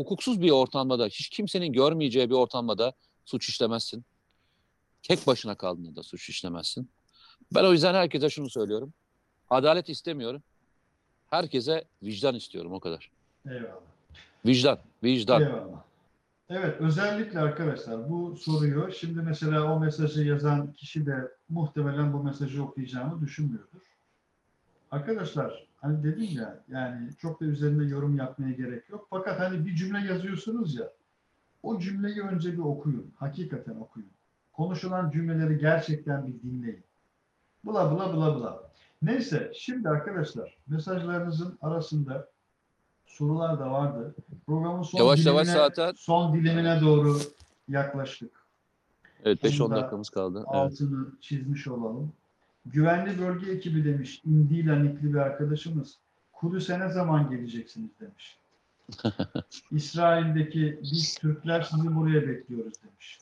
[0.00, 2.92] hukuksuz bir ortamda da, hiç kimsenin görmeyeceği bir ortamda da
[3.24, 4.04] suç işlemezsin.
[5.02, 6.90] Tek başına kaldığında da suç işlemezsin.
[7.54, 8.92] Ben o yüzden herkese şunu söylüyorum.
[9.50, 10.42] Adalet istemiyorum.
[11.30, 13.10] Herkese vicdan istiyorum o kadar.
[13.46, 13.80] Eyvallah.
[14.46, 15.42] Vicdan, vicdan.
[15.42, 15.82] Eyvallah.
[16.50, 22.64] Evet, özellikle arkadaşlar bu soruyu şimdi mesela o mesajı yazan kişi de muhtemelen bu mesajı
[22.64, 23.80] okuyacağımı düşünmüyordur.
[24.90, 29.06] Arkadaşlar hani dedim ya yani çok da üzerinde yorum yapmaya gerek yok.
[29.10, 30.90] Fakat hani bir cümle yazıyorsunuz ya
[31.62, 33.12] o cümleyi önce bir okuyun.
[33.16, 34.08] Hakikaten okuyun.
[34.52, 36.84] Konuşulan cümleleri gerçekten bir dinleyin.
[37.64, 38.70] Bula bula bula bula.
[39.02, 42.28] Neyse şimdi arkadaşlar mesajlarınızın arasında
[43.06, 44.14] sorular da vardı.
[44.46, 47.18] Programın son Yavaş dilimine, yavaş zaten- son dilimine doğru
[47.68, 48.40] yaklaştık.
[49.24, 50.38] Evet 5-10 Onu da dakikamız kaldı.
[50.38, 50.48] Evet.
[50.48, 52.12] Altını çizmiş olalım.
[52.66, 54.22] Güvenli bölge ekibi demiş.
[54.24, 55.98] İndila nikli bir arkadaşımız.
[56.32, 58.38] Kudüs'e ne zaman geleceksiniz demiş.
[59.70, 63.18] İsrail'deki biz Türkler sizi buraya bekliyoruz demiş.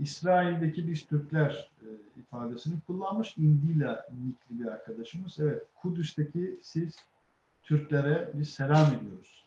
[0.00, 1.86] İsrail'deki biz Türkler e,
[2.20, 3.36] ifadesini kullanmış.
[3.36, 5.38] İndila nikli bir arkadaşımız.
[5.38, 6.96] Evet, Kudüs'teki siz
[7.62, 9.44] Türklere bir selam ediyoruz.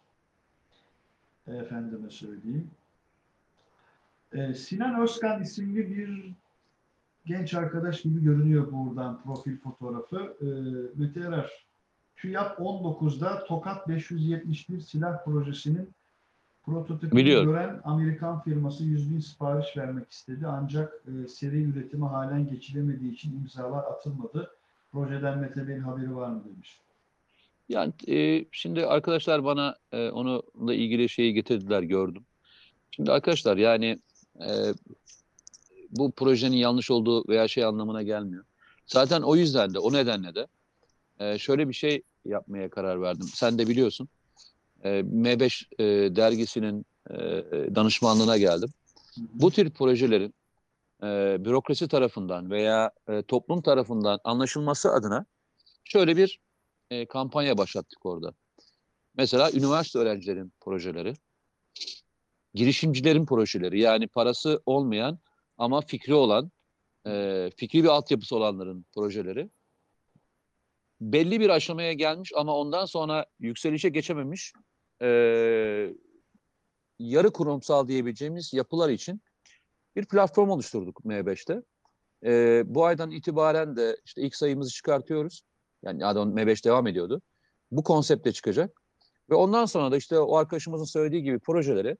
[1.47, 2.71] Efendime söyleyeyim.
[4.33, 6.33] Ee, Sinan Özkan isimli bir
[7.25, 10.37] genç arkadaş gibi görünüyor buradan profil fotoğrafı.
[10.41, 10.45] Ee,
[10.99, 11.51] Mete Erer,
[12.15, 15.89] TÜYAP 19'da Tokat 571 silah projesinin
[16.63, 17.51] prototipini Biliyorum.
[17.51, 20.47] gören Amerikan firması 100 bin sipariş vermek istedi.
[20.47, 24.51] Ancak e, seri üretimi halen geçilemediği için imzalar atılmadı.
[24.91, 26.79] Projeden Mete Bey'in haberi var mı demiş.
[27.69, 32.25] Yani e, şimdi arkadaşlar bana e, onunla ilgili şeyi getirdiler gördüm.
[32.91, 33.99] Şimdi arkadaşlar yani
[34.39, 34.49] e,
[35.91, 38.43] bu projenin yanlış olduğu veya şey anlamına gelmiyor.
[38.85, 40.47] Zaten o yüzden de o nedenle de
[41.19, 43.27] e, şöyle bir şey yapmaya karar verdim.
[43.33, 44.09] Sen de biliyorsun.
[44.83, 47.15] E, M5 e, dergisinin e,
[47.75, 48.69] danışmanlığına geldim.
[49.17, 50.33] Bu tür projelerin
[51.03, 55.25] e, bürokrasi tarafından veya e, toplum tarafından anlaşılması adına
[55.83, 56.39] şöyle bir
[56.89, 58.33] e, kampanya başlattık orada.
[59.17, 61.13] Mesela üniversite öğrencilerin projeleri,
[62.53, 65.19] girişimcilerin projeleri yani parası olmayan
[65.57, 66.51] ama fikri olan,
[67.07, 69.49] e, fikri bir altyapısı olanların projeleri
[71.01, 74.53] belli bir aşamaya gelmiş ama ondan sonra yükselişe geçememiş
[75.01, 75.07] e,
[76.99, 79.21] yarı kurumsal diyebileceğimiz yapılar için
[79.95, 81.61] bir platform oluşturduk M5'te.
[82.25, 85.41] E, bu aydan itibaren de işte ilk sayımızı çıkartıyoruz.
[85.83, 87.21] Yani adam M5 devam ediyordu.
[87.71, 88.81] Bu konsepte çıkacak.
[89.29, 91.97] Ve ondan sonra da işte o arkadaşımızın söylediği gibi projeleri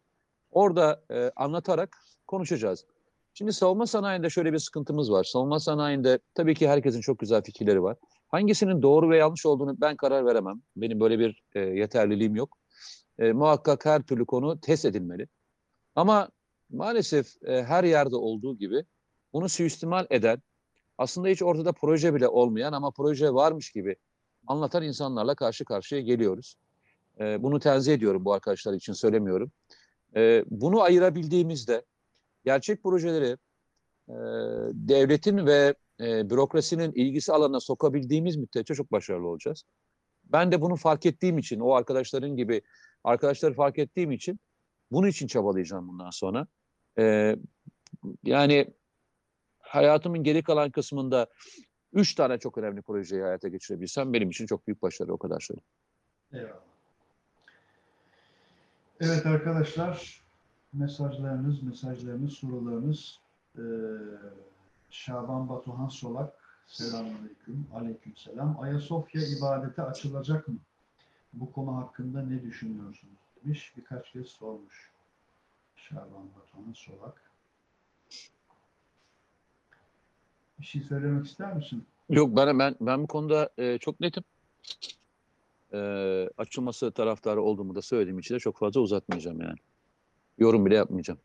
[0.52, 1.98] orada e, anlatarak
[2.28, 2.86] konuşacağız.
[3.34, 5.24] Şimdi savunma sanayinde şöyle bir sıkıntımız var.
[5.24, 7.98] Savunma sanayinde tabii ki herkesin çok güzel fikirleri var.
[8.28, 10.62] Hangisinin doğru ve yanlış olduğunu ben karar veremem.
[10.76, 12.58] Benim böyle bir e, yeterliliğim yok.
[13.20, 15.28] E, muhakkak her türlü konu test edilmeli.
[15.96, 16.30] Ama
[16.70, 18.84] maalesef e, her yerde olduğu gibi
[19.34, 20.42] bunu suistimal eden,
[20.98, 23.96] aslında hiç ortada proje bile olmayan ama proje varmış gibi
[24.48, 26.56] anlatan insanlarla karşı karşıya geliyoruz.
[27.20, 29.52] E, bunu tenzih ediyorum bu arkadaşlar için söylemiyorum.
[30.16, 31.86] E, bunu ayırabildiğimizde
[32.46, 33.38] gerçek projeleri
[34.10, 34.16] e,
[34.74, 39.64] devletin ve e, bürokrasinin ilgisi alanına sokabildiğimiz müddetçe çok başarılı olacağız.
[40.24, 42.62] Ben de bunu fark ettiğim için, o arkadaşların gibi
[43.04, 44.40] arkadaşları fark ettiğim için
[44.92, 46.48] bunun için çabalayacağım bundan sonra.
[46.98, 47.36] Ee,
[48.24, 48.74] yani
[49.60, 51.28] hayatımın geri kalan kısmında
[51.94, 55.68] üç tane çok önemli projeyi hayata geçirebilsem benim için çok büyük başarı o kadar söyleyeyim.
[56.34, 56.72] Eyvallah.
[59.00, 60.21] Evet arkadaşlar,
[60.74, 63.20] mesajlarınız, mesajlarınız, sorularınız
[63.58, 63.64] eee
[64.90, 66.34] Şaban Batuhan Solak,
[66.68, 68.60] selamünaleyküm, aleykümselam.
[68.60, 70.56] Ayasofya ibadete açılacak mı?
[71.34, 73.22] Bu konu hakkında ne düşünüyorsunuz?
[73.46, 73.74] demiş.
[73.78, 74.92] Birkaç kez sormuş.
[75.76, 77.22] Şaban Batuhan Solak.
[80.60, 81.86] Bir şey söylemek ister misin?
[82.10, 84.24] Yok ben ben ben bu konuda e, çok netim.
[85.74, 85.80] E,
[86.38, 89.58] açılması taraftarı olduğumu da söylediğim için de çok fazla uzatmayacağım yani.
[90.38, 91.20] Yorum bile yapmayacağım.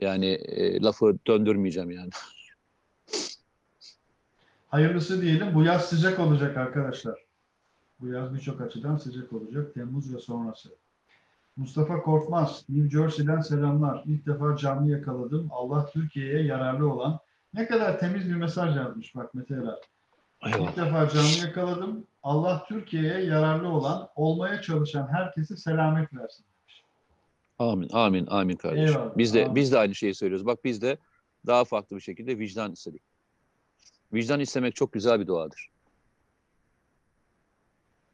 [0.00, 2.10] Yani e, lafı döndürmeyeceğim yani.
[4.68, 5.54] Hayırlısı diyelim.
[5.54, 7.24] Bu yaz sıcak olacak arkadaşlar.
[8.00, 9.74] Bu yaz birçok açıdan sıcak olacak.
[9.74, 10.68] Temmuz ve sonrası.
[11.56, 14.02] Mustafa Korkmaz, New Jersey'den selamlar.
[14.06, 15.48] İlk defa canlı yakaladım.
[15.50, 17.18] Allah Türkiye'ye yararlı olan.
[17.54, 19.78] Ne kadar temiz bir mesaj yazmış bak Mete Erer.
[20.46, 22.06] İlk defa canlı yakaladım.
[22.22, 26.44] Allah Türkiye'ye yararlı olan, olmaya çalışan herkese selamet versin.
[27.60, 28.86] Amin, amin, amin kardeşim.
[29.00, 29.54] Eyvallah, Biz de amin.
[29.56, 30.46] biz de aynı şeyi söylüyoruz.
[30.46, 30.98] Bak biz de
[31.46, 33.02] daha farklı bir şekilde vicdan istedik.
[34.12, 35.70] Vicdan istemek çok güzel bir duadır.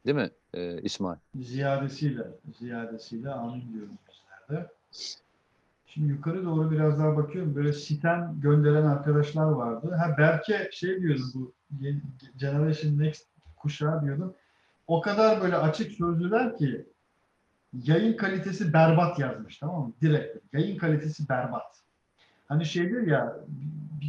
[0.06, 1.18] Değil mi e, İsmail?
[1.34, 2.22] Ziyadesiyle,
[2.58, 4.70] ziyadesiyle amin diyoruz bizler de.
[5.86, 7.54] Şimdi yukarı doğru biraz daha bakıyorum.
[7.54, 9.94] Böyle sitem gönderen arkadaşlar vardı.
[9.94, 11.52] Ha Berke şey diyordu bu
[12.36, 14.34] Generation Next kuşağı diyordum.
[14.86, 16.86] O kadar böyle açık sözlüler ki
[17.84, 19.92] yayın kalitesi berbat yazmış tamam mı?
[20.02, 20.38] Direkt.
[20.52, 21.62] Yayın kalitesi berbat.
[22.48, 23.36] Hani şeydir ya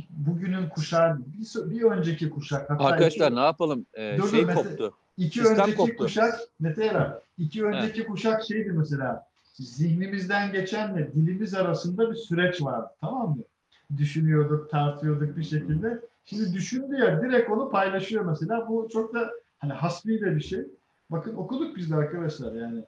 [0.10, 3.86] bugünün kuşağı bir, bir önceki kuşak hatta Arkadaşlar iki- ne yapalım?
[3.94, 4.94] E, Dur, dur, şey Mete- koptu.
[5.18, 5.96] İki Sistem önceki koptu.
[5.98, 12.88] kuşak Mete Erer, iki önceki kuşak şeydi mesela zihnimizden geçenle dilimiz arasında bir süreç vardı
[13.02, 13.44] tamam mı?
[13.98, 16.00] Düşünüyorduk, tartıyorduk bir şekilde.
[16.26, 18.68] Şimdi düşündü ya direkt onu paylaşıyor mesela.
[18.68, 20.60] Bu çok da hani hasbi de bir şey.
[21.10, 22.84] Bakın okuduk biz de arkadaşlar yani.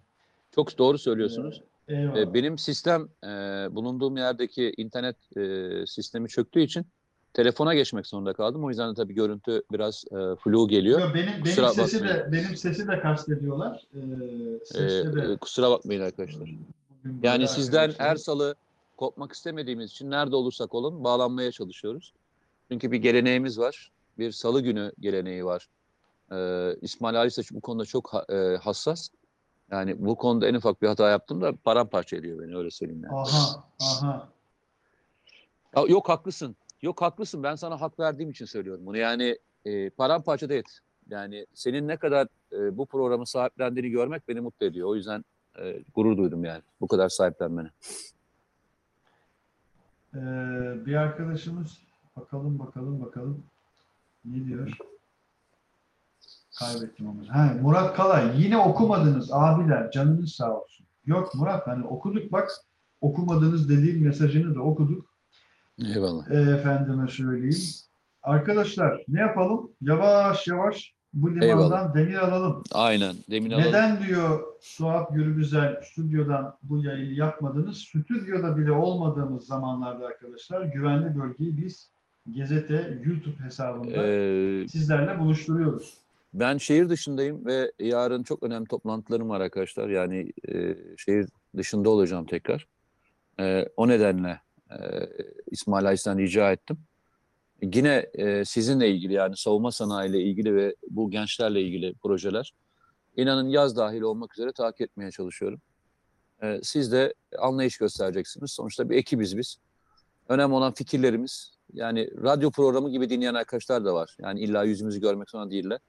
[0.56, 1.62] Çok doğru söylüyorsunuz.
[1.88, 2.18] Eyvallah.
[2.20, 3.28] E, benim sistem e,
[3.76, 6.86] bulunduğum yerdeki internet e, sistemi çöktüğü için
[7.34, 8.64] telefona geçmek zorunda kaldım.
[8.64, 11.00] O yüzden de tabii görüntü biraz e, flu geliyor.
[11.00, 12.16] Yo, benim benim Kusura sesi bakmayın.
[12.18, 13.88] de benim sesi de kastediyorlar.
[13.94, 16.50] Ee, E, seste de e, kusura bakmayın arkadaşlar.
[17.04, 18.56] bugün Yani sizden arkadaşlar- her salı
[18.98, 22.14] kopmak istemediğimiz için nerede olursak olun bağlanmaya çalışıyoruz.
[22.72, 23.92] Çünkü bir geleneğimiz var.
[24.18, 25.68] Bir salı günü geleneği var.
[26.32, 29.10] Ee, İsmail Ali Saç bu konuda çok ha- e, hassas.
[29.72, 33.16] Yani bu konuda en ufak bir hata yaptım da paramparça ediyor beni öyle söyleyeyim yani.
[33.16, 34.30] Aha, aha.
[35.76, 36.56] Ya, yok haklısın.
[36.82, 37.44] Yok haklısın.
[37.44, 38.98] Ben sana hak verdiğim için söylüyorum bunu.
[38.98, 40.80] Yani e, paramparça da et.
[41.10, 44.88] Yani senin ne kadar e, bu programı sahiplendiğini görmek beni mutlu ediyor.
[44.88, 45.26] O yüzden
[45.60, 46.62] e, gurur duydum yani.
[46.82, 47.70] Bu kadar sahiplenmene.
[50.16, 50.20] Ee,
[50.86, 51.78] bir arkadaşımız
[52.18, 53.44] bakalım bakalım bakalım
[54.26, 54.78] ne diyor?
[56.60, 57.18] Kaybettim onu.
[57.30, 60.86] Ha, Murat Kalay yine okumadınız abiler canınız sağ olsun.
[61.06, 62.50] Yok Murat hani okuduk bak
[63.02, 65.10] okumadınız dediğim mesajını da okuduk.
[65.96, 66.30] Eyvallah.
[66.32, 67.64] Ee, efendime söyleyeyim.
[68.24, 69.72] Arkadaşlar ne yapalım?
[69.82, 71.94] Yavaş yavaş bu limandan Eyvallah.
[71.96, 72.64] demir alalım.
[72.72, 73.16] Aynen.
[73.32, 73.68] Demin alalım.
[73.68, 77.78] Neden diyor Suat Gürbüzel stüdyodan bu yayını yapmadınız?
[77.78, 81.90] Stüdyoda bile olmadığımız zamanlarda arkadaşlar güvenli bölgeyi biz
[82.32, 85.98] Gezete YouTube hesabında Ee, sizlerle buluşturuyoruz.
[86.34, 89.90] Ben şehir dışındayım ve yarın çok önemli toplantılarım var arkadaşlar.
[89.90, 91.28] Yani e, şehir
[91.58, 92.68] dışında olacağım tekrar.
[93.40, 94.42] E, o nedenle
[94.72, 94.78] e,
[95.52, 96.78] İsmail Aysen rica ettim.
[97.62, 102.54] Yine e, sizinle ilgili yani savunma sanayiyle ilgili ve bu gençlerle ilgili projeler
[103.18, 105.62] inanın yaz dahil olmak üzere takip etmeye çalışıyorum.
[106.44, 108.52] E, siz de anlayış göstereceksiniz.
[108.52, 109.58] Sonuçta bir ekibiz biz.
[110.30, 111.52] Önemli olan fikirlerimiz.
[111.74, 114.18] Yani radyo programı gibi dinleyen arkadaşlar da var.
[114.20, 115.80] Yani illa yüzümüzü görmek zorunda değiller.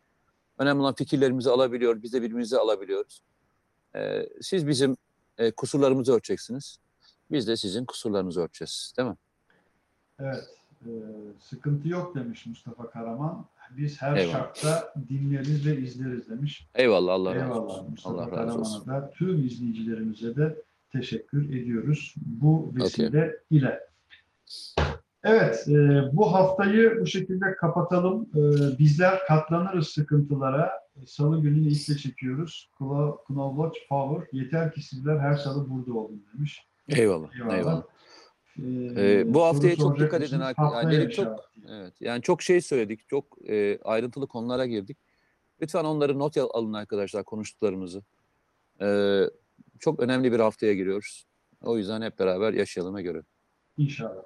[0.61, 3.23] Önemli olan fikirlerimizi alabiliyor, biz de birbirimizi alabiliyoruz.
[3.95, 4.97] Ee, siz bizim
[5.39, 6.79] e, kusurlarımızı ölçeceksiniz.
[7.31, 8.93] Biz de sizin kusurlarınızı ölçeceğiz.
[8.99, 9.17] Değil mi?
[10.21, 10.49] Evet.
[10.87, 10.91] e,
[11.41, 13.47] sıkıntı yok demiş Mustafa Karaman.
[13.71, 14.33] Biz her Eyvallah.
[14.33, 16.67] şartta dinleriz ve izleriz demiş.
[16.75, 17.91] Eyvallah Allah razı Eyvallah olsun.
[17.91, 18.87] Mustafa Allah razı olsun.
[18.87, 20.63] Da tüm izleyicilerimize de
[20.93, 23.81] teşekkür ediyoruz bu vesile ile.
[25.25, 28.29] Evet, e, bu haftayı bu şekilde kapatalım.
[28.35, 28.41] E,
[28.79, 30.71] bizler katlanırız sıkıntılara.
[31.03, 32.71] E, Salı günü iple çekiyoruz.
[33.27, 34.39] Knowledge Power.
[34.41, 36.67] Yeter ki sizler her salı burada olun demiş.
[36.89, 37.35] Eyvallah.
[37.35, 37.57] Eyvallah.
[37.59, 37.83] Eyvallah.
[38.59, 38.63] E,
[38.97, 41.39] Ee, bu haftaya çok dikkat edin Yani çok- inşallah.
[41.71, 41.93] Evet.
[42.01, 43.09] Yani çok şey söyledik.
[43.09, 44.99] Çok e, ayrıntılı konulara girdik.
[45.63, 48.03] Lütfen onları not al- alın arkadaşlar konuştuklarımızı.
[48.81, 49.23] Ee,
[49.79, 51.27] çok önemli bir haftaya giriyoruz.
[51.63, 53.27] O yüzden hep beraber yaşayalım ve görelim.
[53.79, 54.23] İnşallah.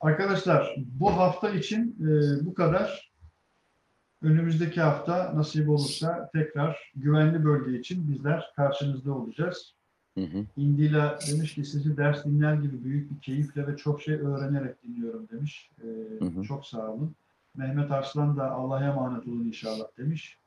[0.00, 3.08] Arkadaşlar bu hafta için e, bu kadar.
[4.22, 9.74] Önümüzdeki hafta nasip olursa tekrar güvenli bölge için bizler karşınızda olacağız.
[10.14, 10.44] Hı hı.
[10.56, 15.28] İndila demiş ki sizi ders dinler gibi büyük bir keyifle ve çok şey öğrenerek dinliyorum
[15.28, 15.70] demiş.
[15.82, 15.86] E,
[16.24, 16.42] Hı hı.
[16.42, 17.14] Çok sağ olun.
[17.56, 20.38] Mehmet Arslan da Allah'a emanet olun inşallah demiş.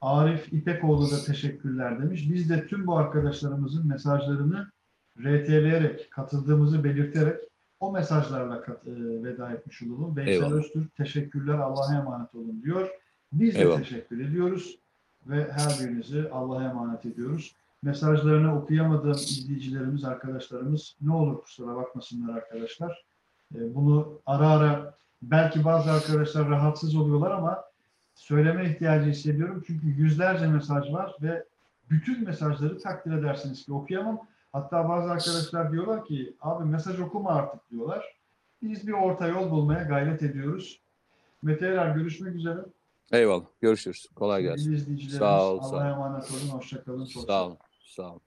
[0.00, 2.30] Arif İpekoğlu da teşekkürler demiş.
[2.32, 4.70] Biz de tüm bu arkadaşlarımızın mesajlarını
[5.18, 7.51] RT'leyerek, katıldığımızı belirterek
[7.82, 10.16] o mesajlarla kat- e, veda etmiş olalım.
[10.16, 10.52] Veysel Eyvallah.
[10.52, 12.88] Öztürk teşekkürler Allah'a emanet olun diyor.
[13.32, 13.78] Biz de Eyvallah.
[13.78, 14.78] teşekkür ediyoruz
[15.26, 17.56] ve her birinizi Allah'a emanet ediyoruz.
[17.82, 23.04] Mesajlarını okuyamadığım izleyicilerimiz, arkadaşlarımız ne olur kusura bakmasınlar arkadaşlar.
[23.54, 27.64] E, Bunu ara ara belki bazı arkadaşlar rahatsız oluyorlar ama
[28.14, 29.62] söyleme ihtiyacı hissediyorum.
[29.66, 31.44] Çünkü yüzlerce mesaj var ve
[31.90, 34.18] bütün mesajları takdir edersiniz ki okuyamam.
[34.52, 38.16] Hatta bazı arkadaşlar diyorlar ki abi mesaj okuma artık diyorlar.
[38.62, 40.80] Biz bir orta yol bulmaya gayret ediyoruz.
[41.42, 42.58] Mete Erer görüşmek üzere.
[43.12, 43.44] Eyvallah.
[43.60, 44.06] Görüşürüz.
[44.14, 44.96] Kolay gelsin.
[45.18, 45.72] Sağ ol, sağ ol.
[45.72, 46.48] Allah'a emanet olun.
[46.58, 47.04] Hoşçakalın.
[47.04, 47.58] Sağ olun.
[47.84, 48.20] Sağ olun.